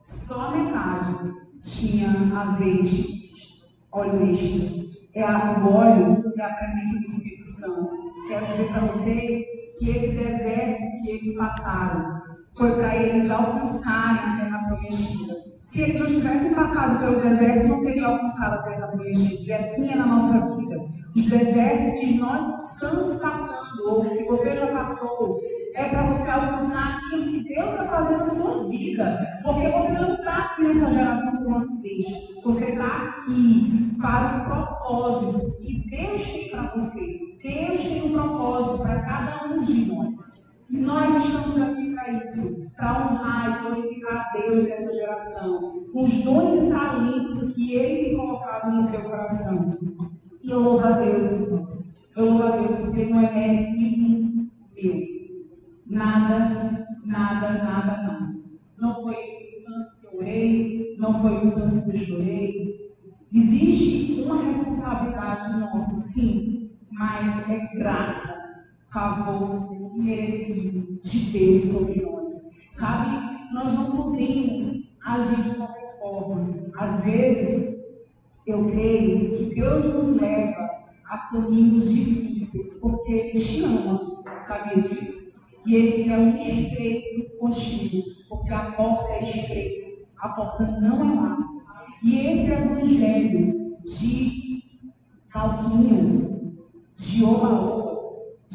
só 0.03 0.51
metade 0.53 1.37
tinha 1.61 2.09
azeite, 2.39 3.61
óleo 3.93 4.31
extra. 4.31 4.87
é 5.15 5.25
a, 5.25 5.59
o 5.59 5.75
óleo, 5.75 6.33
é 6.37 6.43
a 6.43 6.55
presença 6.55 7.01
do 7.01 7.07
Espírito 7.07 7.51
Santo. 7.51 8.13
Quero 8.29 8.47
dizer 8.47 8.69
para 8.69 8.81
vocês 8.81 9.45
que 9.79 9.91
esse 9.91 10.09
deserto 10.09 11.03
que 11.03 11.11
eles 11.11 11.37
passaram 11.37 12.23
foi 12.57 12.77
para 12.77 12.97
eles 12.97 13.31
alcançarem 13.31 14.21
a 14.21 14.37
terra 14.39 14.69
prometida. 14.69 15.46
Se 15.67 15.83
eles 15.83 15.99
não 15.99 16.07
tivessem 16.07 16.55
passado 16.55 16.99
pelo 17.01 17.21
deserto, 17.21 17.69
não 17.69 17.85
teriam 17.85 18.13
alcançado 18.13 18.55
a 18.55 18.63
terra 18.63 18.87
prometida. 18.89 19.43
E 19.43 19.53
assim 19.53 19.91
é 19.91 19.97
na 19.97 20.07
nossa 20.07 20.57
vida. 20.57 20.77
Os 21.15 21.29
desertos 21.29 22.01
que 22.01 22.19
nós 22.19 22.73
estamos 22.73 23.17
passando, 23.17 23.89
ou 23.89 24.05
que 24.05 24.25
você 24.25 24.57
já 24.57 24.67
passou, 24.69 25.41
é 25.75 25.89
para 25.89 26.03
você 26.05 26.31
alcançar 26.31 26.99
aquilo 26.99 27.33
que 27.33 27.55
Deus 27.55 27.71
está 27.71 27.85
fazendo 27.85 28.19
na 28.19 28.29
sua 28.29 28.69
vida. 28.69 29.41
Porque 29.43 29.69
você 29.69 29.93
não 29.93 30.15
está 30.15 30.37
aqui 30.39 30.63
nessa 30.63 30.93
geração 30.93 31.37
com 31.37 31.51
um 31.51 31.59
acidente. 31.59 32.41
Você 32.45 32.65
está 32.65 32.87
aqui 32.87 33.97
para 34.01 34.37
o 34.37 34.45
propósito 34.45 35.57
que 35.59 35.91
Deus 35.91 36.23
tem 36.23 36.51
para 36.51 36.63
você. 36.75 37.19
Deus 37.43 37.83
tem 37.83 38.03
um 38.03 38.13
propósito 38.13 38.79
para 38.83 39.03
cada 39.03 39.47
um 39.47 39.65
de 39.65 39.87
nós. 39.87 40.26
E 40.69 40.77
nós 40.79 41.25
estamos 41.25 41.61
aqui 41.61 41.93
para 41.93 42.13
isso, 42.13 42.71
para 42.77 43.13
honrar 43.13 43.49
e 43.49 43.63
glorificar 43.63 44.33
Deus 44.33 44.65
nessa 44.65 44.93
geração, 44.93 45.87
com 45.93 46.03
os 46.03 46.25
dons 46.25 46.63
e 46.63 46.71
talentos 46.71 47.55
que 47.55 47.75
Ele 47.75 48.05
tem 48.05 48.17
colocado 48.17 48.73
no 48.73 48.83
seu 48.83 49.01
coração. 49.03 49.71
E 50.43 50.51
eu 50.51 50.61
louvo 50.61 50.87
a 50.87 50.93
Deus, 50.93 51.33
irmãos. 51.33 51.87
Eu 52.17 52.25
louvo 52.25 52.43
a 52.43 52.57
Deus 52.57 52.77
porque 52.77 53.05
não 53.07 53.21
é 53.21 53.33
mérito 53.33 53.77
nenhum 53.77 54.49
meu. 54.77 55.03
Nada, 55.87 56.87
nada, 57.05 57.49
nada, 57.53 58.03
nada. 58.03 58.35
Não 58.79 59.03
foi 59.03 59.15
o 59.15 59.65
tanto 59.65 60.01
que 60.01 60.07
eu 60.07 60.19
orei, 60.19 60.97
não 60.99 61.23
foi 61.23 61.47
o 61.47 61.53
tanto 61.53 61.83
que 61.83 61.97
eu 61.97 61.99
chorei. 61.99 62.95
Existe 63.33 64.23
uma 64.23 64.43
responsabilidade 64.43 65.61
nossa, 65.61 66.01
sim, 66.13 66.71
mas 66.91 67.49
é 67.51 67.67
graça, 67.75 68.36
favor 68.97 69.93
merecido 69.95 70.99
de 71.03 71.19
Deus 71.31 71.65
sobre 71.65 72.01
nós. 72.01 72.33
Sabe, 72.79 73.53
nós 73.53 73.75
não 73.75 73.91
podemos 73.91 74.89
agir 75.05 75.43
de 75.43 75.55
qualquer 75.57 75.99
forma. 76.01 76.55
Às 76.79 77.05
vezes, 77.05 77.77
eu 78.47 78.71
creio 78.71 79.37
que 79.37 79.55
Deus 79.55 79.85
nos 79.85 80.17
leva 80.17 80.71
a 81.11 81.19
caminhos 81.31 81.93
difíceis, 81.93 82.79
porque 82.81 83.13
Ele 83.13 83.39
te 83.39 83.63
ama, 83.65 84.23
sabia 84.47 84.83
disso? 84.83 85.27
E 85.67 85.75
ele 85.75 86.05
quer 86.05 86.19
um 86.19 86.37
estreito 86.39 87.39
contigo, 87.39 88.03
porque 88.29 88.55
a 88.55 88.71
porta 88.73 89.13
é 89.13 89.31
estreita, 89.31 90.07
a 90.21 90.29
porta 90.31 90.65
não 90.81 91.01
é 91.01 91.21
larga. 91.21 91.45
E 92.03 92.27
esse 92.29 92.51
evangelho 92.51 93.77
de 93.85 94.63
calquinho, 95.29 96.57
de 96.97 97.25
oba-oba, 97.25 97.86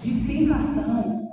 de 0.02 0.14
sensação, 0.26 1.30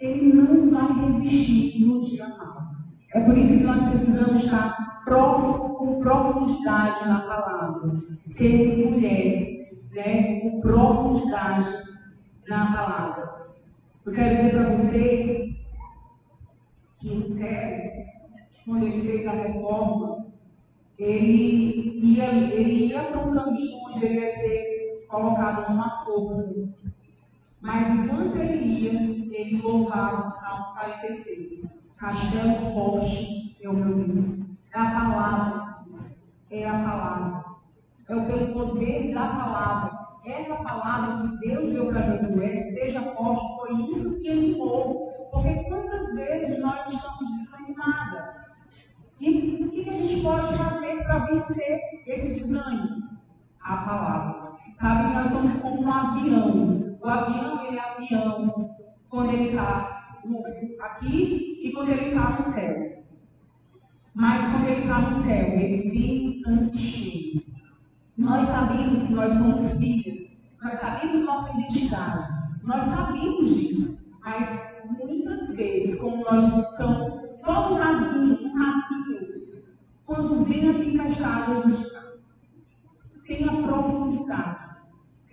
ele 0.00 0.32
não 0.32 0.70
vai 0.70 1.06
resistir 1.06 1.84
no 1.84 2.04
dia 2.04 2.28
mal. 2.28 2.74
É 3.14 3.20
por 3.20 3.36
isso 3.38 3.58
que 3.58 3.64
nós 3.64 3.80
precisamos 3.88 4.44
estar 4.44 5.02
com 5.04 6.00
profundidade 6.00 7.08
na 7.08 7.20
palavra. 7.20 8.02
Sermos 8.24 8.76
mulheres, 8.76 9.82
né, 9.92 10.40
com 10.40 10.60
profundidade 10.60 11.84
na 12.48 12.72
palavra. 12.72 13.46
Eu 14.04 14.12
quero 14.12 14.36
dizer 14.36 14.50
para 14.50 14.70
vocês 14.70 15.56
que 17.00 17.08
o 17.08 17.36
Kevin, 17.36 17.90
quando 18.64 18.86
ele 18.86 19.02
fez 19.02 19.26
a 19.26 19.32
reforma, 19.32 20.26
ele 20.98 22.00
ia, 22.02 22.32
ele 22.54 22.86
ia 22.86 23.04
para 23.04 23.26
um 23.26 23.34
caminho 23.34 23.78
onde 23.86 24.04
ele 24.04 24.20
ia 24.20 24.34
ser 24.38 25.06
colocado 25.08 25.70
numa 25.70 26.04
forma. 26.04 26.74
Mas 27.64 27.88
enquanto 27.90 28.36
ele 28.36 28.64
ia, 28.64 28.92
ele 28.92 29.60
louvava 29.60 30.28
o 30.28 30.30
Salmo 30.30 30.74
46. 30.74 31.68
Castelo 31.96 32.72
forte 32.72 33.56
é 33.60 33.68
o 33.68 33.74
meu 33.74 34.04
Deus. 34.04 34.40
É 34.72 34.78
a 34.78 34.90
palavra, 34.90 35.76
é 36.50 36.68
a 36.68 36.78
palavra. 36.78 37.44
É 38.08 38.14
o 38.14 38.26
pelo 38.26 38.52
poder 38.52 39.12
da 39.12 39.26
palavra 39.26 40.04
essa 40.26 40.56
palavra 40.56 41.28
que 41.28 41.48
Deus 41.48 41.72
deu 41.72 41.86
para 41.88 42.02
Josué 42.02 42.70
seja 42.72 43.02
forte, 43.12 43.56
foi 43.58 43.82
isso 43.82 44.20
que 44.22 44.28
ele 44.28 44.56
falou. 44.56 45.28
Porque 45.30 45.54
quantas 45.64 46.14
vezes 46.14 46.60
nós 46.60 46.86
estamos 46.88 47.42
desanimadas? 47.42 48.34
E 49.20 49.64
o 49.64 49.70
que 49.70 49.88
a 49.88 49.92
gente 49.92 50.22
pode 50.22 50.56
fazer 50.56 51.04
para 51.04 51.18
vencer 51.26 51.80
esse 52.06 52.40
desânimo? 52.40 53.04
A 53.60 53.76
palavra. 53.76 54.52
Sabe, 54.78 55.14
nós 55.14 55.30
somos 55.30 55.60
como 55.60 55.82
um 55.82 55.92
avião. 55.92 56.83
O 57.04 57.08
avião, 57.08 57.66
ele 57.66 57.76
é 57.76 57.80
avião 57.80 58.76
quando 59.10 59.30
ele 59.30 59.50
está 59.50 60.16
aqui 60.80 61.60
e 61.62 61.72
quando 61.72 61.90
ele 61.90 62.08
está 62.08 62.30
no 62.30 62.42
céu. 62.52 63.04
Mas 64.14 64.50
quando 64.50 64.68
ele 64.68 64.80
está 64.80 64.98
no 65.00 65.22
céu, 65.22 65.44
ele 65.60 65.90
vem 65.90 66.42
antes 66.46 67.44
nós 68.16 68.46
sabemos 68.46 69.02
que 69.02 69.12
nós 69.12 69.32
somos 69.32 69.78
filhos, 69.78 70.30
nós 70.62 70.78
sabemos 70.78 71.24
nossa 71.24 71.52
identidade, 71.58 72.32
nós 72.62 72.84
sabemos 72.84 73.54
disso, 73.54 74.14
mas 74.20 74.48
muitas 74.98 75.54
vezes, 75.54 76.00
como 76.00 76.24
nós 76.24 76.42
estamos 76.56 77.00
só 77.40 77.70
no 77.70 77.76
rasinho, 77.76 78.40
no 78.40 78.56
rasinho, 78.56 79.62
quando 80.06 80.44
vem 80.44 80.70
a 80.70 80.74
tempestade, 80.74 81.52
a 81.52 81.60
gente 81.68 81.94
tenha 83.26 83.62
profundidade, 83.62 84.73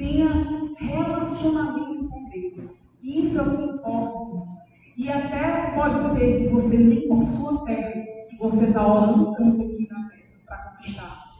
tenha 0.01 0.73
relacionamento 0.79 2.09
com 2.09 2.29
Deus. 2.29 2.73
Isso 3.03 3.39
é 3.39 3.41
o 3.43 3.57
que 3.57 3.63
importa. 3.63 4.51
E 4.97 5.09
até 5.09 5.71
pode 5.75 5.99
ser 6.13 6.39
que 6.39 6.49
você 6.49 6.77
nem 6.77 7.07
por 7.07 7.23
sua 7.23 7.65
fé, 7.65 8.27
que 8.29 8.37
você 8.37 8.65
está 8.65 8.85
orando 8.85 9.33
tanto 9.35 9.61
aqui 9.61 9.87
na 9.89 10.09
terra 10.09 10.21
para 10.45 10.57
conquistar. 10.57 11.31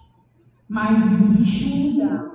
Mas 0.70 1.12
existe 1.12 1.74
um 1.74 1.92
lugar 1.92 2.32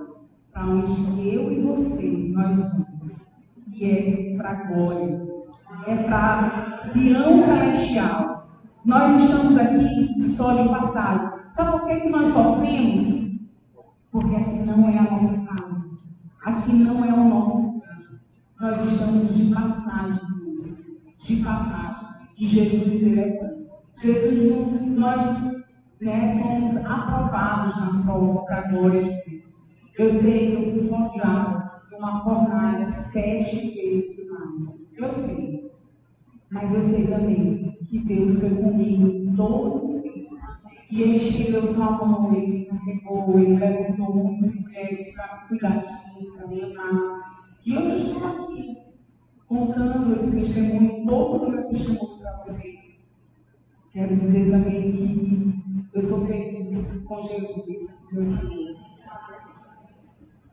para 0.53 0.67
onde 0.67 1.35
eu 1.35 1.53
e 1.53 1.61
você, 1.63 2.07
nós 2.33 2.57
vamos. 2.57 3.27
E 3.73 3.85
é 3.85 4.37
para 4.37 4.51
a 4.51 4.65
glória. 4.65 5.27
É 5.87 5.97
para 5.97 6.77
Sião 6.93 7.39
Celestial. 7.39 8.49
Nós 8.85 9.23
estamos 9.23 9.57
aqui 9.57 10.21
só 10.37 10.55
de 10.55 10.69
passagem. 10.69 11.29
Sabe 11.53 11.73
por 11.73 11.87
que, 11.87 12.01
que 12.01 12.09
nós 12.09 12.29
sofremos? 12.31 13.27
Porque 14.11 14.37
aqui 14.37 14.59
não 14.65 14.89
é 14.89 14.99
a 14.99 15.03
nossa 15.03 15.39
casa. 15.39 15.76
Aqui 16.47 16.73
não 16.73 17.05
é 17.05 17.13
o 17.13 17.29
nosso 17.29 17.57
lugar. 17.57 17.99
Nós 18.61 18.93
estamos 18.93 19.35
de 19.35 19.53
passagem, 19.53 20.21
de 21.19 21.37
passagem. 21.43 22.09
E 22.39 22.47
Jesus, 22.47 23.03
é 23.19 23.57
Jesus, 24.01 24.83
nós 24.97 25.55
né, 26.01 26.41
somos 26.41 26.77
aprovados 26.85 27.77
na 27.77 28.03
prova 28.05 28.45
para 28.45 28.59
a 28.59 28.69
glória 28.69 29.03
de 29.03 29.31
Deus. 29.31 29.55
Eu 29.99 30.11
sei 30.21 30.51
que 30.51 30.63
eu 30.63 30.73
fui 30.73 30.89
forjado 30.89 31.71
uma 31.97 32.23
fornalha 32.23 32.87
sete 33.11 33.71
vezes 33.75 34.31
mais. 34.31 34.79
Eu 34.97 35.09
sei. 35.09 35.73
Mas 36.51 36.73
eu 36.73 36.81
sei 36.81 37.07
também 37.09 37.77
que 37.89 37.99
Deus 38.01 38.39
foi 38.39 38.51
comigo 38.51 39.35
todo 39.37 39.97
o 39.97 40.03
tempo. 40.03 40.37
E 40.91 41.03
Ele 41.03 41.17
estendeu 41.17 41.63
sua 41.63 41.91
mão, 41.93 42.33
Ele 42.35 42.47
me 42.47 42.65
carregou, 42.67 43.39
Ele 43.39 43.57
levantou 43.57 44.39
e 44.41 44.61
mulheres 44.61 45.15
para 45.15 45.47
cuidar 45.49 45.79
de 45.79 46.21
mim, 46.21 46.31
para 46.37 46.47
me 46.47 46.63
amar. 46.63 47.21
E 47.65 47.75
eu 47.75 47.91
estou 47.97 48.27
aqui 48.27 48.77
contando 50.07 50.15
esse 50.15 50.31
testemunho, 50.31 51.07
todo 51.07 51.45
o 51.45 51.51
meu 51.51 51.69
testemunho 51.69 52.19
para 52.19 52.33
vocês. 52.39 52.79
Quero 53.93 54.17
dizer 54.17 54.51
também 54.51 54.93
que 54.93 55.55
eu 55.95 56.03
sou 56.03 56.27
feliz 56.27 57.03
com 57.05 57.27
Jesus, 57.27 57.91
meu 58.13 58.23
Senhor. 58.23 58.77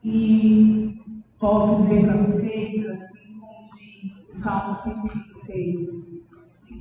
E 0.04 1.02
posso 1.40 1.84
dizer 1.84 2.06
para 2.06 2.18
vocês, 2.18 2.86
assim 2.90 3.40
como 3.40 3.70
diz 3.78 4.28
o 4.28 4.42
Salmo 4.42 4.76
126, 4.76 5.90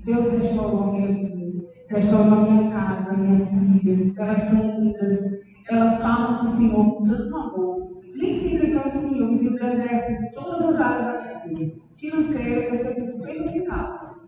Deus 0.04 0.32
restaurou 0.32 0.82
a 0.84 0.92
minha 0.92 1.08
vida, 1.12 1.68
restaurou 1.88 2.38
a 2.38 2.50
minha 2.50 2.72
casa, 2.72 3.16
minhas 3.16 3.48
filhas, 3.48 4.16
elas 4.16 4.42
são 4.44 4.78
unidas, 4.78 5.40
elas 5.68 6.00
falam 6.00 6.40
do 6.40 6.48
Senhor 6.56 6.94
com 6.94 7.06
tanto 7.06 7.36
amor. 7.36 8.02
Nem 8.14 8.40
sempre 8.40 8.70
que 8.70 8.76
é 8.76 8.86
o 8.86 8.90
Senhor 8.90 9.30
me 9.30 9.50
deserto 9.50 10.10
em 10.10 10.30
todas 10.32 10.74
as 10.74 10.80
áreas 10.80 11.06
da 11.06 11.22
minha 11.22 11.56
vida. 11.56 11.81
Financeira, 12.02 12.74
eu 12.74 12.94
fui 12.94 13.00
50 13.00 13.62
casos. 13.70 14.22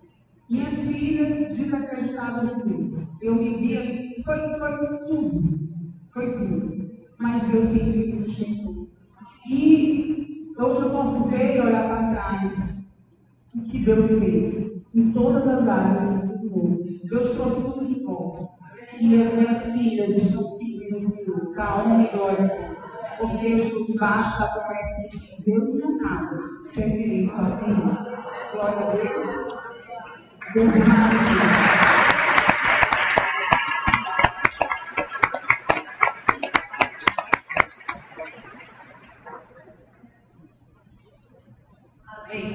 Minhas 0.48 0.74
filhas 0.74 1.58
desacreditadas 1.58 2.56
de 2.56 2.68
Deus. 2.68 3.20
Eu 3.20 3.36
vivia, 3.36 4.14
foi, 4.24 4.38
foi 4.60 4.98
tudo. 5.08 5.58
Foi 6.12 6.32
tudo. 6.34 6.90
Mas 7.18 7.44
Deus 7.48 7.64
sempre 7.66 7.98
me 7.98 8.12
sustentou. 8.12 8.88
E 9.50 10.54
hoje 10.56 10.82
eu 10.82 10.90
posso 10.90 11.28
ver 11.30 11.56
e 11.56 11.60
olhar 11.62 11.88
para 11.88 12.10
trás 12.12 12.86
o 13.56 13.62
que 13.62 13.84
Deus 13.84 14.20
fez 14.20 14.84
em 14.94 15.10
todas 15.10 15.48
as 15.48 15.68
áreas 15.68 16.22
do 16.28 16.48
Deus 17.08 17.32
trouxe 17.34 17.60
tudo 17.60 17.86
de 17.86 18.04
volta. 18.04 18.50
E 19.00 19.20
as 19.20 19.34
minhas 19.34 19.64
filhas 19.72 20.10
estão 20.10 20.58
firmes 20.58 21.02
no 21.02 21.10
Senhor, 21.10 21.52
para 21.52 21.64
a 21.64 21.84
honra 21.84 22.04
e 22.04 22.16
glória. 22.16 22.83
Porque 23.18 23.84
debaixo 23.86 24.38
da 24.38 24.48
promessa 24.48 25.02
de 25.02 25.18
diz, 25.18 25.46
eu 25.46 25.68
e 25.68 25.72
minha 25.72 25.98
casa 25.98 26.38
servirei 26.74 27.28
só 27.28 27.44
Senhor. 27.44 27.96
Glória 28.52 28.78
a 28.78 28.90
Deus. 28.90 29.54
Deus 30.54 30.74
é 30.74 30.84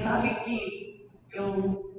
sabe 0.02 0.34
que 0.44 1.10
eu 1.32 1.92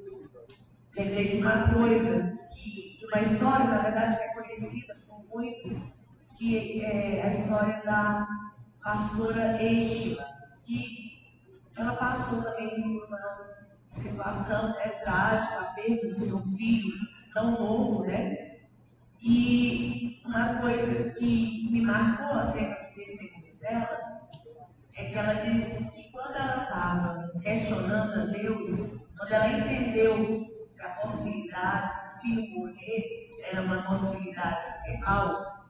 lembrei 0.95 1.28
de 1.30 1.38
uma 1.38 1.74
coisa, 1.74 2.38
que, 2.53 2.97
de 2.97 3.05
uma 3.05 3.18
história, 3.18 3.66
na 3.66 3.78
verdade, 3.80 4.18
que 4.18 4.24
é 4.24 4.34
conhecida 4.34 4.97
por 5.07 5.24
muitos, 5.30 5.93
que 6.38 6.84
é 6.84 7.22
a 7.24 7.28
história 7.28 7.82
da 7.86 8.28
pastora 8.84 9.61
Eixila, 9.61 10.25
que 10.65 11.19
ela 11.77 11.95
passou 11.95 12.43
também 12.43 12.99
por 12.99 13.07
uma 13.07 13.51
situação 13.89 14.69
né, 14.73 14.89
trágica, 15.03 15.59
a 15.59 15.65
perda 15.73 16.07
do 16.07 16.13
seu 16.15 16.39
filho 16.57 16.93
tão 17.34 17.51
novo, 17.51 18.05
né? 18.05 18.57
E 19.21 20.21
uma 20.25 20.59
coisa 20.59 21.11
que 21.11 21.69
me 21.71 21.82
marcou 21.82 22.38
acerca 22.38 22.89
do 22.89 22.95
testemunho 22.95 23.55
dela 23.59 24.29
é 24.95 25.05
que 25.05 25.15
ela 25.15 25.34
disse 25.45 25.91
que 25.91 26.11
quando 26.11 26.36
ela 26.36 26.63
estava 26.63 27.32
questionando 27.41 28.21
a 28.21 28.25
Deus, 28.25 29.09
quando 29.17 29.32
ela 29.32 29.47
entendeu 29.47 30.47
que 30.75 30.82
a 30.82 30.89
possibilidade 30.89 32.15
do 32.15 32.21
filho 32.21 32.59
morrer 32.59 33.38
era 33.43 33.61
uma 33.61 33.84
possibilidade 33.84 34.88
real, 34.88 35.67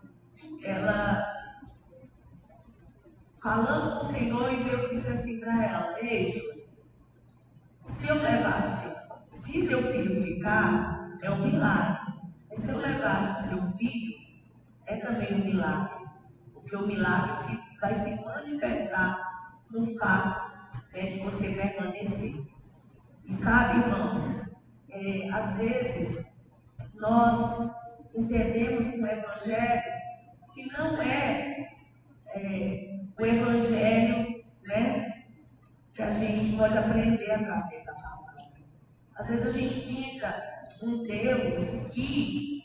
ela 0.64 1.41
falando 3.42 4.00
com 4.00 4.06
o 4.06 4.12
Senhor 4.12 4.54
e 4.54 4.64
Deus 4.64 4.89
disse 4.92 5.10
assim 5.10 5.39
para 5.39 5.66
ela, 5.66 6.00
Ei, 6.00 6.70
se 7.84 8.08
eu 8.08 8.22
levasse, 8.22 8.96
se 9.26 9.68
seu 9.68 9.82
filho 9.92 10.24
ficar, 10.24 11.18
é 11.22 11.30
um 11.32 11.46
milagre. 11.48 12.14
E 12.52 12.56
se 12.56 12.70
eu 12.70 12.78
levar 12.78 13.36
seu 13.44 13.62
filho, 13.74 14.22
é 14.86 14.98
também 14.98 15.34
um 15.34 15.46
milagre. 15.46 16.06
Porque 16.54 16.76
o 16.76 16.86
milagre 16.88 17.36
se, 17.44 17.80
vai 17.80 17.94
se 17.96 18.24
manifestar 18.24 19.60
no 19.72 19.98
fato 19.98 20.52
né, 20.94 21.08
de 21.08 21.20
você 21.20 21.50
permanecer. 21.50 22.36
E 23.26 23.34
sabe, 23.34 23.80
irmãos, 23.80 24.56
é, 24.89 25.30
às 25.32 25.58
vezes 25.58 26.38
nós 26.96 27.72
entendemos 28.14 28.86
um 28.88 29.08
evangelho 29.08 29.84
que 30.54 30.66
não 30.74 31.02
é, 31.02 31.74
é 32.28 32.91
o 33.22 33.26
evangelho 33.26 34.43
né, 34.65 35.26
que 35.93 36.01
a 36.01 36.09
gente 36.09 36.57
pode 36.57 36.76
aprender 36.76 37.32
através 37.32 37.86
da 37.86 37.93
palavra. 37.93 38.22
Às 39.15 39.28
vezes 39.28 39.45
a 39.45 39.51
gente 39.51 39.82
pinta 39.82 40.43
um 40.82 41.03
Deus 41.03 41.91
que 41.93 42.63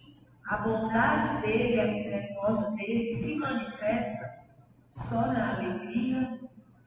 a 0.48 0.57
bondade 0.59 1.42
dele, 1.42 1.80
a 1.80 1.86
misericórdia 1.88 2.70
dele 2.70 3.14
se 3.16 3.34
manifesta 3.34 4.46
só 4.92 5.26
na 5.26 5.57
alegria, 5.57 6.40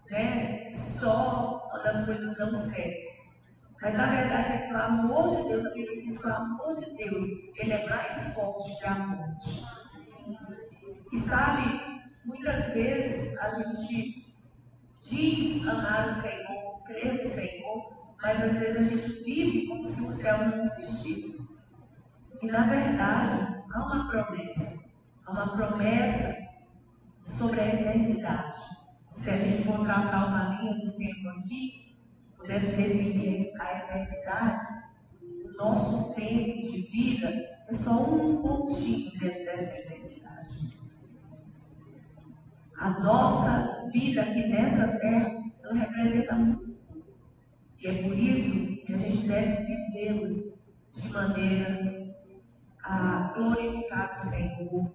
né? 0.09 0.71
só 0.71 1.67
quando 1.69 1.85
as 1.85 2.05
coisas 2.05 2.37
dão 2.37 2.55
certo. 2.55 3.09
Mas 3.81 3.99
a 3.99 4.05
verdade 4.07 4.53
é 4.53 4.67
que 4.67 4.73
o 4.73 4.77
amor 4.77 5.35
de 5.35 5.49
Deus, 5.49 5.65
a 5.65 5.69
Bíblia 5.69 6.01
diz 6.01 6.17
que 6.19 6.27
o 6.27 6.33
amor 6.33 6.75
de 6.75 6.97
Deus, 6.97 7.23
ele 7.55 7.73
é 7.73 7.87
mais 7.87 8.33
forte 8.33 8.79
que 8.79 8.87
a 8.87 8.95
morte. 8.95 9.63
E 11.13 11.19
sabe, 11.19 11.98
muitas 12.29 12.73
vezes 12.73 13.37
a 13.39 13.49
gente 13.55 14.35
diz 15.01 15.67
amar 15.67 16.07
o 16.07 16.21
Senhor, 16.21 16.83
crer 16.85 17.13
no 17.15 17.27
Senhor, 17.27 18.15
mas 18.21 18.43
às 18.43 18.57
vezes 18.57 18.77
a 18.77 18.83
gente 18.83 19.23
vive 19.23 19.67
como 19.67 19.83
se 19.83 20.01
o 20.01 20.11
céu 20.11 20.37
não 20.47 20.63
existisse. 20.65 21.49
E 22.41 22.45
na 22.45 22.67
verdade, 22.67 23.63
há 23.73 23.83
uma 23.83 24.09
promessa, 24.09 24.91
há 25.25 25.31
uma 25.31 25.57
promessa 25.57 26.37
sobre 27.23 27.61
a 27.61 27.67
eternidade. 27.67 28.61
Se 29.07 29.31
a 29.31 29.37
gente 29.37 29.63
for 29.63 29.83
traçar 29.83 30.27
uma 30.27 30.61
linha 30.61 30.85
do 30.85 30.91
tempo 30.91 31.29
aqui, 31.29 31.97
pudesse 32.37 32.75
definir 32.75 33.51
a 33.59 33.77
eternidade, 33.79 34.67
o 35.21 35.51
nosso 35.57 36.13
tempo 36.13 36.61
de 36.61 36.81
vida 36.83 37.27
é 37.67 37.73
só 37.73 38.03
um 38.03 38.41
pontinho 38.41 39.11
dentro 39.19 39.45
dessa 39.45 39.77
eternidade. 39.79 40.18
A 42.79 42.91
nossa 42.91 43.89
vida 43.91 44.21
aqui 44.21 44.47
nessa 44.47 44.87
terra 44.99 45.43
não 45.61 45.73
representa 45.73 46.33
muito. 46.33 46.77
E 47.77 47.87
é 47.87 48.03
por 48.03 48.17
isso 48.17 48.85
que 48.85 48.93
a 48.93 48.97
gente 48.97 49.27
deve 49.27 49.65
vivê-lo 49.65 50.53
de 50.93 51.09
maneira 51.09 52.15
a 52.81 53.33
glorificar 53.35 54.13
o 54.15 54.19
Senhor, 54.21 54.91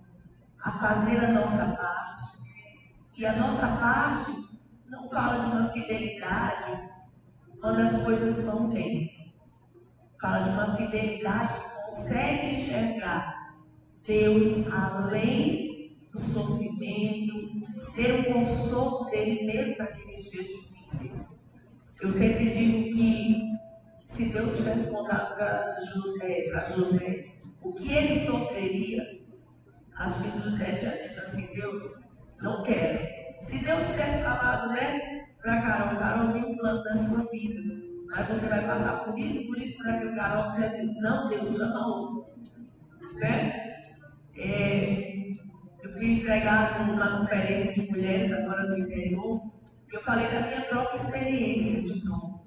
a 0.62 0.72
fazer 0.78 1.26
a 1.26 1.32
nossa 1.32 1.76
parte. 1.76 2.38
E 3.18 3.26
a 3.26 3.36
nossa 3.36 3.68
parte 3.76 4.32
não 4.88 5.06
fala 5.10 5.40
de 5.40 5.46
uma 5.54 5.68
fidelidade 5.68 6.88
quando 7.60 7.80
as 7.80 8.02
coisas 8.02 8.46
vão 8.46 8.70
bem. 8.70 9.34
Fala 10.18 10.38
de 10.38 10.50
uma 10.50 10.74
fidelidade 10.74 11.52
que 11.52 11.90
consegue 11.90 12.46
enxergar 12.56 13.56
Deus 14.06 14.72
além 14.72 15.63
do 16.14 16.20
sofrimento, 16.20 17.60
ter 17.96 18.20
o 18.20 18.32
consolo 18.32 19.10
dele 19.10 19.44
mesmo 19.44 19.78
naqueles 19.78 20.30
dias 20.30 20.46
difíceis. 20.46 21.42
Eu 22.00 22.12
sempre 22.12 22.50
digo 22.50 22.96
que 22.96 23.54
se 24.04 24.26
Deus 24.26 24.56
tivesse 24.56 24.90
contado 24.90 25.34
para 25.34 25.76
José, 25.92 26.46
José 26.74 27.34
o 27.60 27.72
que 27.72 27.92
ele 27.92 28.24
sofreria, 28.24 29.20
acho 29.96 30.22
que 30.22 30.38
José 30.38 30.72
tinha 30.72 31.08
dito 31.08 31.20
assim, 31.20 31.52
Deus, 31.54 31.82
não 32.40 32.62
quero. 32.62 33.06
Se 33.40 33.58
Deus 33.58 33.86
tivesse 33.86 34.22
falado, 34.22 34.68
né, 34.70 35.26
para 35.42 35.62
Carol, 35.62 35.98
Carol 35.98 36.32
tem 36.32 36.44
um 36.44 36.56
plano 36.56 36.84
da 36.84 36.96
sua 36.96 37.24
vida. 37.30 37.60
Aí 38.12 38.24
você 38.24 38.46
vai 38.46 38.64
passar 38.66 39.04
por 39.04 39.18
isso, 39.18 39.46
por 39.46 39.58
isso, 39.58 39.76
por 39.78 39.88
aquilo. 39.88 40.14
Carol 40.14 40.52
já 40.52 40.68
disse, 40.68 41.00
não, 41.00 41.28
Deus 41.28 41.56
chama 41.56 41.88
outro. 41.88 42.26
Né? 43.14 43.80
É, 44.36 45.03
fui 46.04 46.12
empregado 46.12 46.84
numa 46.84 47.18
conferência 47.20 47.72
de 47.72 47.90
mulheres 47.90 48.30
agora 48.30 48.64
no 48.64 48.78
interior, 48.78 49.40
eu 49.90 50.02
falei 50.02 50.28
da 50.28 50.42
minha 50.42 50.60
própria 50.62 50.98
experiência 50.98 51.80
de 51.80 52.04
novo. 52.04 52.46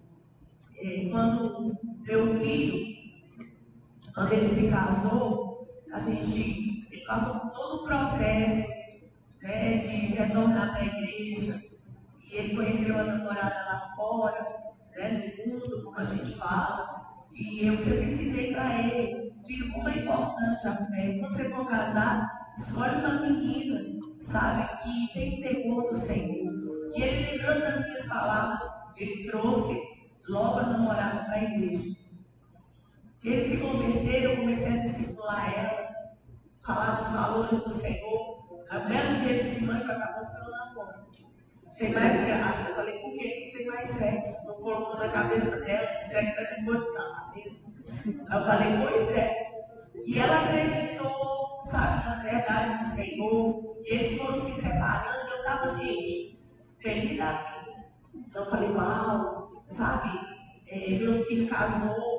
É, 0.78 1.10
quando 1.10 1.76
meu 2.04 2.40
filho 2.40 2.98
quando 4.14 4.34
ele 4.34 4.48
se 4.48 4.70
casou, 4.70 5.68
a 5.92 6.00
gente 6.02 7.06
passou 7.08 7.40
por 7.40 7.52
todo 7.52 7.76
o 7.82 7.86
processo 7.86 8.68
né, 9.42 9.74
de 9.78 9.88
retornar 10.16 10.74
para 10.74 10.82
a 10.82 10.86
igreja. 10.86 11.62
E 12.30 12.36
ele 12.36 12.56
conheceu 12.56 13.00
a 13.00 13.04
namorada 13.04 13.56
lá 13.56 13.94
fora, 13.96 14.46
né, 14.96 15.34
no 15.38 15.54
mundo, 15.54 15.84
como 15.84 15.98
a 15.98 16.04
gente 16.04 16.36
fala. 16.36 17.26
E 17.34 17.66
eu 17.66 17.76
sempre 17.78 18.06
ensinei 18.06 18.54
para 18.54 18.82
ele, 18.88 19.27
filho, 19.48 19.72
como 19.72 19.90
é 19.90 19.98
importante 19.98 20.68
a 20.68 20.76
fé. 20.76 21.18
Quando 21.20 21.36
você 21.36 21.50
for 21.50 21.68
casar, 21.68 22.54
escolhe 22.58 22.96
uma 22.98 23.22
menina, 23.22 24.00
sabe, 24.20 24.68
que 24.84 25.14
tem 25.14 25.42
temor 25.42 25.88
do 25.88 25.96
Senhor. 25.96 26.54
E 26.96 27.02
ele, 27.02 27.32
lembrando 27.32 27.62
das 27.62 27.86
minhas 27.86 28.08
palavras, 28.08 28.60
ele 28.98 29.30
trouxe 29.30 29.82
logo 30.28 30.60
a 30.60 30.64
namorada 30.64 31.24
para 31.26 31.36
a 31.36 31.44
igreja. 31.44 31.96
Eles 33.24 33.52
se 33.52 33.58
converteram, 33.58 34.32
eu 34.32 34.38
comecei 34.38 34.72
a 34.72 34.82
discipular 34.82 35.54
ela, 35.58 35.88
falar 36.62 36.96
dos 36.96 37.12
valores 37.12 37.64
do 37.64 37.70
Senhor. 37.70 38.38
A 38.70 38.80
belo 38.80 39.16
dia 39.20 39.44
de 39.44 39.50
semana 39.50 39.80
que 39.80 39.92
acabou 39.92 40.26
pelo 40.26 40.52
namoro. 40.52 41.08
Tem 41.78 41.94
mais 41.94 42.26
graça. 42.26 42.70
Eu 42.70 42.76
falei, 42.76 43.00
por 43.00 43.14
que 43.14 43.46
não 43.46 43.58
tem 43.58 43.66
mais 43.66 43.90
sexo? 43.92 44.48
Não 44.48 44.56
colocou 44.56 44.98
na 44.98 45.10
cabeça 45.10 45.58
dela 45.62 45.88
que 45.88 46.10
sexo 46.10 46.42
é 46.42 46.56
depois 46.56 46.80
do 46.80 46.94
casamento. 46.94 47.67
Eu 48.06 48.46
falei, 48.46 48.78
pois 48.82 49.10
é. 49.12 49.48
E 50.06 50.20
ela 50.20 50.46
acreditou, 50.46 51.60
sabe, 51.66 52.06
nas 52.06 52.24
verdades 52.24 52.88
do 52.88 52.96
Senhor. 52.96 53.78
E 53.84 53.94
eles 53.94 54.18
foram 54.18 54.40
se 54.42 54.62
separando. 54.62 55.30
Eu 55.32 55.38
estava, 55.38 55.68
gente, 55.80 56.40
da 57.18 57.32
vida. 57.32 57.78
Então 58.16 58.46
eu 58.46 58.50
falei, 58.50 58.70
uau, 58.70 59.64
sabe, 59.66 60.10
é, 60.68 60.90
meu 61.00 61.26
filho 61.26 61.48
casou 61.48 62.18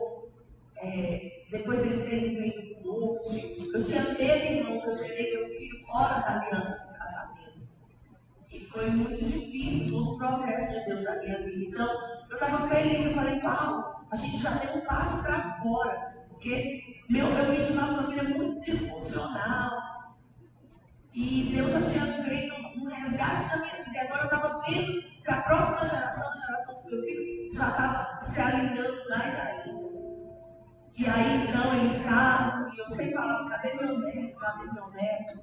é, 0.80 1.44
depois 1.50 1.80
eles 1.80 2.08
terem 2.08 2.72
com 2.74 2.82
coach. 2.82 3.70
Eu 3.74 3.84
tinha 3.84 4.02
medo, 4.14 4.58
irmãos, 4.58 4.84
eu 4.84 5.04
tirei 5.04 5.32
meu 5.34 5.48
filho 5.48 5.86
fora 5.86 6.20
da 6.20 6.40
aliança 6.40 6.86
do 6.86 6.98
casamento. 6.98 7.68
E 8.50 8.60
foi 8.66 8.90
muito 8.90 9.24
difícil 9.24 9.90
todo 9.90 10.14
o 10.14 10.18
processo 10.18 10.78
de 10.78 10.86
Deus 10.86 11.04
na 11.04 11.16
minha 11.16 11.42
vida. 11.42 11.64
Então, 11.64 11.88
eu 12.30 12.34
estava 12.34 12.68
feliz, 12.68 13.06
eu 13.06 13.12
falei, 13.12 13.40
Paulo, 13.40 13.97
a 14.10 14.16
gente 14.16 14.38
já 14.38 14.58
tem 14.58 14.76
um 14.76 14.84
passo 14.86 15.22
para 15.22 15.60
fora. 15.62 16.16
Porque 16.28 16.82
meu, 17.08 17.26
eu 17.26 17.52
vim 17.52 17.64
de 17.64 17.72
uma 17.72 18.02
família 18.02 18.24
muito 18.24 18.64
disfuncional. 18.64 19.70
E 21.14 21.50
Deus 21.54 21.72
já 21.72 21.80
tinha 21.80 22.22
feito 22.22 22.54
um 22.78 22.86
resgate 22.86 23.48
da 23.50 23.56
minha 23.56 23.84
vida. 23.84 23.90
E 23.92 23.98
agora 23.98 24.20
eu 24.20 24.24
estava 24.24 24.60
vendo 24.60 25.02
que 25.02 25.30
a 25.30 25.42
próxima 25.42 25.88
geração, 25.88 26.30
a 26.30 26.36
geração 26.36 26.82
do 26.82 26.90
meu 26.90 27.02
filho, 27.02 27.54
já 27.54 27.70
estava 27.70 28.18
se 28.20 28.40
alinhando 28.40 29.08
mais 29.08 29.40
ainda. 29.40 29.88
E 30.96 31.06
aí 31.06 31.48
então 31.48 31.74
eles 31.76 32.02
casam, 32.04 32.72
e 32.74 32.78
eu 32.78 32.86
sempre 32.86 33.14
falava, 33.14 33.48
cadê 33.50 33.74
meu 33.74 33.98
neto? 33.98 34.38
Cadê 34.38 34.72
meu 34.72 34.90
neto? 34.90 35.40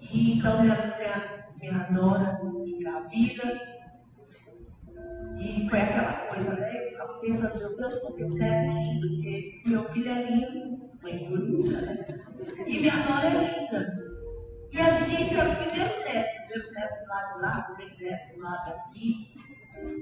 E 0.00 0.38
então 0.38 0.62
minha, 0.62 0.74
minha, 0.96 1.48
minha 1.60 1.90
nora 1.90 2.40
engravida. 2.66 3.73
E 5.44 5.68
foi 5.68 5.78
aquela 5.78 6.12
coisa, 6.12 6.54
né? 6.54 6.74
Eu 6.74 6.88
ficava 6.88 7.18
pensando, 7.20 7.58
meu 7.58 7.76
Deus, 7.76 7.94
porque 7.98 8.22
eu 8.22 8.34
quero 8.34 8.72
lindo, 8.72 9.08
porque 9.08 9.62
meu 9.66 9.84
filho 9.90 10.10
é 10.10 10.22
lindo, 10.22 10.90
mãe 11.02 11.28
coruja, 11.28 11.80
né? 11.82 12.06
E 12.66 12.80
minha 12.80 12.96
nora 13.06 13.28
é 13.28 13.60
linda. 13.60 14.04
E 14.72 14.80
a 14.80 14.90
gente 14.90 15.38
era 15.38 15.50
o 15.50 15.56
primeiro 15.56 15.94
neto, 16.00 16.46
primeiro 16.48 16.72
neto 16.72 17.02
do 17.02 17.08
lado 17.08 17.34
de 17.34 17.42
lá, 17.42 17.62
primeiro 17.62 18.00
neto 18.00 18.34
do 18.34 18.42
lado 18.42 18.72
aqui. 18.72 19.34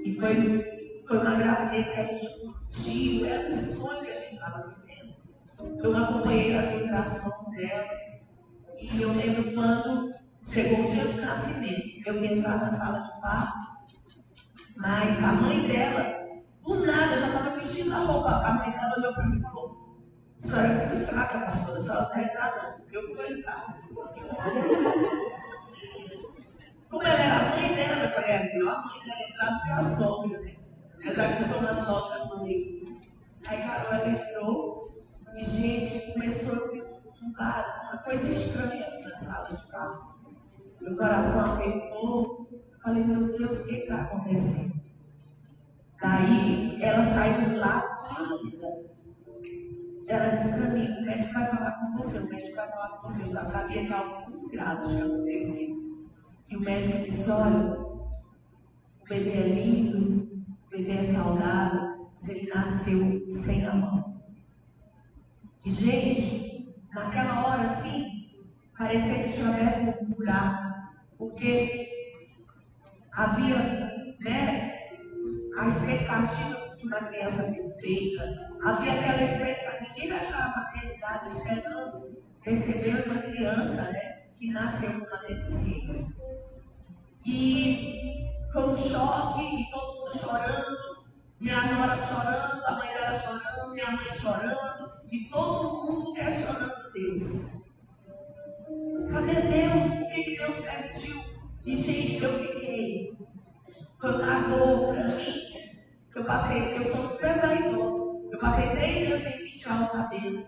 E 0.05 0.15
foi, 0.17 1.03
foi 1.05 1.17
uma 1.17 1.35
gravidez 1.35 1.91
que 1.91 1.99
a 1.99 2.03
gente 2.05 2.39
curtiu, 2.39 3.25
era 3.25 3.47
um 3.49 3.51
sonho 3.51 4.05
que 4.05 4.11
a 4.11 4.19
gente 4.21 4.35
estava 4.35 4.75
vivendo. 4.79 5.83
Eu 5.83 5.97
acompanhei 5.97 6.55
as 6.55 6.73
ultrassons 6.73 7.51
dela. 7.57 7.89
E 8.79 9.01
eu 9.01 9.11
lembro 9.11 9.53
quando 9.53 10.13
chegou 10.49 10.85
o 10.85 10.89
dia 10.89 11.03
do 11.03 11.21
nascimento, 11.21 12.01
eu 12.05 12.23
entrar 12.23 12.59
na 12.59 12.71
sala 12.71 12.99
de 12.99 13.21
parto 13.21 13.72
mas 14.75 15.23
a 15.23 15.31
mãe 15.33 15.67
dela, 15.67 16.41
do 16.61 16.85
nada, 16.85 17.19
já 17.19 17.27
estava 17.27 17.49
vestindo 17.57 17.93
a 17.93 17.99
roupa. 17.99 18.29
A 18.29 18.53
mãe 18.53 18.71
dela 18.71 18.97
olhou 18.97 19.13
para 19.13 19.25
mim 19.25 19.37
e 19.37 19.41
falou: 19.41 19.77
A 20.37 20.47
senhora 20.47 20.67
é 20.67 20.87
muito 20.87 21.07
fraca, 21.07 21.39
pastora, 21.39 21.79
a 21.79 21.83
senhora 21.83 22.03
está 22.03 22.21
entrada. 22.21 22.81
Eu 22.91 23.15
vou 23.15 23.25
entrar. 23.25 23.79
Como 26.89 27.03
ela 27.03 27.19
era 27.19 27.39
a 27.39 27.49
mãe 27.55 27.75
dela, 27.75 28.03
eu 28.03 28.11
falei: 28.11 28.31
É, 28.31 28.43
melhor 28.53 28.75
a 28.75 28.81
mãe 28.81 29.03
dela 29.03 29.21
entrar 29.29 29.49
do 29.49 29.61
que 29.63 29.69
a 29.71 29.83
sogra, 29.95 30.39
né? 30.41 30.55
Apesar 30.95 31.35
que 31.35 31.43
eu 31.43 31.47
sou 31.47 31.85
sogra 31.85 32.25
mãe. 32.25 32.83
Aí 33.45 33.61
Carol 33.61 34.07
entrou 34.07 35.03
e, 35.35 35.43
gente, 35.43 36.13
começou 36.13 36.53
a 36.53 36.71
vir 36.71 36.83
uma 37.21 37.97
coisa 38.03 38.27
estranha 38.27 38.99
na 39.01 39.15
sala 39.15 39.49
de 39.49 39.67
carro. 39.67 40.15
Meu 40.81 40.95
coração 40.95 41.53
apertou. 41.53 42.42
Falei, 42.83 43.01
meu 43.05 43.31
Deus, 43.37 43.61
o 43.61 43.67
que 43.67 43.75
está 43.75 44.01
acontecendo? 44.01 44.73
Daí 46.01 46.83
ela 46.83 47.01
saiu 47.05 47.49
de 47.49 47.55
lá 47.55 47.79
pálida. 47.79 48.67
Ela 50.05 50.27
disse 50.27 50.49
para 50.49 50.69
mim, 50.71 50.89
o 50.99 51.05
médico 51.05 51.33
vai 51.33 51.47
falar 51.47 51.71
com 51.71 51.97
você, 51.97 52.17
o 52.19 52.29
médico 52.29 52.55
vai 52.57 52.69
falar 52.69 52.89
com 52.89 53.07
você. 53.07 53.23
Eu 53.23 53.31
já 53.31 53.45
sabia 53.45 53.85
que 53.85 53.93
algo 53.93 54.29
muito 54.29 54.49
grave 54.49 54.87
tinha 54.87 55.05
acontecido. 55.05 56.09
E 56.49 56.57
o 56.57 56.59
médico 56.59 57.03
disse, 57.05 57.31
olha, 57.31 57.79
o 57.79 59.05
bebê 59.07 59.31
é 59.31 59.47
lindo, 59.47 60.45
o 60.67 60.69
bebê 60.69 60.91
é 60.91 61.03
saudável, 61.05 62.09
mas 62.15 62.27
ele 62.27 62.49
nasceu 62.53 63.25
sem 63.29 63.65
a 63.65 63.73
mão. 63.73 64.21
E, 65.65 65.71
gente, 65.71 66.75
naquela 66.93 67.47
hora, 67.47 67.61
assim, 67.61 68.29
parecia 68.77 69.23
que 69.23 69.33
tinha 69.33 69.47
aberto 69.47 70.03
um 70.03 70.09
buraco. 70.09 70.73
Porque 71.17 71.92
havia 73.15 73.55
né, 74.19 74.89
a 75.57 75.67
expectativa 75.67 76.75
de 76.75 76.87
uma 76.87 76.97
criança 77.03 77.43
perfeita, 77.43 78.51
havia 78.63 78.93
aquela 78.93 79.23
expectativa, 79.23 79.87
ninguém 79.87 80.09
naquela 80.09 80.47
maternidade 80.55 81.27
esperando 81.27 82.23
receber 82.41 83.05
uma 83.05 83.21
criança 83.21 83.91
né, 83.91 84.23
que 84.35 84.51
nasceu 84.51 84.99
com 84.99 85.05
uma 85.05 85.17
deficiência. 85.23 86.05
E 87.25 88.29
foi 88.51 88.63
um 88.67 88.73
choque, 88.73 89.61
e 89.61 89.71
todo 89.71 89.99
mundo 89.99 90.19
chorando, 90.19 91.03
minha 91.39 91.61
nora 91.73 91.97
chorando, 91.97 92.65
a 92.65 92.71
mãe 92.73 92.93
dela 92.93 93.19
chorando, 93.19 93.73
minha 93.73 93.91
mãe 93.91 94.05
chorando, 94.05 94.91
e 95.11 95.25
todo 95.29 95.85
mundo 95.85 96.13
questionando 96.13 96.91
Deus. 96.91 97.63
Cadê 99.11 99.41
Deus? 99.41 99.99
Por 99.99 100.09
que 100.09 100.37
Deus 100.37 100.55
permitiu 100.61 101.22
e, 101.65 101.77
gente, 101.77 102.23
eu 102.23 102.39
fiquei. 102.39 103.17
Dor 104.01 104.93
para 104.93 105.07
mim. 105.15 105.43
Eu 106.15 106.23
passei, 106.25 106.77
eu 106.77 106.85
sou 106.85 107.09
super 107.09 107.39
vaidosa. 107.39 108.29
Eu 108.31 108.37
passei 108.37 108.69
três 108.71 109.07
dias 109.07 109.21
sem 109.21 109.37
pinchar 109.39 109.83
o 109.83 109.89
cabelo. 109.89 110.45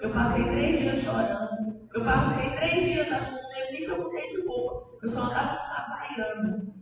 Eu 0.00 0.10
passei 0.10 0.44
três 0.44 0.80
dias 0.80 1.04
chorando. 1.04 1.88
Eu 1.94 2.04
passei 2.04 2.50
três 2.50 2.84
dias 2.84 3.12
achando 3.12 3.38
que 3.38 3.72
nem 3.72 3.84
se 3.84 3.90
eu 3.90 4.02
mudei 4.02 4.28
de 4.28 4.46
roupa. 4.46 4.98
Eu 5.02 5.08
só 5.08 5.22
andava 5.22 5.58
avaiando. 5.76 6.74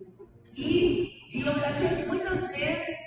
E, 0.57 1.13
e 1.33 1.41
eu 1.41 1.55
já 1.55 1.73
tive 1.73 2.07
muitas 2.07 2.49
vezes 2.49 2.99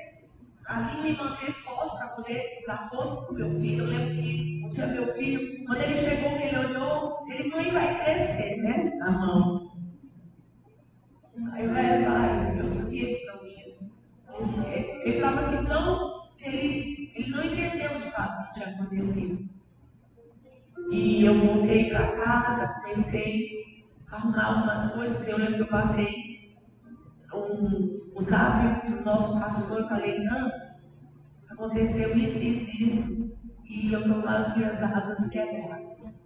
ali 0.65 1.01
me 1.01 1.17
manter 1.17 1.53
forte 1.63 1.97
para 1.97 2.07
poder 2.07 2.63
dar 2.67 2.89
força 2.89 3.25
para 3.25 3.31
o 3.31 3.35
meu 3.35 3.59
filho. 3.59 3.83
Eu 3.83 3.89
lembro 3.89 4.15
que 4.15 4.61
um 4.63 4.67
dia 4.69 4.87
meu 4.87 5.13
filho, 5.13 5.65
quando 5.65 5.81
ele 5.81 5.95
chegou, 5.95 6.37
que 6.37 6.43
ele 6.43 6.57
olhou, 6.57 7.25
ele 7.29 7.49
não 7.49 7.71
vai 7.71 8.03
crescer, 8.03 8.57
né? 8.57 8.91
A 9.01 9.11
mão. 9.11 9.60
Aí 11.51 11.65
eu 11.65 11.73
falei, 11.73 12.05
pai, 12.05 12.59
eu 12.59 12.63
sabia 12.63 13.07
que 13.07 13.25
não 13.25 13.45
ia. 13.45 13.75
Ele 15.03 15.15
estava 15.17 15.39
assim 15.41 15.65
tão. 15.65 16.21
Ele, 16.39 17.11
ele 17.13 17.29
não 17.29 17.43
entendeu 17.43 17.93
de 17.99 18.11
fato 18.11 18.41
o 18.41 18.47
que 18.47 18.53
tinha 18.53 18.67
acontecido. 18.67 19.49
E 20.91 21.25
eu 21.25 21.45
voltei 21.45 21.89
para 21.89 22.15
casa, 22.17 22.81
comecei 22.81 23.85
a 24.09 24.15
arrumar 24.15 24.45
algumas 24.45 24.91
coisas. 24.93 25.27
Eu 25.27 25.37
lembro 25.37 25.55
que 25.55 25.61
eu 25.61 25.67
passei 25.67 26.55
um, 27.33 28.11
um 28.15 28.21
zap 28.21 28.81
para 28.81 28.97
o 28.97 29.03
nosso 29.03 29.39
pastor 29.39 29.81
e 29.81 29.89
falei, 29.89 30.19
não, 30.23 30.51
aconteceu 31.49 32.17
isso, 32.17 32.43
isso, 32.43 32.83
isso. 32.83 33.37
E 33.69 33.91
eu 33.91 34.01
estou 34.01 34.21
com 34.21 34.27
as 34.27 34.57
asas 34.57 35.29
quebradas. 35.29 36.21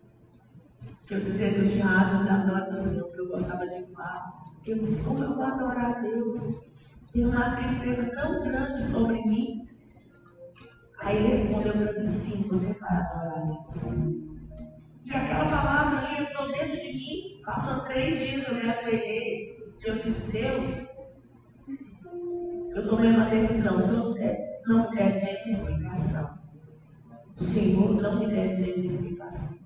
Que 1.06 1.16
eu 1.16 1.20
dizia 1.20 1.52
que 1.52 1.60
eu 1.60 1.70
tinha 1.70 1.88
asas 1.88 2.26
da 2.26 2.36
adoração, 2.36 3.12
que 3.12 3.20
eu 3.20 3.28
gostava 3.28 3.68
de 3.68 3.84
voar. 3.94 4.45
Eu 4.68 4.76
disse, 4.76 5.04
como 5.04 5.24
eu 5.24 5.36
vou 5.36 5.44
adorar 5.44 5.98
a 5.98 6.00
Deus? 6.00 6.66
Tem 7.14 7.24
uma 7.24 7.56
tristeza 7.56 8.10
tão 8.16 8.44
grande 8.44 8.84
sobre 8.84 9.22
mim. 9.22 9.68
Aí 11.02 11.18
ele 11.18 11.36
respondeu 11.36 11.74
para 11.74 11.94
mim, 11.94 12.08
sim, 12.08 12.48
você 12.50 12.74
vai 12.80 12.98
adorar 12.98 13.38
a 13.38 13.42
Deus. 13.42 14.26
E 15.06 15.12
aquela 15.12 15.46
palavra 15.52 16.00
ali 16.00 16.24
entrou 16.24 16.48
dentro 16.52 16.78
de 16.78 16.94
mim. 16.94 17.42
Passando 17.46 17.86
três 17.86 18.18
dias 18.18 18.48
eu 18.48 18.56
me 18.56 18.62
ajoelhei. 18.62 19.56
Eu 19.86 20.00
disse, 20.00 20.32
Deus, 20.32 20.88
eu 22.74 22.90
tomei 22.90 23.12
uma 23.12 23.26
decisão. 23.26 23.78
O 23.78 23.82
Senhor 23.84 24.16
não 24.66 24.90
deve 24.90 25.20
nenhuma 25.20 25.52
explicação. 25.52 26.40
O 27.40 27.44
Senhor 27.44 28.02
não 28.02 28.20
me 28.20 28.28
deve 28.28 28.62
nenhuma 28.64 28.86
explicação. 28.86 29.60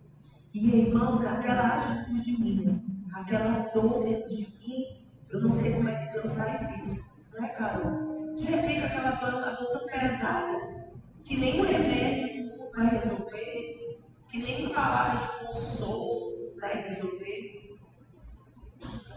E 0.54 0.76
irmãos, 0.76 1.26
aquela 1.26 1.76
atitude 1.76 2.34
minha 2.38 2.99
aquela 3.14 3.70
dor 3.74 4.04
dentro 4.04 4.30
de 4.30 4.48
mim, 4.60 5.06
eu 5.30 5.42
não 5.42 5.50
sei 5.50 5.74
como 5.74 5.90
é 5.90 6.06
que 6.06 6.14
Deus 6.14 6.34
faz 6.36 6.86
isso, 6.86 7.26
não 7.34 7.46
é, 7.46 7.50
Carol? 7.50 8.36
De 8.36 8.46
repente, 8.46 8.84
aquela 8.84 9.12
dor 9.12 9.30
é 9.30 9.36
uma 9.36 9.52
dor 9.52 9.68
tão 9.72 9.86
pesada 9.88 10.80
que 11.24 11.38
nem 11.38 11.62
um 11.62 11.66
remédio 11.66 12.50
vai 12.76 12.88
resolver, 12.88 14.00
que 14.28 14.38
nem 14.38 14.66
uma 14.66 14.76
palavra 14.76 15.20
de 15.20 15.46
consolo 15.46 16.56
vai 16.60 16.88
resolver, 16.88 17.78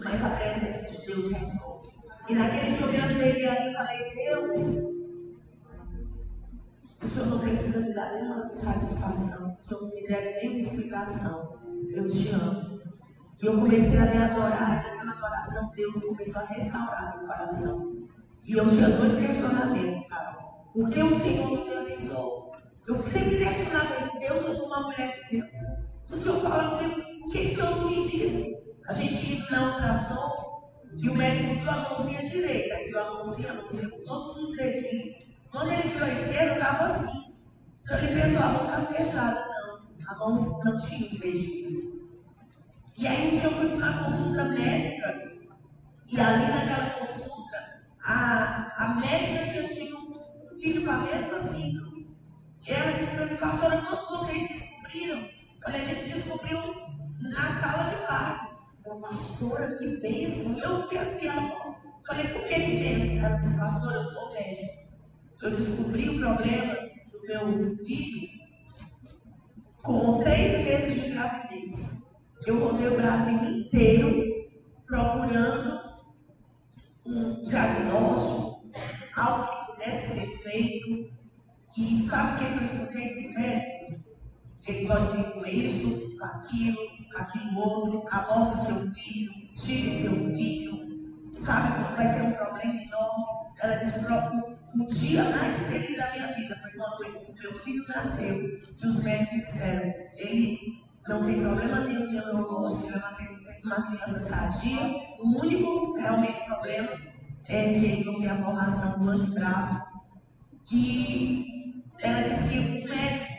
mas 0.02 0.24
a 0.24 0.30
presença 0.30 0.90
de 0.90 1.06
Deus 1.06 1.32
resolve. 1.32 1.92
E 2.28 2.34
naquele 2.34 2.72
dia 2.72 2.86
eu 2.86 2.92
me 2.92 2.98
ajoelhei 2.98 3.48
ali 3.48 3.70
e 3.70 3.74
falei: 3.74 4.14
Deus, 4.14 5.02
o 7.02 7.08
Senhor 7.08 7.26
não 7.26 7.38
precisa 7.40 7.80
me 7.80 7.94
dar 7.94 8.12
nenhuma 8.12 8.48
satisfação, 8.50 9.56
o 9.60 9.66
Senhor 9.66 9.82
não 9.82 9.90
me 9.90 10.06
der 10.06 10.40
nenhuma 10.40 10.58
explicação. 10.58 11.60
Eu 11.94 12.06
te 12.08 12.28
amo. 12.30 12.71
E 13.42 13.46
eu 13.46 13.58
comecei 13.58 13.98
a 13.98 14.04
me 14.04 14.18
adorar, 14.18 14.86
e 14.86 15.04
naquela 15.04 15.12
adoração 15.16 15.68
Deus 15.74 16.04
começou 16.04 16.42
a 16.42 16.44
restaurar 16.44 17.18
meu 17.18 17.26
coração. 17.26 18.08
E 18.44 18.52
eu 18.52 18.70
tinha 18.70 18.88
dois 18.90 19.18
questionamentos, 19.18 20.06
Carol. 20.06 20.70
Por 20.72 20.88
que 20.88 21.02
o 21.02 21.18
Senhor 21.18 21.50
me 21.50 21.76
abençoou? 21.76 22.52
Eu 22.86 23.02
sempre 23.02 23.38
questionava 23.38 23.98
isso, 23.98 24.18
Deus, 24.20 24.46
eu 24.46 24.54
sou 24.54 24.66
uma 24.66 24.82
mulher 24.82 25.20
de 25.28 25.38
Deus. 25.38 25.50
O 26.08 26.16
Senhor 26.16 26.40
fala 26.40 26.78
comigo, 26.78 27.00
o 27.26 27.30
que 27.30 27.40
o 27.40 27.48
Senhor 27.48 27.84
me 27.84 28.08
disse? 28.08 28.76
A 28.86 28.92
gente 28.94 29.32
ia 29.32 29.50
na 29.50 29.72
ultrassom 29.72 30.70
e 30.94 31.08
o 31.08 31.16
médico 31.16 31.54
viu 31.54 31.70
a 31.70 31.76
mãozinha 31.78 32.28
direita, 32.28 32.76
viu 32.84 33.00
a 33.00 33.10
mãozinha, 33.12 33.50
a 33.50 33.54
mãozinha 33.54 33.90
com 33.90 34.04
todos 34.04 34.36
os 34.36 34.56
dedinhos. 34.56 35.16
Quando 35.50 35.72
ele 35.72 35.88
viu 35.88 36.04
a 36.04 36.08
esquerda, 36.08 36.54
estava 36.54 36.84
assim. 36.84 37.34
Então 37.82 37.98
ele 37.98 38.20
pensou, 38.20 38.42
a 38.44 38.48
mão 38.52 38.64
está 38.66 38.86
fechada. 38.86 39.46
Não, 39.48 39.80
a 40.06 40.18
mão 40.18 40.62
não 40.64 40.78
tinha 40.78 41.08
os 41.08 41.18
dedinhos. 41.18 41.91
E 42.96 43.06
aí 43.06 43.28
um 43.28 43.30
dia 43.38 43.44
eu 43.44 43.52
fui 43.52 43.68
para 43.68 43.76
uma 43.76 44.04
consulta 44.04 44.44
médica, 44.44 45.32
e 46.08 46.20
ali 46.20 46.46
naquela 46.46 46.90
consulta, 46.90 47.82
a, 48.04 48.72
a 48.76 48.94
médica 48.94 49.50
tinha 49.50 49.68
tido 49.68 49.96
um 49.98 50.60
filho 50.60 50.84
com 50.84 50.90
a 50.90 50.98
mesma 50.98 51.40
síndrome. 51.40 52.16
E 52.66 52.70
ela 52.70 52.92
disse 52.92 53.16
para 53.16 53.26
mim, 53.26 53.36
pastora, 53.36 53.82
quando 53.82 54.08
vocês 54.08 54.48
descobriram? 54.48 55.28
Olha, 55.66 55.76
a 55.76 55.84
gente 55.84 56.12
descobriu 56.12 56.60
na 57.20 57.60
sala 57.60 57.90
de 57.90 57.96
parto. 58.06 59.00
pastora, 59.00 59.76
que 59.78 59.96
bênção. 59.96 60.58
Eu 60.58 60.82
fiquei 60.82 60.98
assim, 60.98 61.28
ó. 61.28 61.72
Falei, 62.06 62.28
por 62.28 62.44
que 62.44 62.54
que 62.54 62.76
bênção? 62.76 63.24
Ela 63.24 63.36
disse, 63.38 63.58
pastora, 63.58 63.96
eu 63.96 64.04
sou 64.04 64.32
médico. 64.32 64.82
Eu 65.40 65.50
descobri 65.50 66.08
o 66.10 66.18
problema 66.18 66.74
do 67.10 67.22
meu 67.22 67.76
filho 67.78 68.28
com 69.82 70.18
três 70.18 70.64
meses 70.64 71.02
de 71.02 71.10
gravidez. 71.10 72.01
Eu 72.46 72.58
rodei 72.58 72.88
o 72.88 72.96
Brasil 72.96 73.34
inteiro 73.44 74.22
procurando 74.86 75.80
um 77.06 77.42
diagnóstico, 77.42 78.70
algo 79.16 79.46
que 79.46 79.72
pudesse 79.72 80.20
ser 80.20 80.38
feito. 80.38 81.12
E 81.76 82.06
sabe 82.08 82.34
o 82.34 82.36
que 82.36 82.54
eu 82.58 82.64
escutei 82.64 83.14
dos 83.14 83.34
médicos? 83.34 84.12
Ele 84.66 84.86
pode 84.86 85.16
vir 85.16 85.32
com 85.32 85.46
isso, 85.46 86.18
com 86.18 86.24
aquilo, 86.24 86.78
aquilo 87.16 87.58
outro, 87.58 88.04
aborta 88.10 88.56
seu 88.56 88.76
filho, 88.90 89.32
tire 89.56 90.02
seu 90.02 90.12
filho. 90.12 90.82
Sabe 91.38 91.94
vai 91.96 92.08
ser 92.08 92.22
um 92.22 92.32
problema 92.32 92.82
enorme? 92.82 93.24
Ela 93.60 93.76
disse, 93.76 94.00
o 94.00 94.86
dia 94.86 95.24
mais 95.24 95.66
feliz 95.66 95.96
da 95.96 96.10
minha 96.12 96.32
vida 96.34 96.58
foi 96.60 96.70
quando 96.72 97.28
o 97.28 97.34
meu 97.34 97.58
filho 97.60 97.84
nasceu, 97.88 98.60
que 98.76 98.86
os 98.86 99.02
médicos 99.02 99.38
disseram, 99.38 99.94
ele 100.16 100.81
não 101.08 101.24
tem 101.24 101.40
problema 101.40 101.80
nenhum 101.80 102.06
no 102.06 102.12
neurológico, 102.12 102.86
ele 102.86 102.96
é 102.96 103.66
uma 103.66 103.86
criança 103.86 104.20
sadia, 104.20 104.80
o 105.18 105.40
único 105.40 105.94
realmente 105.96 106.44
problema 106.44 106.90
é 107.46 107.72
que 107.74 107.84
ele 107.84 108.04
não 108.04 108.20
tem 108.20 108.28
a 108.28 108.42
formação 108.42 108.98
do 108.98 109.10
antebraço. 109.10 109.92
E 110.70 111.82
ela 111.98 112.22
disse 112.22 112.48
que 112.48 112.58
o 112.58 112.88
médico 112.88 113.32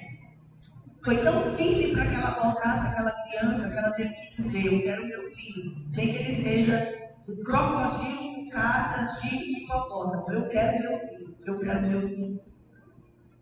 foi 1.04 1.18
tão 1.24 1.56
firme 1.56 1.94
para 1.94 2.06
que 2.06 2.16
ela 2.16 2.30
abordasse 2.30 2.88
aquela 2.88 3.12
criança 3.12 3.70
que 3.70 3.78
ela 3.78 3.92
teve 3.92 4.14
que 4.14 4.36
dizer, 4.36 4.66
eu 4.66 4.82
quero 4.82 5.08
meu 5.08 5.32
filho, 5.32 5.76
nem 5.90 6.12
que 6.12 6.18
ele 6.18 6.36
seja 6.36 7.12
um 7.28 7.44
crocodilo 7.44 8.36
com 8.36 8.50
cara 8.50 9.04
de 9.04 9.64
hipopótamo, 9.64 10.32
eu 10.32 10.48
quero 10.50 10.80
meu 10.80 11.00
filho, 11.00 11.38
eu 11.46 11.60
quero 11.60 11.82
meu 11.82 12.10
filho. 12.10 12.42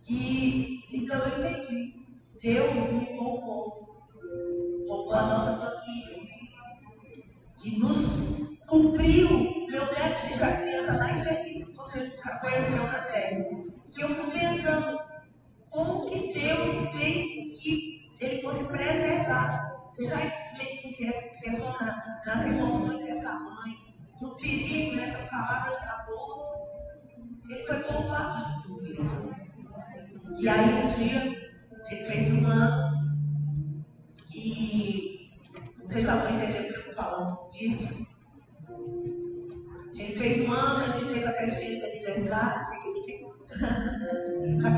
E 0.08 0.80
então 0.92 1.18
eu 1.20 1.40
entendi, 1.40 1.94
Deus 2.42 2.92
me 2.94 3.06
poupou, 3.18 3.91
a 5.14 5.22
nossa 5.24 5.58
família 5.58 6.22
e 7.64 7.80
nos 7.80 8.58
cumpriu, 8.66 9.30
meu 9.68 9.86
neto, 9.86 10.28
gente, 10.28 10.44
a 10.44 10.58
criança 10.58 10.94
mais 10.94 11.24
feliz 11.24 11.66
que 11.66 11.76
você 11.76 12.18
já 12.24 12.40
conheceu 12.40 12.84
na 12.84 13.00
terra. 13.00 13.46
E 13.98 14.02
eu 14.02 14.16
fui 14.16 14.32
pensando, 14.32 15.00
como 15.70 16.10
que 16.10 16.34
Deus 16.34 16.92
fez 16.92 17.60
que 17.62 18.10
ele 18.20 18.42
fosse 18.42 18.64
preservado. 18.66 19.72
Você 19.94 20.08
já 20.08 20.18
pensou 21.42 21.72
na, 21.82 22.22
nas 22.26 22.46
emoções 22.46 23.06
dessa 23.06 23.34
mãe, 23.34 23.76
no 24.22 24.36
perigo 24.38 24.96
dessas 24.96 25.30
palavras 25.30 25.80
da 25.82 26.06
boca? 26.08 26.62
Ele 27.50 27.66
foi 27.66 27.80
poupado 27.82 28.48
de 28.48 28.64
tudo 28.64 28.94
isso. 28.94 29.36
E 30.38 30.48
aí 30.48 30.74
um 30.74 30.88
dia, 30.94 31.52
ele 31.90 32.06
fez 32.06 32.32
um 32.34 32.48
ano, 32.48 32.91
vocês 35.92 36.06
já 36.06 36.16
vão 36.16 36.34
entender 36.34 36.60
o 36.60 36.64
que 36.64 36.74
eu 36.74 36.80
estou 36.80 36.94
falando 36.94 37.50
isso. 37.54 38.08
Ele 39.94 40.18
fez 40.18 40.48
um 40.48 40.54
ano, 40.54 40.86
a 40.86 40.88
gente 40.88 41.12
fez 41.12 41.28
a 41.28 41.34
festinha 41.34 41.80
de 41.80 41.86
aniversário. 41.86 42.68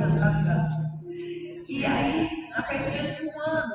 Está? 0.09 0.91
E 1.70 1.86
aí, 1.86 2.49
na 2.49 2.64
festinha 2.64 3.14
de 3.14 3.28
um 3.28 3.41
ano, 3.41 3.74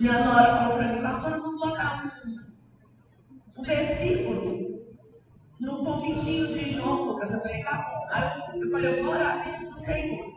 minha 0.00 0.24
nora 0.24 0.56
falou 0.56 0.78
para 0.78 0.92
mim, 0.94 1.02
pastor, 1.02 1.30
vamos 1.32 1.60
colocar 1.60 2.14
um, 2.26 3.60
um 3.60 3.62
versículo 3.62 4.96
no 5.60 5.84
convitinho 5.84 6.46
de 6.48 6.70
João, 6.70 7.04
Lucas. 7.04 7.30
Eu 7.30 7.40
falei, 7.40 7.62
tá 7.62 7.76
bom. 7.76 8.06
Aí 8.10 8.58
eu 8.58 8.70
falei, 8.70 8.98
eu 8.98 9.04
vou 9.04 9.12
orar, 9.12 9.44
deixa 9.44 9.66
do 9.66 9.72
Senhor. 9.74 10.32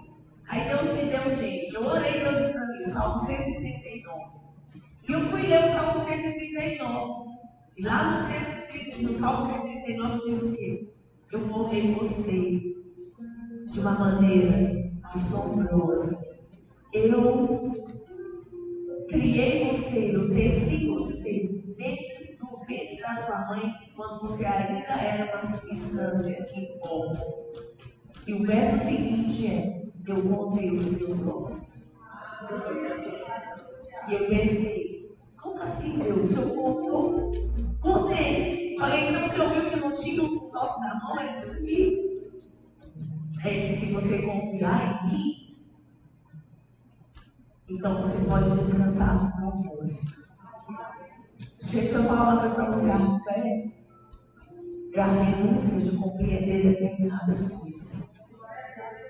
Aí 0.50 0.68
Deus 0.68 0.84
me 0.84 1.10
deu, 1.10 1.36
gente. 1.38 1.74
Eu 1.74 1.86
orei 1.86 2.20
Deus 2.20 2.52
para 2.52 2.68
mim, 2.68 2.82
Salmo 2.82 3.26
139. 3.26 4.45
E 5.08 5.12
eu 5.12 5.22
fui 5.30 5.44
ler 5.44 5.64
o 5.64 5.72
Salmo 5.72 6.06
139. 6.06 7.30
E 7.78 7.84
lá 7.84 8.12
no, 8.12 9.04
no 9.04 9.20
Salmo 9.20 9.54
139 9.54 10.30
diz 10.30 10.42
o 10.42 10.56
quê? 10.56 10.94
Eu 11.32 11.48
formei 11.48 11.94
você 11.94 12.76
de 13.72 13.80
uma 13.80 13.92
maneira 13.92 14.92
assombrosa. 15.04 16.26
Eu 16.92 17.74
criei 19.10 19.70
você, 19.70 20.16
eu 20.16 20.34
teci 20.34 20.88
você 20.88 21.64
dentro 21.78 22.38
do 22.38 22.66
ventre 22.66 22.98
da 23.02 23.16
sua 23.18 23.48
mãe 23.48 23.74
quando 23.96 24.22
você 24.22 24.46
ainda 24.46 24.94
era 24.94 25.26
uma 25.26 25.58
substância 25.58 26.46
que 26.46 26.80
come. 26.80 27.20
E 28.26 28.34
o 28.34 28.44
verso 28.44 28.86
seguinte 28.86 29.48
é: 29.48 29.84
Eu 30.08 30.24
contei 30.24 30.72
os 30.72 30.98
teus 30.98 31.28
ossos. 31.28 31.96
E 34.08 34.14
eu 34.14 34.28
pensei: 34.30 34.85
Como 35.46 35.62
assim, 35.62 36.00
Deus? 36.00 36.24
O 36.24 36.34
senhor 36.34 36.56
contou? 36.56 37.32
Contei. 37.80 38.76
Falei: 38.80 39.10
Então 39.10 39.28
o 39.28 39.30
senhor 39.30 39.50
viu 39.52 39.70
que 39.70 39.76
não 39.80 39.92
tinha 39.92 40.24
os 40.24 40.56
ossos 40.56 40.82
na 40.82 40.96
mão? 40.96 41.20
Ele 41.22 41.34
disse: 41.34 42.26
é 43.44 43.68
que 43.68 43.80
se 43.80 43.94
você 43.94 44.24
confiar 44.24 45.06
em 45.06 45.12
mim, 45.12 45.58
então 47.70 48.02
você 48.02 48.26
pode 48.28 48.50
descansar 48.56 49.24
no 49.24 49.32
propósito. 49.34 50.26
Deixa 51.72 51.96
eu 51.96 52.04
falar 52.06 52.24
uma 52.24 52.40
coisa 52.40 52.56
para 52.56 52.72
você, 52.72 52.90
a 52.90 53.20
fé 53.20 53.72
é 54.96 55.00
a 55.00 55.06
renúncia 55.06 55.80
de 55.80 55.96
compreender 55.96 56.70
determinadas 56.70 57.52
coisas. 57.52 58.16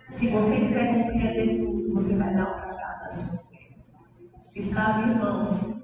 Se 0.07 0.27
você 0.27 0.59
quiser 0.59 0.95
compreender 0.95 1.59
tudo, 1.59 1.93
você 1.93 2.13
vai 2.17 2.33
na 2.33 3.05
sua 3.05 3.38
fé. 3.38 3.69
E 4.53 4.63
sabe, 4.63 5.11
irmãos, 5.11 5.74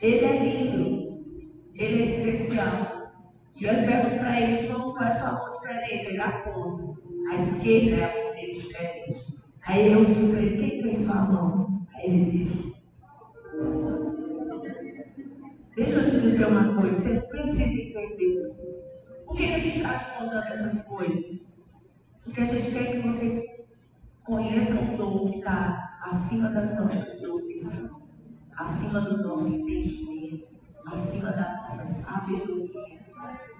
ele 0.00 0.24
é 0.24 0.44
lindo, 0.44 1.24
ele 1.74 2.02
é 2.02 2.06
especial. 2.06 3.12
E 3.56 3.64
eu 3.64 3.74
pergunto 3.74 4.18
para 4.18 4.40
ele, 4.40 4.68
como 4.68 4.94
faz 4.96 5.18
sua 5.18 5.32
mão 5.32 5.58
diferente? 5.58 6.06
Ele 6.06 6.20
aponta. 6.20 6.98
A 7.30 7.34
esquerda 7.34 7.96
é 7.96 8.04
a 8.04 8.08
poder 8.08 8.50
diferente. 8.52 9.38
Aí 9.66 9.92
eu 9.92 10.04
digo 10.04 10.30
para 10.30 10.40
ele, 10.40 10.56
quem 10.56 10.82
fez 10.82 10.98
sua 11.00 11.22
mão? 11.22 11.86
Aí 11.94 12.06
ele 12.06 12.30
disse, 12.30 12.74
deixa 15.74 15.98
eu 15.98 16.10
te 16.10 16.20
dizer 16.20 16.46
uma 16.46 16.80
coisa, 16.80 16.94
você 16.94 17.20
precisa 17.26 17.64
entender. 17.64 18.54
Por 19.26 19.36
que, 19.36 19.44
a 19.44 19.58
gente 19.58 19.78
está 19.78 19.98
te 19.98 20.18
contando 20.18 20.46
essas 20.46 20.86
coisas? 20.86 21.40
Porque 22.24 22.40
a 22.40 22.44
gente 22.44 22.70
quer 22.70 22.92
que 22.92 23.08
você 23.08 23.66
conheça 24.24 24.80
um 24.80 24.96
dom 24.96 25.30
que 25.30 25.38
está 25.38 25.98
acima 26.02 26.48
das 26.50 26.78
nossas 26.78 27.20
dores, 27.20 27.90
acima 28.58 29.00
do 29.00 29.22
nosso 29.26 29.48
entendimento, 29.48 30.48
acima 30.86 31.30
da 31.32 31.56
nossa 31.56 31.84
sabedoria 31.84 32.98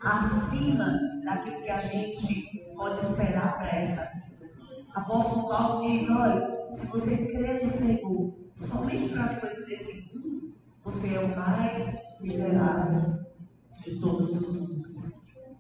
acima 0.03 1.01
daquilo 1.25 1.63
que 1.63 1.71
a 1.71 1.79
gente 1.79 2.73
pode 2.75 3.01
esperar 3.01 3.59
para 3.59 3.71
essa 3.71 4.05
vida. 4.13 4.51
Apóstolo 4.95 5.49
Paulo 5.49 5.89
diz: 5.89 6.09
olha, 6.11 6.69
se 6.71 6.87
você 6.87 7.17
crê 7.27 7.61
no 7.63 7.69
Senhor 7.69 8.35
somente 8.55 9.09
para 9.09 9.25
as 9.25 9.39
coisas 9.39 9.67
desse 9.67 10.15
mundo, 10.15 10.55
você 10.85 11.15
é 11.15 11.21
o 11.21 11.37
mais 11.37 11.99
miserável 12.21 13.19
de 13.85 14.01
todos 14.01 14.37
os 14.37 14.57
homens. 14.57 15.13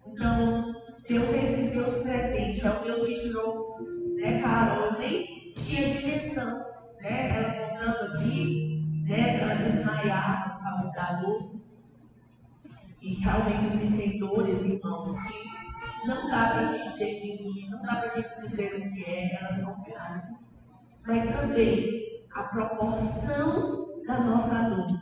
Então, 0.06 0.74
Deus 1.08 1.28
é 1.30 1.44
esse 1.44 1.74
Deus 1.74 2.02
presente, 2.02 2.66
é 2.66 2.70
o 2.70 2.82
Deus 2.82 3.06
que 3.06 3.20
tirou 3.20 3.78
né, 4.16 4.40
Carol. 4.40 4.98
Nem 4.98 5.52
tinha 5.54 5.94
dimensão, 5.94 6.64
né? 7.00 7.36
Ela 7.36 7.68
contando 7.68 8.12
aqui, 8.12 8.67
né, 9.08 9.40
ela 9.40 9.54
desmaiar 9.54 10.54
por 10.54 10.62
causa 10.62 10.92
da 10.92 11.12
dor. 11.20 11.50
E 13.00 13.14
realmente 13.14 13.64
existem 13.64 14.18
dores, 14.18 14.64
irmãos, 14.64 15.16
que 15.22 16.06
não 16.06 16.28
dá 16.28 16.48
para 16.48 16.58
a 16.58 16.76
gente 16.76 16.98
definir, 16.98 17.70
não 17.70 17.80
dá 17.82 17.96
para 17.96 18.12
a 18.12 18.16
gente 18.16 18.40
dizer 18.42 18.74
o 18.74 18.94
que 18.94 19.04
é, 19.04 19.36
elas 19.36 19.60
são 19.60 19.80
reais. 19.82 20.22
Mas 21.06 21.30
também 21.34 22.26
a 22.34 22.42
proporção 22.44 24.02
da 24.06 24.20
nossa 24.20 24.70
dor. 24.70 25.00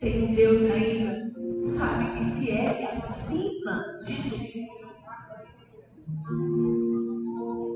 Tem 0.00 0.24
um 0.24 0.34
Deus 0.34 0.70
ainda, 0.70 1.32
sabe, 1.78 2.12
que 2.12 2.24
se 2.24 2.50
é 2.50 2.86
acima 2.86 3.98
disso 4.04 4.36
tudo. 4.52 4.84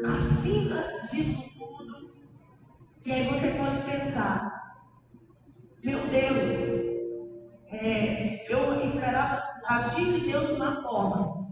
Acima 0.04 0.82
disso 1.10 1.58
tudo. 1.58 2.10
E 3.04 3.12
aí 3.12 3.28
você 3.28 3.48
pode 3.52 3.82
pensar, 3.84 4.57
meu 5.84 6.06
Deus, 6.06 6.46
é, 7.70 8.52
eu 8.52 8.80
esperava 8.80 9.42
agir 9.66 10.12
de 10.12 10.20
Deus 10.30 10.46
de 10.48 10.52
uma 10.54 10.82
forma. 10.82 11.46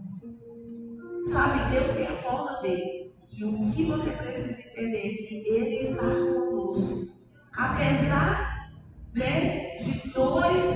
Sabe, 1.31 1.71
Deus 1.71 1.95
tem 1.95 2.07
a 2.07 2.21
forma 2.21 2.61
dele. 2.61 3.13
E 3.31 3.43
o 3.43 3.71
que 3.71 3.85
você 3.85 4.09
precisa 4.11 4.69
entender 4.69 4.97
é 4.97 5.27
que 5.27 5.35
Ele 5.47 5.75
está 5.75 6.03
conosco. 6.03 7.07
Apesar 7.55 8.71
né, 9.13 9.75
de 9.75 10.09
dores 10.09 10.75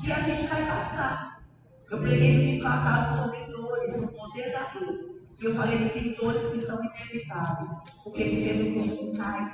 que 0.00 0.12
a 0.12 0.20
gente 0.20 0.46
vai 0.46 0.66
preguei 2.02 2.56
no 2.56 2.62
passado 2.62 3.24
sobre 3.24 3.52
dores, 3.52 4.02
o 4.02 4.16
poder 4.16 4.52
da 4.52 4.70
dor. 4.72 5.16
E 5.40 5.44
eu 5.44 5.54
falei 5.54 5.88
que 5.88 6.00
tem 6.00 6.14
dores 6.14 6.52
que 6.52 6.60
são 6.60 6.80
inevitáveis, 6.82 7.68
porque 8.02 8.24
vivemos 8.24 8.86
num 8.86 9.12
caio, 9.14 9.52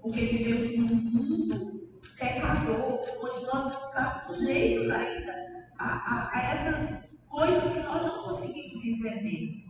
porque 0.00 0.20
vivemos 0.20 0.76
num 0.76 0.96
mundo 0.96 1.77
pecador, 2.18 3.00
onde 3.22 3.46
nós 3.46 3.72
estamos 3.72 4.26
sujeitos 4.26 4.90
ainda 4.90 5.34
a, 5.78 5.86
a, 5.86 6.30
a 6.32 6.42
essas 6.52 7.10
coisas 7.28 7.72
que 7.72 7.80
nós 7.80 8.02
não 8.02 8.24
conseguimos 8.24 8.84
entender. 8.84 9.64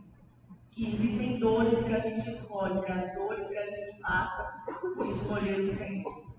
Existem 0.77 1.39
dores 1.39 1.83
que 1.83 1.93
a 1.93 1.99
gente 1.99 2.29
escolhe, 2.29 2.79
as 2.89 3.13
dores 3.13 3.47
que 3.47 3.57
a 3.57 3.65
gente 3.65 3.99
passa 4.01 4.63
por 4.95 5.05
escolher 5.07 5.59
o 5.59 5.67
Senhor. 5.67 6.29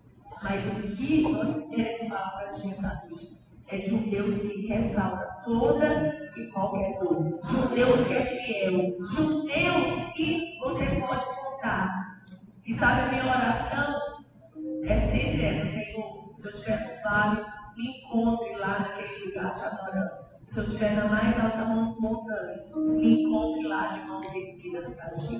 Mas 0.42 0.66
o 0.66 0.96
que 0.96 1.22
nós 1.22 1.68
queremos 1.68 2.08
falar 2.08 2.30
para 2.30 2.52
gente 2.52 2.72
essa 2.72 3.06
noite 3.06 3.38
é 3.68 3.78
de 3.78 3.94
um 3.94 4.08
Deus 4.08 4.40
que 4.40 4.66
restaura 4.66 5.26
toda 5.44 6.32
e 6.36 6.46
qualquer 6.46 6.98
dor. 6.98 7.18
De 7.18 7.56
um 7.56 7.74
Deus 7.74 8.06
que 8.06 8.14
é 8.14 8.24
fiel. 8.24 8.72
De 9.02 9.20
um 9.20 9.44
Deus 9.44 10.12
que 10.14 10.58
você 10.60 10.86
pode 10.86 11.24
contar. 11.26 12.22
E 12.64 12.74
sabe, 12.74 13.00
a 13.02 13.08
minha 13.08 13.24
oração 13.24 14.00
é 14.84 15.00
sempre 15.00 15.44
essa. 15.44 15.79
Se 16.40 16.46
eu 16.46 16.52
estiver 16.52 16.96
no 16.96 17.02
vale, 17.02 17.44
me 17.76 17.98
encontre 17.98 18.56
lá 18.56 18.78
naquele 18.78 19.26
lugar 19.26 19.52
adorando. 19.62 20.10
Se 20.42 20.58
eu 20.58 20.64
estiver 20.64 20.96
na 20.96 21.06
mais 21.06 21.38
alta 21.38 21.66
montanha, 21.66 22.64
me 22.76 23.22
encontre 23.22 23.68
lá 23.68 23.88
de 23.88 24.00
mãos 24.08 24.34
erguidas 24.34 24.94
para 24.96 25.10
ti. 25.10 25.38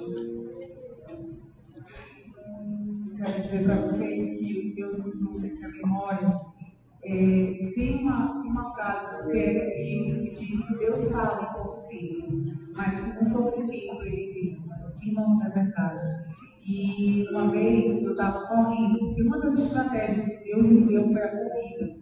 Quero 3.17 3.43
dizer 3.43 3.65
para 3.65 3.77
vocês 3.77 4.39
que 4.39 4.75
Deus 4.77 5.03
me 5.07 5.13
trouxe 5.13 5.47
aqui 5.47 5.65
a 5.65 5.69
memória. 5.69 6.41
É, 7.03 7.73
tem 7.75 8.03
uma, 8.03 8.43
uma 8.43 8.75
frase 8.75 9.17
do 9.17 9.33
C.S. 9.33 10.37
Que 10.37 10.47
diz 10.49 10.67
que 10.67 10.75
Deus 10.75 11.13
fala 11.13 11.49
em 11.49 11.53
todo 11.55 11.89
tempo, 11.89 12.73
mas 12.75 13.15
no 13.15 13.25
sofrimento 13.31 14.03
ele 14.03 14.35
tem. 14.35 15.09
Irmãos, 15.09 15.41
é 15.47 15.49
verdade. 15.49 16.30
E 16.67 17.27
uma 17.31 17.51
vez 17.51 18.03
eu 18.03 18.13
estava 18.13 18.47
correndo, 18.47 19.15
e 19.17 19.23
uma 19.23 19.39
das 19.41 19.59
estratégias 19.59 20.27
que 20.27 20.45
Deus 20.45 20.71
me 20.71 20.87
deu 20.87 21.09
foi 21.13 21.23
a 21.23 21.29
corrida. 21.29 22.01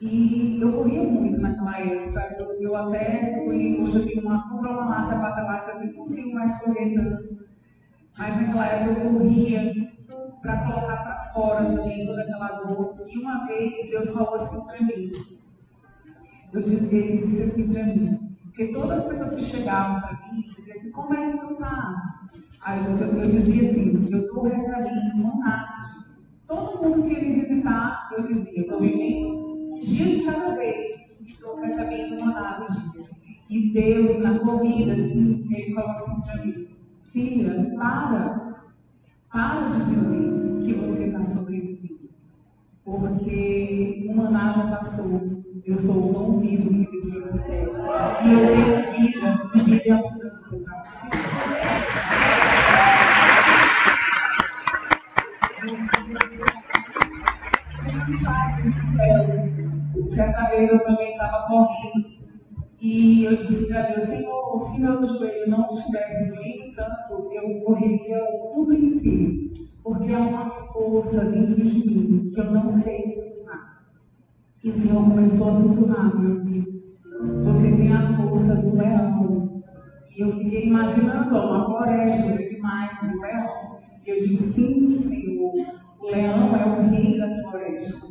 E 0.00 0.58
eu 0.60 0.72
corria 0.72 1.02
muito 1.02 1.40
naquela 1.40 1.80
época, 1.80 2.36
eu, 2.38 2.52
eu 2.60 2.76
até 2.76 3.34
fui, 3.44 3.80
hoje 3.80 3.96
eu 3.98 4.06
tenho 4.06 4.20
uma 4.20 4.84
massa 4.84 5.18
patelar, 5.18 5.68
eu 5.68 5.86
não 5.86 5.92
consigo 5.92 6.32
mais 6.32 6.58
correr 6.60 6.94
tanto. 6.94 7.46
Mas 8.16 8.36
naquela 8.36 8.66
época 8.66 9.00
eu 9.00 9.12
corria 9.12 9.72
para 10.40 10.56
colocar 10.58 10.96
para 10.96 11.32
fora 11.32 11.64
também 11.64 12.06
toda 12.06 12.22
aquela 12.22 12.48
dor. 12.62 13.06
E 13.08 13.18
uma 13.18 13.46
vez 13.46 13.90
Deus 13.90 14.10
falou 14.10 14.34
assim 14.34 14.60
para 14.64 14.82
mim. 14.82 15.12
Eu 16.52 16.60
disse, 16.60 16.88
disse 16.88 17.42
assim 17.42 17.72
para 17.72 17.84
mim, 17.84 18.36
porque 18.44 18.68
todas 18.68 19.00
as 19.00 19.04
pessoas 19.04 19.34
que 19.34 19.44
chegavam 19.44 20.00
para 20.00 20.32
mim 20.32 20.42
diziam 20.42 20.76
assim, 20.76 20.90
como 20.92 21.14
é 21.14 21.32
que 21.32 21.38
tu 21.38 21.54
tá? 21.56 22.20
Aí 22.62 22.80
eu, 22.84 23.06
eu 23.06 23.42
dizia 23.42 23.70
assim, 23.70 24.08
eu 24.10 24.20
estou 24.20 24.42
recebendo 24.42 25.16
monarca. 25.16 25.78
Todo 26.46 26.82
mundo 26.82 27.08
que 27.08 27.20
me 27.20 27.40
visitar, 27.42 28.08
eu 28.16 28.22
dizia, 28.24 28.62
estou 28.62 28.80
vivendo 28.80 29.74
um 29.74 29.80
dia 29.80 30.04
de 30.04 30.24
cada 30.24 30.54
vez, 30.54 30.96
estou 31.26 31.56
recebendo 31.60 32.24
monarca 32.24 32.66
E 33.48 33.72
Deus, 33.72 34.18
na 34.20 34.38
corrida, 34.40 34.94
assim, 34.94 35.46
ele 35.50 35.74
falou 35.74 35.90
assim 35.90 36.20
para 36.22 36.44
mim, 36.44 36.68
filha, 37.12 37.74
para, 37.76 38.64
para 39.30 39.68
de 39.68 39.84
dizer 39.94 40.64
que 40.64 40.74
você 40.74 41.04
está 41.04 41.24
sobrevivendo. 41.24 42.10
Porque 42.84 44.10
maná 44.14 44.52
já 44.54 44.76
passou. 44.76 45.44
Eu 45.64 45.76
sou 45.76 46.10
o 46.10 46.14
pão 46.14 46.40
vivo 46.40 46.70
que 46.70 46.90
desceu 46.90 47.22
do 47.28 47.38
céu. 47.38 47.72
E 48.24 48.32
eu 48.32 48.46
tenho 48.48 49.64
vida 49.64 49.82
e 49.84 49.90
abundância 49.90 50.64
para 50.64 50.84
você. 50.84 52.37
Certa 60.14 60.50
vez 60.50 60.70
eu 60.70 60.78
também 60.84 61.12
estava 61.12 61.46
correndo 61.46 62.18
e 62.80 63.24
eu 63.24 63.36
disse 63.36 63.66
para 63.66 63.82
Deus, 63.82 64.06
Senhor, 64.06 64.70
se 64.70 64.80
meu 64.80 65.06
joelho 65.06 65.50
não 65.50 65.66
estivesse 65.68 66.30
doendo 66.30 66.74
tanto, 66.74 67.32
eu 67.32 67.60
correria 67.64 68.24
o 68.24 68.56
mundo 68.56 68.72
inteiro. 68.72 69.50
Porque 69.82 70.12
há 70.12 70.18
uma 70.18 70.50
força 70.72 71.24
dentro 71.24 71.54
de 71.56 71.64
mim 71.64 72.30
que 72.32 72.40
eu 72.40 72.50
não 72.52 72.64
sei 72.64 72.98
explicar. 72.98 73.82
E 74.62 74.68
o 74.68 74.72
Senhor 74.72 75.04
começou 75.04 75.50
a 75.50 75.54
sussurrar 75.54 76.16
meu 76.16 76.38
ouvido. 76.38 76.82
Você 77.44 77.76
tem 77.76 77.92
a 77.92 78.16
força 78.16 78.54
do 78.56 78.76
leão. 78.76 79.62
E 80.16 80.20
eu 80.20 80.32
fiquei 80.38 80.66
imaginando 80.68 81.36
uma 81.36 81.64
floresta 81.66 82.38
demais, 82.38 83.02
o 83.02 83.20
leão. 83.20 83.67
E 84.08 84.10
eu 84.10 84.26
disse, 84.26 84.52
sim, 84.54 84.98
Senhor, 85.02 85.52
o 86.00 86.06
leão 86.06 86.56
é 86.56 86.64
o 86.66 86.88
rei 86.88 87.18
da 87.18 87.42
floresta. 87.42 88.06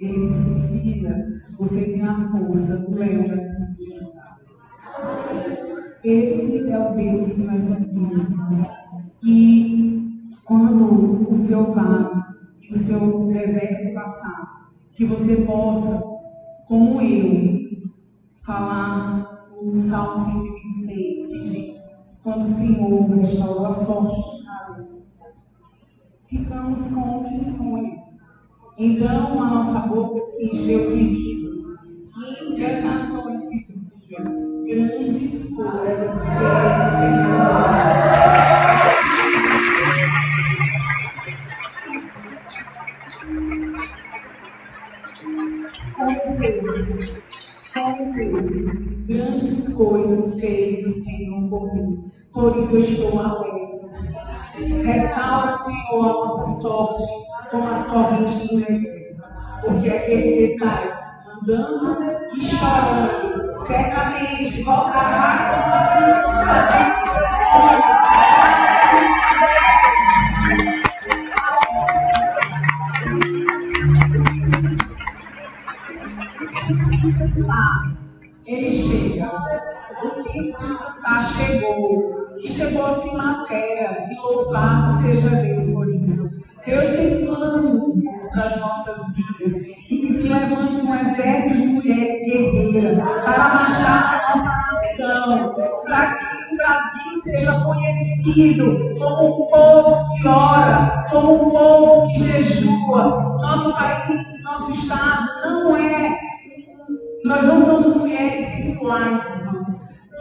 Ele 0.00 0.26
disse, 0.26 0.80
filha, 0.80 1.42
você 1.58 1.84
tem 1.92 2.00
a 2.00 2.30
força 2.30 2.78
do 2.78 2.96
leão 2.96 3.28
da 3.28 3.36
tribo 3.36 3.98
Judá. 3.98 4.38
Esse 6.02 6.70
é 6.70 6.78
o 6.78 6.94
Deus 6.94 7.32
que 7.34 7.42
nós 7.42 7.60
servimos. 7.64 8.72
E 9.22 10.30
quando 10.46 11.28
o 11.30 11.36
seu 11.46 11.74
vale 11.74 12.22
e 12.62 12.74
o 12.74 12.78
seu 12.78 13.26
deserto 13.26 13.92
passar, 13.92 14.70
que 14.94 15.04
você 15.04 15.36
possa, 15.36 16.02
como 16.66 16.98
eu, 17.02 17.90
falar 18.40 19.50
o 19.60 19.70
Salmo 19.80 20.24
126, 20.86 21.26
que 21.26 21.38
diz, 21.40 21.82
quando 22.22 22.40
o 22.40 22.44
Senhor 22.44 23.02
restaurou 23.10 23.66
a 23.66 23.74
sorte 23.74 24.41
ficamos 26.32 26.74
sonho. 26.76 28.02
Então 28.78 29.42
a 29.42 29.50
nossa 29.50 29.86
boca 29.86 30.24
se 30.30 30.46
encheu 30.46 30.90
de 30.90 30.96
riso. 30.96 31.76
E 32.56 32.64
as 32.64 32.82
nações 32.82 33.42
se 33.44 33.60
surgiam. 33.60 34.64
Grandes 34.64 35.54
coisas 35.54 36.22
fez. 36.24 37.22
Como 47.74 48.14
fez, 48.14 49.06
grandes 49.06 49.74
coisas 49.74 50.40
fez 50.40 50.86
o 50.86 51.04
Senhor 51.04 51.48
por 51.48 51.74
mim. 51.74 52.10
Por 52.32 52.56
isso 52.56 52.76
eu 52.76 52.84
estou 52.84 53.18
alegre. 53.20 53.51
Restaura, 54.54 55.56
Senhor, 55.58 56.04
a 56.04 56.12
nossa 56.12 56.60
sorte 56.60 57.02
como 57.50 57.68
as 57.68 57.86
correntes 57.86 58.48
do 58.48 58.60
Eterno. 58.60 59.22
Porque 59.62 59.88
aquele 59.88 60.48
que 60.48 60.58
sai 60.58 60.92
andando 61.42 62.02
e 62.34 62.40
chorando, 62.40 63.66
certamente 63.66 64.62
voltará 64.62 65.48
com 65.48 65.60
a 65.60 66.82
Ele 78.44 78.68
chega. 78.68 79.30
O 80.02 80.22
tempo 80.24 80.58
de 80.58 81.24
chegou. 81.34 82.21
E 82.42 82.48
chegou 82.48 82.86
a 82.86 82.94
primavera. 82.94 84.08
E 84.10 84.14
louvado 84.16 85.00
seja 85.02 85.28
Deus 85.28 85.72
por 85.72 85.94
isso. 85.94 86.28
Deus 86.66 86.86
tem 86.86 87.24
planos 87.24 87.82
para 88.32 88.44
as 88.44 88.60
nossas 88.60 88.96
vidas. 89.14 89.62
E 89.90 89.98
que 89.98 90.12
se 90.14 90.28
levante 90.28 90.74
um 90.74 90.94
exército 90.94 91.54
de 91.54 91.66
mulheres 91.66 92.26
guerreiras 92.26 92.98
para 92.98 93.48
marchar 93.54 94.24
a 94.26 94.36
nossa 94.36 94.52
nação. 94.72 95.54
Para 95.84 96.14
que 96.14 96.54
o 96.54 96.56
Brasil 96.56 97.22
seja 97.22 97.60
conhecido 97.60 98.96
como 98.98 99.44
um 99.44 99.48
povo 99.48 100.16
que 100.16 100.28
ora, 100.28 101.06
como 101.10 101.46
um 101.46 101.50
povo 101.50 102.08
que 102.08 102.24
jejua. 102.24 103.38
Nosso 103.40 103.72
país, 103.72 104.42
nosso 104.42 104.72
estado 104.74 105.26
não 105.44 105.76
é 105.76 106.32
nós 107.24 107.42
não 107.44 107.64
somos 107.64 107.96
mulheres 107.98 108.64
sexuais. 108.64 109.41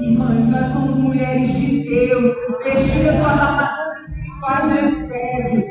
Irmãs, 0.01 0.47
nós 0.49 0.65
somos 0.73 0.97
mulheres 0.97 1.53
de 1.53 1.83
Deus, 1.87 2.35
vestidas 2.63 3.19
com 3.19 3.27
as 3.27 3.39
armaduras 3.39 4.07
de 4.09 5.03
Efésio. 5.03 5.63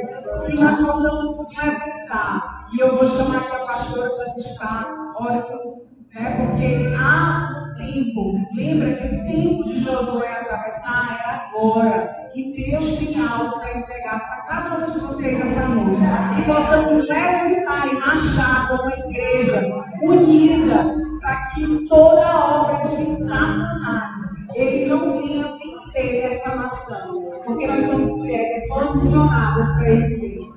Que 0.46 0.54
nós 0.54 0.78
possamos 0.78 1.36
nos 1.36 1.48
levantar. 1.48 2.68
E 2.72 2.80
eu 2.80 2.96
vou 2.96 3.08
chamar 3.08 3.38
aqui 3.38 3.56
a 3.56 3.66
pastora 3.66 4.10
para 4.10 4.26
estar 4.26 5.12
orando, 5.18 5.82
né? 6.14 6.46
Porque 6.46 6.94
há 6.96 7.50
um 7.58 7.74
tempo. 7.76 8.38
Lembra 8.54 8.94
que 8.94 9.06
o 9.06 9.24
tempo 9.24 9.64
de 9.64 9.80
Josué 9.80 10.32
atravessar 10.32 11.18
é 11.20 11.30
agora. 11.34 12.16
E 12.32 12.70
Deus 12.70 12.98
tem 12.98 13.20
algo 13.20 13.58
para 13.58 13.78
entregar 13.78 14.20
para 14.20 14.42
cada 14.42 14.78
um 14.78 14.92
de 14.92 14.98
vocês 15.00 15.40
essa 15.40 15.66
noite. 15.66 15.98
Que 16.36 16.42
possamos 16.42 17.08
levantar 17.08 17.88
e 17.88 17.98
marchar 17.98 18.68
como 18.68 18.90
igreja 18.90 19.84
unida 20.02 21.09
que 21.54 21.86
toda 21.88 22.36
obra 22.36 22.88
de 22.88 23.16
Satanás 23.18 24.30
ele 24.54 24.86
não 24.86 25.20
venha 25.20 25.56
vencer 25.56 26.32
essa 26.32 26.54
nação. 26.54 27.30
Porque 27.44 27.66
nós 27.66 27.84
somos 27.86 28.18
mulheres 28.18 28.68
posicionadas 28.68 29.68
para 29.74 29.92
esse 29.92 30.20
tempo. 30.20 30.56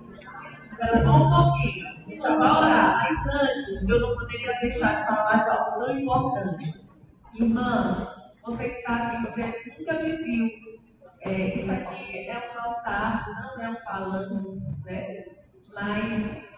Espera 0.72 1.04
só 1.04 1.16
um 1.16 1.30
pouquinho. 1.30 1.94
Já 2.16 2.38
vai 2.38 2.50
orar, 2.50 3.04
mas 3.04 3.36
antes 3.42 3.90
eu 3.90 4.00
não 4.00 4.16
poderia 4.16 4.54
deixar 4.60 5.02
de 5.02 5.08
falar 5.08 5.44
de 5.44 5.50
algo 5.50 5.80
tão 5.80 6.00
importante. 6.00 6.74
Irmãs, 7.34 8.08
você 8.46 8.70
que 8.70 8.78
está 8.78 8.96
aqui, 8.96 9.26
você 9.26 9.76
nunca 9.78 10.04
me 10.04 10.16
viu. 10.18 10.50
É, 11.22 11.56
isso 11.56 11.72
aqui 11.72 12.28
é 12.28 12.54
um 12.54 12.62
altar, 12.62 13.26
não 13.56 13.64
é 13.64 13.70
um 13.70 13.78
falando, 13.84 14.62
né? 14.86 15.24
Mas 15.74 16.53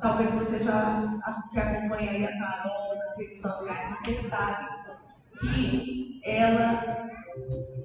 talvez 0.00 0.30
você 0.32 0.58
já 0.62 1.02
que 1.50 1.58
acompanha 1.58 2.10
aí 2.10 2.24
a 2.24 2.38
Carol 2.38 2.96
nas 2.96 3.18
redes 3.18 3.40
sociais, 3.40 3.98
você 3.98 4.14
sabe 4.28 4.66
que 5.40 6.20
ela 6.24 7.08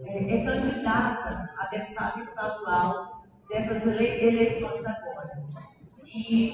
é, 0.06 0.36
é 0.36 0.46
candidata 0.46 1.50
a 1.58 1.68
deputada 1.68 2.20
estadual 2.20 3.24
dessas 3.50 3.86
eleições 3.86 4.86
agora. 4.86 5.44
E 6.06 6.54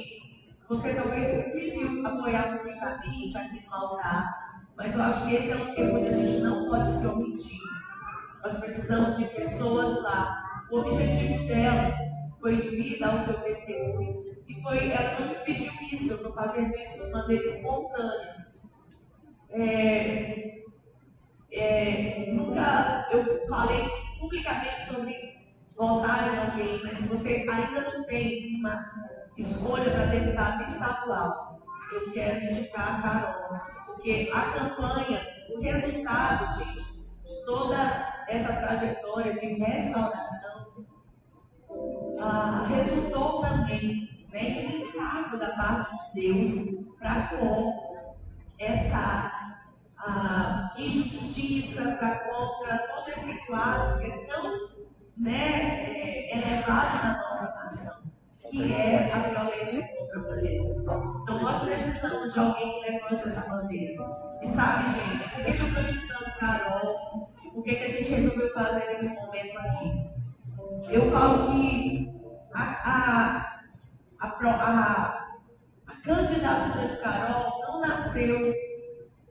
você 0.67 0.93
talvez 0.93 1.33
não 1.33 1.53
viu 1.53 2.07
apoiar 2.07 2.57
publicamente 2.57 3.37
aqui 3.37 3.65
no 3.65 3.73
altar, 3.73 4.61
mas 4.75 4.93
eu 4.93 5.01
acho 5.01 5.25
que 5.25 5.35
esse 5.35 5.51
é 5.51 5.55
um 5.55 5.75
tempo 5.75 5.97
onde 5.97 6.09
a 6.09 6.13
gente 6.13 6.41
não 6.41 6.69
pode 6.69 6.91
se 6.91 7.07
omitir. 7.07 7.59
Nós 8.43 8.57
precisamos 8.57 9.17
de 9.17 9.25
pessoas 9.25 10.01
lá. 10.03 10.43
O 10.69 10.79
objetivo 10.79 11.47
dela 11.47 11.93
foi 12.39 12.57
de 12.57 12.69
vir 12.69 12.99
dar 12.99 13.15
o 13.15 13.19
seu 13.19 13.33
testemunho. 13.41 14.26
E 14.47 14.61
foi, 14.61 14.91
ela 14.91 15.19
não 15.19 15.29
me 15.29 15.35
pediu 15.43 15.71
isso, 15.91 16.11
eu 16.11 16.17
estou 16.17 16.33
fazendo 16.33 16.73
isso 16.75 17.05
de 17.05 17.11
maneira 17.11 17.43
espontânea. 17.43 18.47
É, 19.49 20.61
é, 21.51 22.31
nunca 22.31 23.07
eu 23.11 23.47
falei 23.47 23.89
publicamente 24.19 24.85
sobre 24.87 25.37
votar 25.75 26.33
em 26.33 26.37
alguém, 26.39 26.81
mas 26.83 26.97
se 26.97 27.07
você 27.07 27.45
ainda 27.49 27.91
não 27.91 28.03
tem 28.05 28.57
uma 28.57 28.89
escolha 29.37 29.91
para 29.91 30.05
deputado 30.05 30.61
estadual, 30.63 31.61
eu 31.93 32.11
quero 32.11 32.45
indicar 32.45 32.99
a 32.99 33.01
Carol, 33.01 33.59
porque 33.85 34.29
a 34.33 34.41
campanha, 34.51 35.27
o 35.49 35.61
resultado, 35.61 36.59
gente, 36.59 36.83
de 37.23 37.45
toda 37.45 38.25
essa 38.27 38.53
trajetória 38.53 39.33
de 39.35 39.45
restauração, 39.53 40.85
ah, 42.19 42.65
resultou 42.69 43.41
também 43.41 44.06
em 44.37 44.67
um 44.67 44.87
encargo 44.87 45.37
da 45.37 45.51
parte 45.51 45.95
de 46.13 46.21
Deus 46.21 46.95
para 46.99 47.27
com 47.27 48.15
essa 48.59 49.31
injustiça, 50.77 51.97
para 51.99 52.15
contra 52.19 52.77
todo 52.77 53.09
esse 53.09 53.45
quadro 53.45 53.99
que 53.99 54.11
é 54.11 54.17
tão 54.25 54.43
né, 55.17 55.91
é, 55.91 56.37
elevado 56.37 57.03
na 57.03 57.17
nossa 57.17 57.43
nação 57.55 58.07
que 58.49 58.73
é 58.73 59.11
a 59.11 59.19
violência 59.19 59.87
contra 59.97 60.19
a 60.19 60.35
mulher. 60.35 60.61
Então 61.21 61.41
nós 61.41 61.63
precisamos 61.63 62.33
de 62.33 62.39
alguém 62.39 62.79
que 62.79 62.91
levante 62.91 63.23
essa 63.23 63.49
bandeira. 63.49 64.05
E 64.41 64.47
sabe, 64.47 64.85
gente, 64.93 65.29
por 65.29 65.43
que 65.43 65.51
eu 65.51 65.67
estou 65.67 65.83
citando 65.83 66.39
Carol? 66.39 66.95
O 67.53 67.63
que, 67.63 67.75
que 67.75 67.83
a 67.83 67.89
gente 67.89 68.09
resolveu 68.09 68.53
fazer 68.53 68.85
nesse 68.85 69.09
momento 69.15 69.57
aqui? 69.59 70.09
Eu 70.89 71.11
falo 71.11 71.51
que 71.51 72.09
a, 72.53 72.61
a, 72.61 73.56
a, 74.19 74.27
a, 74.27 75.27
a 75.87 75.95
candidatura 76.03 76.87
de 76.87 76.97
Carol 76.97 77.61
não 77.61 77.81
nasceu, 77.81 78.53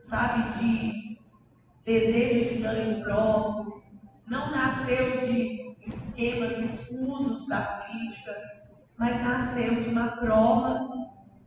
sabe, 0.02 0.58
de 0.58 1.18
desejo 1.84 2.56
de 2.56 2.62
ganho 2.62 3.02
próprio, 3.02 3.82
não 4.26 4.50
nasceu 4.50 5.20
de 5.20 5.76
esquemas 5.80 6.58
escusos 6.58 7.46
da 7.46 7.60
política, 7.60 8.34
mas 8.96 9.22
nasceu 9.22 9.80
de 9.82 9.88
uma 9.88 10.08
prova 10.16 10.88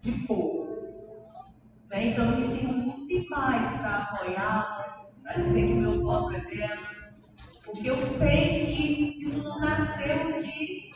de 0.02 0.12
fogo. 0.26 0.70
Né? 1.90 2.08
Então 2.08 2.26
eu 2.26 2.38
me 2.38 2.44
sinto 2.46 2.74
muito 2.74 3.08
demais 3.08 3.78
para 3.78 3.98
apoiá-la, 3.98 5.06
para 5.24 5.42
dizer 5.42 5.68
que 5.68 5.74
meu 5.74 6.02
voto 6.02 6.36
é 6.36 6.40
dela, 6.42 6.88
porque 7.66 7.90
eu 7.90 7.98
sei 7.98 8.66
que 8.66 9.20
isso 9.24 9.44
não 9.44 9.60
nasceu 9.60 10.32
de, 10.34 10.89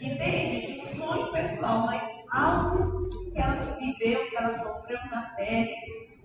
entende, 0.00 0.72
de 0.72 0.80
um 0.80 0.86
sonho 0.86 1.32
pessoal, 1.32 1.86
mas 1.86 2.02
algo 2.30 3.08
que 3.32 3.38
ela 3.38 3.54
viveu, 3.54 4.28
que 4.30 4.36
ela 4.36 4.52
sofreu 4.52 4.98
na 5.10 5.22
pele 5.36 5.74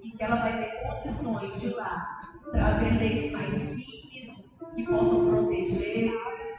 e 0.04 0.12
que 0.12 0.24
ela 0.24 0.36
vai 0.38 0.58
ter 0.58 0.82
condições 0.82 1.60
de 1.60 1.70
lá 1.70 2.20
trazer 2.52 2.98
leis 2.98 3.32
mais 3.32 3.74
firmes 3.74 4.52
que 4.76 4.84
possam 4.86 5.28
proteger 5.28 6.12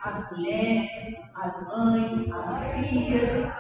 as 0.03 0.31
mulheres, 0.33 1.15
as 1.35 1.67
mães, 1.69 2.31
as 2.31 2.75
filhas, 2.75 3.53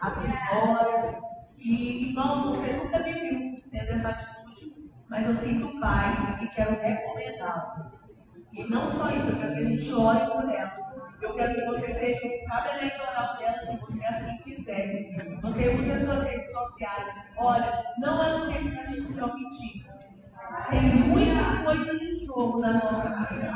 as 0.00 0.12
senhoras. 0.12 1.16
E, 1.58 2.08
irmãos, 2.08 2.56
você 2.56 2.72
nunca 2.74 2.98
me 3.00 3.12
viu 3.12 3.62
tendo 3.70 3.90
essa 3.90 4.10
atitude, 4.10 4.90
mas 5.08 5.26
eu 5.26 5.34
sinto 5.34 5.80
paz 5.80 6.42
e 6.42 6.48
quero 6.48 6.80
recomendá-la. 6.80 7.92
E 8.52 8.64
não 8.64 8.88
só 8.88 9.10
isso, 9.10 9.30
eu 9.30 9.36
quero 9.38 9.54
que 9.54 9.60
a 9.60 9.64
gente 9.64 9.92
ore 9.92 10.30
por 10.30 10.48
ela. 10.50 10.85
Eu 11.20 11.34
quero 11.34 11.54
que 11.54 11.64
você 11.64 11.92
seja 11.92 12.26
um 12.26 12.46
cabo 12.46 12.68
eleitoral 12.76 13.38
dela, 13.38 13.58
se 13.60 13.76
você 13.78 14.04
assim 14.04 14.36
quiser. 14.38 15.16
Você 15.40 15.68
use 15.68 15.90
as 15.90 16.02
suas 16.02 16.22
redes 16.24 16.52
sociais. 16.52 17.14
Olha, 17.36 17.84
não 17.98 18.22
é 18.22 18.36
um 18.36 18.52
tempo 18.52 18.70
para 18.70 18.82
a 18.82 18.86
gente 18.86 19.02
se 19.02 19.20
omitir. 19.22 19.86
Tem 20.70 20.82
muita 20.82 21.64
coisa 21.64 21.92
em 22.04 22.16
jogo 22.18 22.60
na 22.60 22.74
nossa 22.74 23.08
nação. 23.08 23.54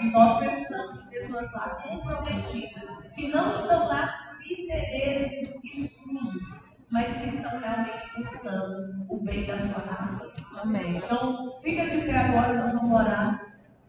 E 0.00 0.10
nós 0.10 0.38
precisamos 0.38 1.02
de 1.02 1.10
pessoas 1.10 1.52
lá 1.52 1.78
comprometidas, 1.82 2.82
que 3.14 3.28
não 3.28 3.54
estão 3.54 3.88
lá 3.88 4.36
por 4.36 4.52
interesses 4.52 5.54
escusos, 5.64 6.42
mas 6.90 7.16
que 7.16 7.28
estão 7.28 7.58
realmente 7.58 8.16
buscando 8.16 9.06
o 9.08 9.20
bem 9.22 9.46
da 9.46 9.58
sua 9.58 9.84
nação. 9.86 10.30
Amém. 10.62 10.96
Então, 10.96 11.58
fica 11.62 11.86
de 11.86 12.02
pé 12.02 12.16
agora, 12.16 12.54
nós 12.54 12.72
vamos 12.72 13.00
orar. 13.00 13.40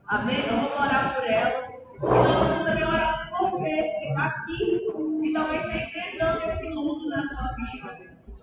Amém? 0.07 0.37
Nós 0.47 0.61
vamos 0.61 0.73
orar 0.73 1.15
por 1.15 1.23
ela. 1.23 1.68
E 2.01 2.05
vamos 2.05 2.63
também 2.63 2.83
orar 2.85 3.29
por 3.29 3.49
você 3.49 3.83
que 3.83 4.05
está 4.07 4.25
aqui 4.25 4.87
e 5.21 5.33
talvez 5.33 5.65
está 5.65 5.77
enfrentando 5.77 6.49
esse 6.49 6.69
luto 6.69 7.09
na 7.09 7.21
sua 7.27 7.53
vida. 7.55 7.99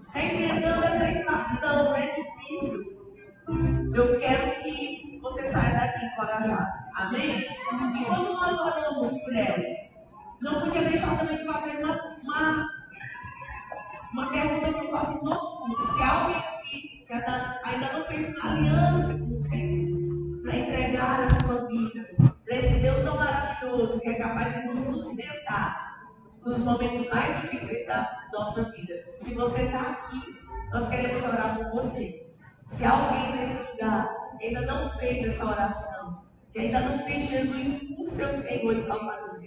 Está 0.09 0.23
enfrentando 0.23 0.85
essa 0.85 1.11
estação, 1.11 1.97
é 1.97 2.15
difícil. 2.15 2.97
Eu 3.95 4.19
quero 4.21 4.63
que 4.63 5.19
você 5.23 5.47
saia 5.47 5.73
daqui 5.73 6.05
encorajado. 6.05 6.71
Amém? 6.97 7.49
E 7.49 8.05
quando 8.05 8.35
nós 8.35 8.61
oramos 8.61 9.23
por 9.23 9.35
ela, 9.35 9.65
não 10.43 10.61
podia 10.61 10.83
deixar 10.83 11.19
também 11.19 11.39
de 11.39 11.45
fazer 11.47 11.83
uma, 11.83 12.69
uma, 14.13 14.31
pergunta 14.31 14.73
que 14.73 14.85
eu 14.85 14.91
faço 14.91 15.25
mundo. 15.25 15.87
Se 15.95 16.03
alguém 16.03 16.37
aqui 16.37 17.05
que 17.07 17.13
ainda 17.13 17.93
não 17.95 18.05
fez 18.05 18.37
uma 18.37 18.51
aliança 18.51 19.19
com 19.19 19.35
Senhor 19.37 20.43
para 20.43 20.57
entregar 20.57 21.21
a 21.23 21.31
sua 21.41 21.67
vida 21.69 22.36
para 22.57 22.67
esse 22.67 22.81
Deus 22.81 23.01
tão 23.03 23.17
maravilhoso 23.17 24.01
que 24.01 24.09
é 24.09 24.15
capaz 24.15 24.55
de 24.55 24.67
nos 24.67 24.79
sustentar 24.79 26.01
nos 26.43 26.59
momentos 26.61 27.07
mais 27.09 27.43
difíceis 27.43 27.87
da 27.87 28.29
nossa 28.33 28.63
vida. 28.71 28.95
Se 29.17 29.35
você 29.35 29.63
está 29.63 29.81
aqui, 29.81 30.23
nós 30.73 30.89
queremos 30.89 31.23
orar 31.23 31.57
por 31.57 31.71
você. 31.73 32.33
Se 32.67 32.85
alguém 32.85 33.37
nesse 33.37 33.73
lugar 33.73 34.09
ainda 34.41 34.61
não 34.63 34.91
fez 34.99 35.27
essa 35.27 35.45
oração, 35.45 36.23
que 36.53 36.61
ainda 36.61 36.81
não 36.81 37.05
tem 37.05 37.27
Jesus 37.27 37.89
como 37.89 38.07
seu 38.07 38.33
Senhor 38.33 38.75
e 38.75 38.81
Salvador, 38.81 39.41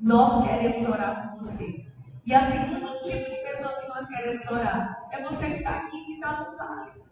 nós 0.00 0.48
queremos 0.48 0.88
orar 0.88 1.32
por 1.32 1.40
você. 1.40 1.86
E 2.24 2.34
a 2.34 2.40
segunda 2.40 2.86
tipo 3.02 3.30
de 3.30 3.36
pessoa 3.36 3.80
que 3.80 3.88
nós 3.88 4.08
queremos 4.08 4.46
orar 4.50 5.08
é 5.12 5.22
você 5.22 5.46
que 5.46 5.58
está 5.58 5.70
aqui, 5.70 6.04
que 6.04 6.12
está 6.14 6.40
no 6.40 6.56
vale. 6.56 7.02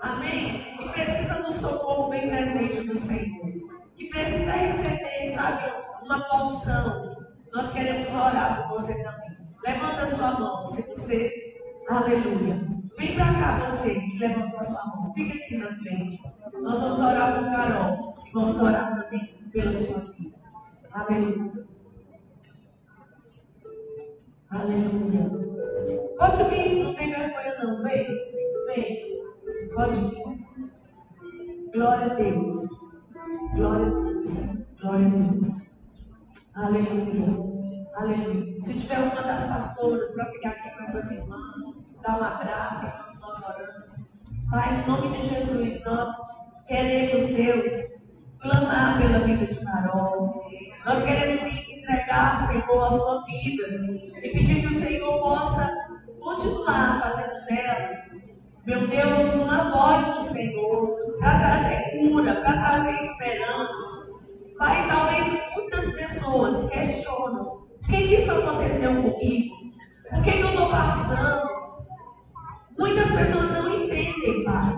Amém? 0.00 0.76
Que 0.76 0.88
precisa 0.90 1.42
do 1.42 1.52
socorro 1.52 2.10
bem 2.10 2.28
presente 2.28 2.86
do 2.86 2.96
Senhor. 2.96 3.61
Que 4.02 4.08
precisa 4.08 4.50
receber, 4.50 5.32
sabe, 5.32 5.72
uma 6.02 6.20
porção. 6.24 7.16
Nós 7.52 7.72
queremos 7.72 8.12
orar 8.12 8.66
por 8.68 8.80
você 8.80 9.00
também. 9.00 9.38
Levanta 9.64 10.02
a 10.02 10.06
sua 10.08 10.40
mão 10.40 10.66
se 10.66 10.82
você. 10.88 11.56
Aleluia. 11.88 12.60
Vem 12.98 13.14
para 13.14 13.32
cá 13.32 13.64
você 13.64 13.94
que 13.94 14.18
levantou 14.18 14.58
a 14.58 14.64
sua 14.64 14.86
mão. 14.86 15.14
Fica 15.14 15.36
aqui 15.36 15.56
na 15.56 15.76
frente. 15.76 16.20
Nós 16.60 16.80
vamos 16.80 16.98
orar 16.98 17.38
por 17.38 17.52
Carol. 17.52 18.14
Vamos 18.34 18.60
orar 18.60 19.02
também 19.02 19.34
pela 19.52 19.72
sua 19.72 20.00
vida. 20.00 20.36
Aleluia. 20.90 21.64
Aleluia. 24.50 25.30
Pode 26.18 26.44
vir, 26.50 26.82
não 26.82 26.94
tem 26.96 27.08
vergonha 27.08 27.58
não. 27.62 27.82
Vem, 27.84 28.06
vem. 28.66 29.22
Pode 29.72 29.96
vir. 29.96 30.42
Glória 31.72 32.06
a 32.06 32.14
Deus. 32.14 32.81
Glória 33.54 33.86
a 33.86 33.90
Deus. 33.90 34.66
Glória 34.80 35.06
a 35.06 35.10
Deus. 35.10 35.48
Aleluia. 36.54 37.36
Aleluia. 37.96 38.62
Se 38.62 38.80
tiver 38.80 38.98
uma 38.98 39.22
das 39.22 39.46
pastoras 39.46 40.10
para 40.12 40.26
ficar 40.32 40.48
aqui 40.50 40.70
com 40.70 40.82
essas 40.84 41.10
irmãs, 41.10 41.62
dá 42.02 42.16
um 42.16 42.24
abraço 42.24 42.86
enquanto 42.86 43.20
nós 43.20 43.44
oramos. 43.44 44.12
Pai, 44.50 44.82
em 44.82 44.86
nome 44.88 45.18
de 45.18 45.28
Jesus, 45.28 45.84
nós 45.84 46.16
queremos, 46.66 47.28
Deus, 47.28 47.72
clamar 48.40 48.98
pela 48.98 49.18
vida 49.20 49.46
de 49.46 49.64
Carol. 49.64 50.50
Nós 50.86 51.04
queremos 51.04 51.42
entregar, 51.42 52.48
Senhor, 52.48 52.84
a 52.84 52.90
sua 52.90 53.24
vida 53.26 53.68
e 54.22 54.30
pedir 54.30 54.62
que 54.62 54.66
o 54.66 54.80
Senhor 54.80 55.20
possa 55.20 55.70
continuar 56.20 57.02
fazendo 57.02 57.44
dela, 57.46 58.02
meu 58.64 58.88
Deus, 58.88 59.34
uma 59.34 59.70
voz 59.70 60.06
do 60.06 60.32
Senhor 60.32 61.11
para 61.22 61.38
trazer 61.38 61.90
cura, 61.98 62.34
para 62.42 62.52
trazer 62.52 63.04
esperança. 63.04 64.08
Pai, 64.58 64.88
talvez 64.88 65.40
muitas 65.54 65.88
pessoas 65.94 66.68
questionam 66.68 67.62
por 67.80 67.88
que 67.88 67.96
isso 67.96 68.30
aconteceu 68.30 68.90
comigo? 69.02 69.54
Por 70.10 70.22
que 70.22 70.30
eu 70.30 70.48
estou 70.48 70.70
passando? 70.70 71.42
Muitas 72.76 73.10
pessoas 73.10 73.52
não 73.52 73.84
entendem, 73.84 74.44
Pai, 74.44 74.74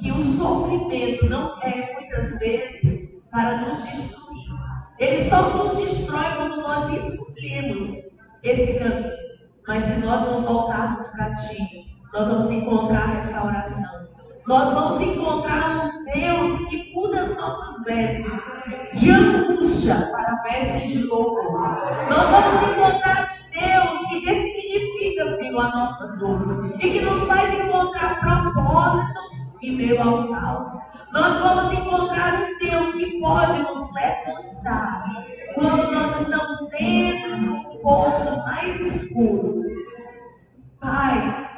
que 0.00 0.10
o 0.10 0.22
sofrimento 0.22 1.28
não 1.28 1.60
é 1.62 1.92
muitas 1.94 2.38
vezes 2.40 3.22
para 3.30 3.58
nos 3.58 3.82
destruir. 3.82 4.48
Ele 4.98 5.28
só 5.28 5.56
nos 5.56 5.76
destrói 5.76 6.34
quando 6.36 6.62
nós 6.62 7.04
escolhemos 7.04 7.90
esse 8.42 8.78
caminho. 8.78 9.10
Mas 9.68 9.84
se 9.84 10.00
nós 10.00 10.28
nos 10.28 10.42
voltarmos 10.42 11.06
para 11.08 11.32
Ti, 11.34 11.96
nós 12.12 12.26
vamos 12.26 12.50
encontrar 12.50 13.14
restauração. 13.14 13.99
Nós 14.50 14.74
vamos 14.74 15.00
encontrar 15.00 15.94
um 15.94 16.04
Deus 16.06 16.68
que 16.68 16.92
muda 16.92 17.20
as 17.20 17.36
nossas 17.36 17.84
vestes 17.84 18.32
de 19.00 19.08
angústia 19.12 19.94
para 20.10 20.42
vestes 20.42 20.90
de 20.90 21.04
louvor. 21.04 21.68
Nós 22.10 22.30
vamos 22.30 22.72
encontrar 22.72 23.30
um 23.30 23.60
Deus 23.60 24.08
que 24.08 24.18
ressignifica, 24.26 25.36
Senhor, 25.36 25.60
a 25.60 25.68
nossa 25.68 26.08
dor 26.16 26.74
e 26.80 26.90
que 26.90 27.00
nos 27.00 27.28
faz 27.28 27.54
encontrar 27.60 28.18
propósito 28.18 29.20
em 29.62 29.76
meio 29.76 30.02
ao 30.02 30.28
caos. 30.28 30.72
Nós 31.12 31.38
vamos 31.38 31.72
encontrar 31.72 32.42
um 32.42 32.58
Deus 32.58 32.94
que 32.94 33.20
pode 33.20 33.56
nos 33.56 33.88
levantar 33.94 35.04
quando 35.54 35.92
nós 35.92 36.22
estamos 36.22 36.68
dentro 36.70 37.36
do 37.36 37.78
poço 37.78 38.36
mais 38.44 38.80
escuro. 38.80 39.62
Pai, 40.80 41.49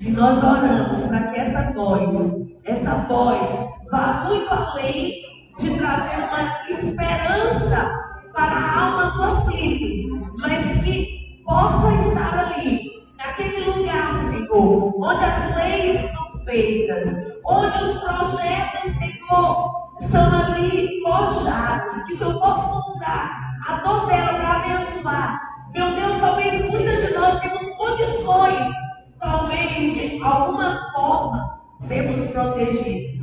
e 0.00 0.10
nós 0.10 0.42
oramos 0.42 1.00
para 1.04 1.22
que 1.28 1.40
essa 1.40 1.72
voz, 1.72 2.14
essa 2.64 2.94
voz, 3.08 3.50
vá 3.90 4.24
muito 4.26 4.52
além 4.52 5.22
de 5.58 5.70
trazer 5.78 6.16
uma 6.18 6.70
esperança 6.70 7.90
para 8.34 8.56
a 8.56 8.80
alma 8.84 9.10
do 9.12 9.22
aflito, 9.22 10.34
mas 10.36 10.84
que 10.84 11.42
possa 11.46 11.94
estar 11.94 12.38
ali, 12.38 12.90
naquele 13.16 13.64
lugar, 13.64 14.14
Senhor, 14.16 14.94
onde 15.02 15.24
as 15.24 15.56
leis 15.56 16.10
são 16.10 16.44
feitas, 16.44 17.04
onde 17.46 17.82
os 17.82 17.98
projetos, 18.00 18.92
Senhor, 18.98 19.70
são 20.00 20.44
ali 20.44 21.00
forjados, 21.02 22.02
que 22.02 22.12
o 22.12 22.18
Senhor 22.18 22.38
possa 22.38 22.90
usar 22.90 23.56
a 23.66 23.76
dor 23.76 24.06
dela 24.06 24.34
para 24.34 24.56
abençoar. 24.56 25.40
Meu 25.72 25.94
Deus, 25.94 26.18
talvez 26.20 26.70
muitas 26.70 27.00
de 27.00 27.14
nós 27.14 27.40
temos 27.40 27.62
condições 27.76 28.85
talvez 29.26 29.94
de 29.94 30.22
alguma 30.22 30.92
forma 30.92 31.60
sermos 31.80 32.30
protegidos. 32.30 33.18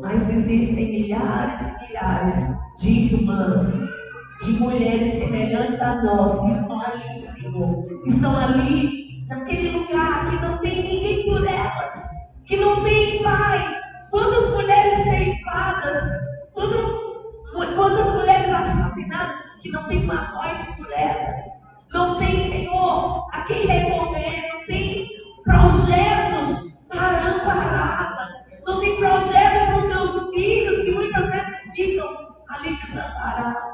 Mas 0.00 0.30
existem 0.30 0.86
milhares 0.86 1.60
e 1.60 1.88
milhares 1.88 2.34
de 2.78 2.90
irmãs, 2.90 3.72
de 4.44 4.52
mulheres 4.52 5.12
semelhantes 5.12 5.80
a 5.80 6.02
nós 6.02 6.40
que 6.40 6.48
estão 6.50 6.80
ali, 6.80 7.18
Senhor. 7.18 7.84
Estão 8.06 8.36
ali, 8.36 9.24
naquele 9.28 9.78
lugar 9.78 10.30
que 10.30 10.36
não 10.46 10.58
tem 10.58 10.82
ninguém 10.82 11.24
por 11.24 11.44
elas, 11.46 12.08
que 12.44 12.56
não 12.56 12.84
tem 12.84 13.22
pai. 13.22 13.82
Quantas 14.10 14.50
mulheres 14.50 15.02
ceifadas, 15.04 16.02
quantas 17.74 18.14
mulheres 18.14 18.52
assassinadas 18.52 19.36
que 19.60 19.70
não 19.70 19.88
tem 19.88 20.04
uma 20.04 20.32
voz 20.32 20.58
por 20.76 20.92
elas. 20.92 21.40
Não 21.92 22.18
tem, 22.18 22.50
Senhor, 22.50 23.28
a 23.32 23.42
quem 23.42 23.66
recorrer, 23.66 24.53
projetos 25.44 26.72
para 26.88 27.28
ampará-las, 27.28 28.32
não 28.66 28.80
tem 28.80 28.96
projeto 28.96 29.66
para 29.66 29.76
os 29.76 29.84
seus 29.84 30.30
filhos 30.30 30.84
que 30.84 30.90
muitas 30.92 31.30
vezes 31.30 31.70
ficam 31.74 32.08
ali 32.48 32.76
desamparados. 32.76 33.64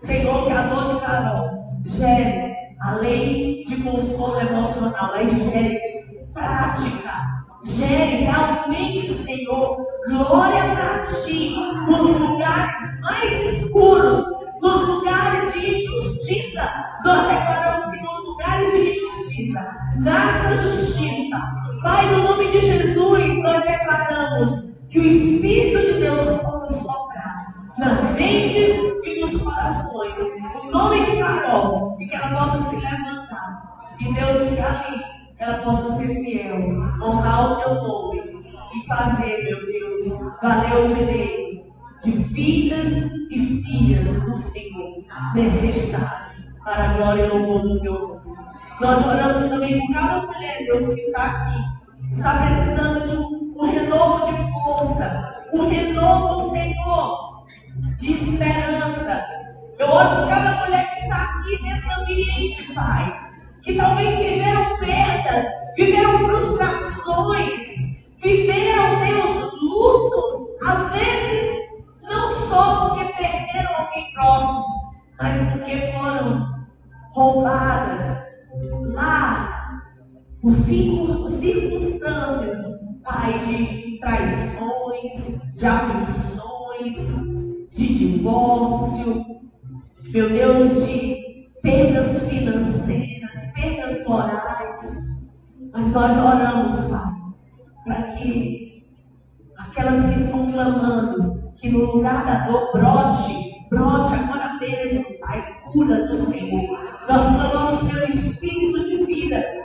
Senhor, 0.00 0.46
que 0.46 0.52
a 0.52 0.66
dor 0.66 0.94
de 0.94 1.00
Carol 1.00 1.80
gere, 1.84 2.54
além 2.80 3.64
de 3.64 3.82
consolo 3.82 4.40
emocional, 4.40 5.12
mas 5.14 5.32
gere 5.32 5.78
prática. 6.32 7.12
Gere 7.64 8.24
realmente, 8.24 9.12
Senhor, 9.14 9.86
glória 10.08 10.74
para 10.74 11.02
ti 11.22 11.56
nos 11.86 12.18
lugares 12.18 13.00
mais 13.02 13.32
escuros, 13.54 14.24
nos 14.60 14.88
lugares 14.88 15.52
de 15.52 15.84
injustiça. 15.84 16.72
Nós 17.04 17.28
declaramos 17.28 17.92
que 17.92 18.02
nos 18.02 18.24
lugares 18.24 18.72
de 18.72 18.90
injustiça, 18.90 19.81
nasça 19.96 20.56
justiça. 20.56 21.36
Pai, 21.82 22.06
no 22.12 22.22
nome 22.24 22.50
de 22.50 22.60
Jesus, 22.60 23.38
nós 23.42 23.62
declaramos 23.62 24.72
que 24.90 24.98
o 24.98 25.02
Espírito 25.02 25.80
de 25.80 26.00
Deus 26.00 26.20
possa 26.42 26.72
soprar 26.74 27.54
nas 27.78 28.00
mentes 28.14 28.76
e 29.04 29.20
nos 29.20 29.42
corações. 29.42 30.18
No 30.64 30.70
nome 30.70 31.04
de 31.04 31.16
Carol, 31.18 31.96
e 32.00 32.06
que 32.06 32.14
ela 32.14 32.28
possa 32.28 32.62
se 32.68 32.76
levantar. 32.76 33.94
E 34.00 34.12
Deus, 34.14 34.36
que 34.36 34.60
ali 34.60 35.02
ela 35.38 35.58
possa 35.58 35.96
ser 35.96 36.14
fiel, 36.22 36.56
honrar 37.02 37.52
o 37.52 37.56
teu 37.56 37.74
nome 37.74 38.20
e 38.74 38.86
fazer, 38.86 39.44
meu 39.44 39.66
Deus, 39.66 40.36
valer 40.40 40.84
o 40.84 40.94
direito 40.94 41.72
de 42.04 42.24
filhas 42.32 43.10
e 43.30 43.62
filhas 43.64 44.22
do 44.22 44.36
Senhor 44.36 45.04
nesse 45.34 45.68
estado, 45.68 46.32
para 46.64 46.90
a 46.90 46.92
glória 46.94 47.26
e 47.26 47.28
louvor 47.28 47.62
do 47.62 47.80
teu 47.80 47.92
nome. 47.92 48.21
Nós 48.82 49.06
oramos 49.06 49.48
também 49.48 49.78
por 49.78 49.94
cada 49.94 50.26
mulher, 50.26 50.64
Deus, 50.64 50.92
que 50.92 51.00
está 51.02 51.22
aqui, 51.22 52.14
está 52.14 52.34
precisando 52.38 53.08
de 53.08 53.16
um, 53.16 53.54
um 53.56 53.70
renovo 53.70 54.26
de 54.26 54.52
força, 54.52 55.36
um 55.52 55.68
renovo, 55.68 56.50
Senhor, 56.50 57.46
de 58.00 58.12
esperança. 58.12 59.24
Eu 59.78 59.88
oro 59.88 60.22
por 60.22 60.28
cada 60.28 60.64
mulher 60.64 60.94
que 60.94 61.00
está 61.02 61.22
aqui 61.22 61.62
nesse 61.62 61.92
ambiente, 61.92 62.74
Pai, 62.74 63.30
que 63.62 63.76
talvez 63.76 64.18
viveram 64.18 64.76
perdas, 64.78 65.46
viveram 65.76 66.18
frustrações, 66.18 67.62
viveram, 68.20 68.91
circunstâncias, 81.42 82.58
Pai, 83.02 83.38
de 83.40 83.98
traições, 83.98 85.54
de 85.54 85.66
aflições, 85.66 86.96
de 87.70 87.94
divórcio, 87.94 89.40
meu 90.12 90.30
Deus, 90.30 90.86
de 90.86 91.50
perdas 91.60 92.28
financeiras, 92.28 93.52
perdas 93.54 94.06
morais. 94.06 94.80
Mas 95.72 95.92
nós 95.92 96.16
oramos, 96.16 96.90
Pai, 96.90 97.12
para 97.84 98.02
que 98.14 98.86
aquelas 99.58 100.06
que 100.06 100.22
estão 100.22 100.52
clamando, 100.52 101.52
que 101.56 101.68
no 101.68 101.96
lugar 101.96 102.24
da 102.24 102.46
dor 102.46 102.72
brote, 102.72 103.66
brote 103.68 104.14
agora 104.14 104.58
mesmo, 104.60 105.18
Pai, 105.18 105.60
cura 105.72 106.06
do 106.06 106.14
Senhor. 106.14 106.78
Nós 107.08 107.36
clamamos 107.36 107.82
pelo 107.88 108.04
Espírito 108.04 108.88
de 108.88 108.91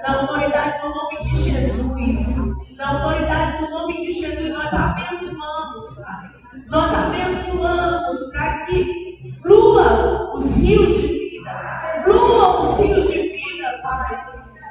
na 0.08 0.22
autoridade 0.22 0.82
do 0.82 0.90
nome 0.96 1.24
de 1.24 1.40
Jesus. 1.44 2.38
Na 2.78 2.90
autoridade 2.92 3.58
do 3.58 3.70
nome 3.70 4.06
de 4.06 4.14
Jesus, 4.14 4.50
nós 4.54 4.74
abençoamos, 4.74 5.96
Pai. 5.96 6.30
Nós 6.70 6.94
abençoamos 6.94 8.32
para 8.32 8.66
que 8.66 9.34
flua 9.42 10.32
os 10.34 10.56
rios 10.56 11.02
de 11.02 11.08
vida. 11.08 12.02
Flua 12.06 12.62
os 12.62 12.80
rios 12.80 13.08
de 13.10 13.22
vida, 13.22 13.80
Pai. 13.84 14.26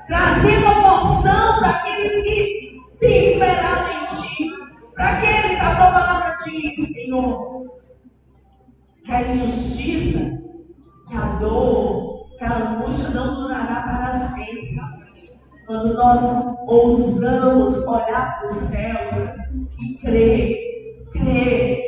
Trazendo 0.07 0.67
a 0.69 0.75
porção 0.75 1.59
para 1.59 1.69
aqueles 1.69 2.23
que 2.25 2.81
têm 2.99 3.33
esperado 3.33 3.91
em 3.93 4.07
Ti. 4.07 4.51
Para 4.95 5.19
aqueles, 5.19 5.61
a 5.61 5.75
tua 5.77 5.91
palavra 5.93 6.37
diz, 6.45 6.93
Senhor, 6.95 7.67
que 9.05 9.13
a 9.13 9.23
injustiça 9.23 10.47
que 11.07 11.15
a 11.15 11.27
dor, 11.39 12.27
que 12.39 12.45
a 12.45 12.57
angústia 12.57 13.11
não 13.11 13.43
durará 13.43 13.83
para 13.83 14.13
sempre. 14.31 14.77
Quando 15.67 15.95
nós 15.95 16.21
ousamos 16.69 17.77
olhar 17.89 18.39
para 18.39 18.47
os 18.47 18.57
céus 18.57 19.15
e 19.81 19.95
crer, 19.99 20.57
crer 21.13 21.83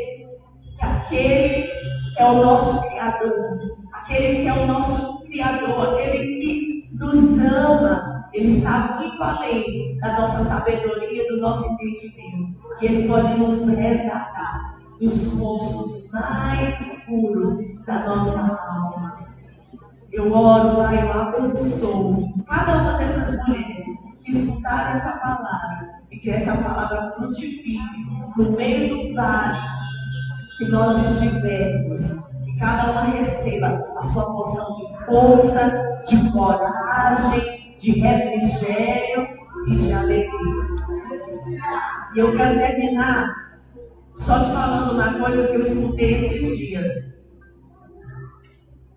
que 0.77 0.85
aquele 0.85 1.63
que 1.63 2.23
é 2.23 2.27
o 2.27 2.45
nosso 2.45 2.89
Criador, 2.89 3.59
aquele 3.93 4.43
que 4.43 4.49
é 4.49 4.53
o 4.53 4.67
nosso 4.67 5.25
Criador, 5.25 5.95
aquele 5.95 6.19
que 6.27 6.91
nos 6.93 7.39
ama, 7.39 8.29
Ele 8.33 8.59
está 8.59 8.99
muito 9.01 9.23
além 9.23 9.97
da 9.99 10.21
nossa 10.21 10.45
sabedoria, 10.47 11.29
do 11.29 11.41
nosso 11.41 11.65
entendimento. 11.73 12.59
E 12.81 12.87
Ele 12.87 13.07
pode 13.07 13.33
nos 13.39 13.65
resgatar 13.69 14.77
dos 15.01 15.35
poços 15.39 16.11
mais 16.11 16.81
escuros 16.81 17.65
da 17.87 18.01
nossa 18.01 18.41
alma. 18.41 19.28
Eu 20.13 20.33
oro, 20.33 20.77
Pai, 20.77 21.03
eu 21.03 21.13
abençoo 21.13 22.33
cada 22.47 22.77
uma 22.77 22.99
dessas 22.99 23.47
mulheres 23.47 23.85
que 24.25 24.31
escutaram 24.31 24.93
essa 24.93 25.13
palavra 25.13 26.01
e 26.11 26.19
que 26.19 26.31
essa 26.31 26.57
palavra 26.57 27.13
frutifique 27.13 28.07
no 28.37 28.53
meio 28.53 28.89
do 28.89 29.15
vale 29.15 29.59
que 30.57 30.69
nós 30.69 30.97
estivermos 31.07 32.29
cada 32.59 32.91
uma 32.91 33.03
receba 33.03 33.87
a 33.97 34.03
sua 34.05 34.25
porção 34.33 34.77
de 34.77 35.05
força, 35.05 36.03
de 36.09 36.33
coragem, 36.33 37.77
de 37.79 37.93
refrigério 38.01 39.29
e 39.69 39.77
de 39.77 39.93
alegria. 39.93 40.65
E 42.15 42.19
eu 42.19 42.37
quero 42.37 42.59
terminar 42.59 43.29
só 44.15 44.43
te 44.43 44.51
falando 44.53 44.95
uma 44.95 45.19
coisa 45.19 45.47
que 45.47 45.55
eu 45.55 45.61
escutei 45.61 46.15
esses 46.15 46.59
dias. 46.59 47.18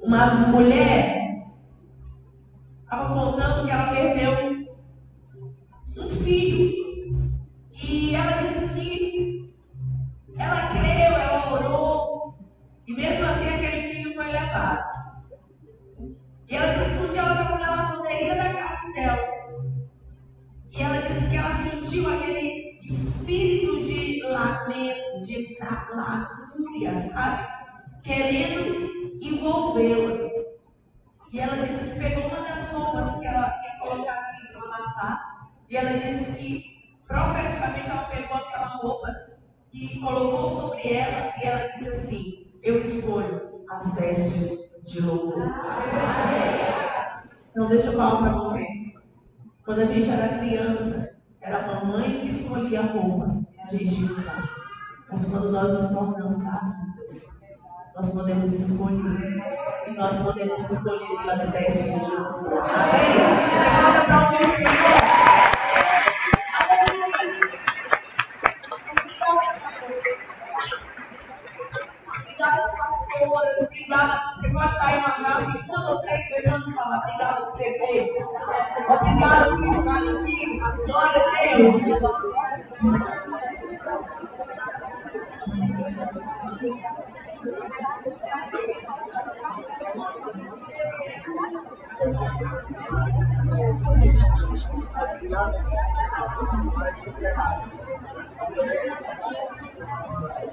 Uma 0.03 0.47
mulher 0.47 1.45
estava 2.83 3.13
contando 3.13 3.65
que 3.65 3.71
ela 3.71 3.93
perdeu 3.93 4.67
um 5.95 6.09
filho. 6.23 7.31
E 7.71 8.15
ela 8.15 8.41
disse 8.41 8.67
que 8.73 9.53
ela 10.37 10.69
creu, 10.69 11.15
ela 11.15 11.53
orou, 11.53 12.35
e 12.87 12.93
mesmo 12.93 13.25
assim 13.25 13.47
aquele 13.47 13.93
filho 13.93 14.15
foi 14.15 14.25
levado. 14.31 14.83
E 16.49 16.55
ela 16.55 16.73
disse 16.73 16.97
que 16.97 17.03
um 17.03 17.11
dia 17.11 17.21
ela 17.21 17.41
estava 17.41 17.59
na 17.59 17.75
lavanderia 17.75 18.35
da 18.35 18.53
casa 18.53 18.93
dela. 18.93 19.31
E 20.71 20.81
ela 20.81 21.01
disse 21.01 21.29
que 21.29 21.37
ela 21.37 21.53
sentiu 21.53 22.09
aquele 22.09 22.79
espírito 22.83 23.81
de 23.81 24.23
lamento, 24.23 25.21
de 25.21 25.57
lamúria, 25.61 26.95
sabe? 26.95 27.47
Querendo 28.03 28.80
envolvê-la. 29.41 30.29
E 31.31 31.39
ela 31.39 31.65
disse 31.65 31.91
que 31.91 31.99
pegou 31.99 32.27
uma 32.27 32.41
das 32.41 32.71
roupas 32.71 33.19
que 33.19 33.25
ela 33.25 33.47
ia 33.47 33.79
colocar 33.79 34.13
aqui 34.13 34.47
para 34.53 34.65
lavar. 34.65 35.49
E 35.69 35.77
ela 35.77 35.99
disse 35.99 36.31
que 36.33 36.95
profeticamente 37.07 37.89
ela 37.89 38.03
pegou 38.03 38.37
aquela 38.37 38.67
roupa 38.67 39.07
e 39.73 39.99
colocou 39.99 40.47
sobre 40.47 40.93
ela. 40.93 41.33
E 41.37 41.43
ela 41.45 41.67
disse 41.69 41.89
assim: 41.89 42.47
Eu 42.61 42.77
escolho 42.77 43.65
as 43.69 43.95
vestes 43.95 44.81
de 44.91 45.01
louvor. 45.01 45.41
Então, 47.51 47.65
deixa 47.67 47.87
eu 47.87 47.93
falar 47.93 48.17
para 48.17 48.31
você. 48.33 48.67
Quando 49.65 49.81
a 49.81 49.85
gente 49.85 50.09
era 50.09 50.39
criança, 50.39 51.17
era 51.39 51.59
a 51.59 51.75
mamãe 51.75 52.21
que 52.21 52.27
escolhia 52.27 52.81
a 52.81 52.85
roupa 52.85 53.41
que 53.53 53.61
a 53.61 53.65
gente 53.67 54.03
usar. 54.03 54.49
Mas 55.09 55.29
quando 55.29 55.51
nós 55.51 55.71
nos 55.71 55.89
tornamos 55.91 56.45
adultos, 56.45 56.90
nós 57.95 58.09
podemos 58.09 58.53
escolher. 58.53 59.43
E 59.87 59.91
nós 59.91 60.15
podemos 60.21 60.71
escolher 60.71 61.17
pelas 61.21 61.49
vestes 61.49 61.85
de 61.85 62.15
louvor. 62.15 62.59
Amém? 62.59 63.17
Aplaudir 64.01 64.41
o 64.41 64.55
Senhor? 64.55 65.31
pastoras, 73.21 73.61
obrigada. 73.61 74.21
Você 74.35 74.49
pode 74.49 74.73
dar 74.73 74.85
aí 74.85 74.99
um 74.99 75.05
abraço 75.05 75.57
em 75.57 75.61
duas 75.67 75.87
ou 75.87 76.01
três 76.01 76.27
pessoas 76.27 76.67
e 76.67 76.73
falar, 76.73 76.97
obrigada 76.99 77.41
por 77.41 77.51
você 77.51 77.77
veio. 77.77 78.13
Obrigada 78.89 79.55
por 79.55 79.65
estar 79.67 79.97
aqui. 79.97 80.59
Glória 80.85 81.21
a 81.21 81.29
Deus. 81.41 83.20
Thank 96.41 97.05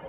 you. 0.02 0.07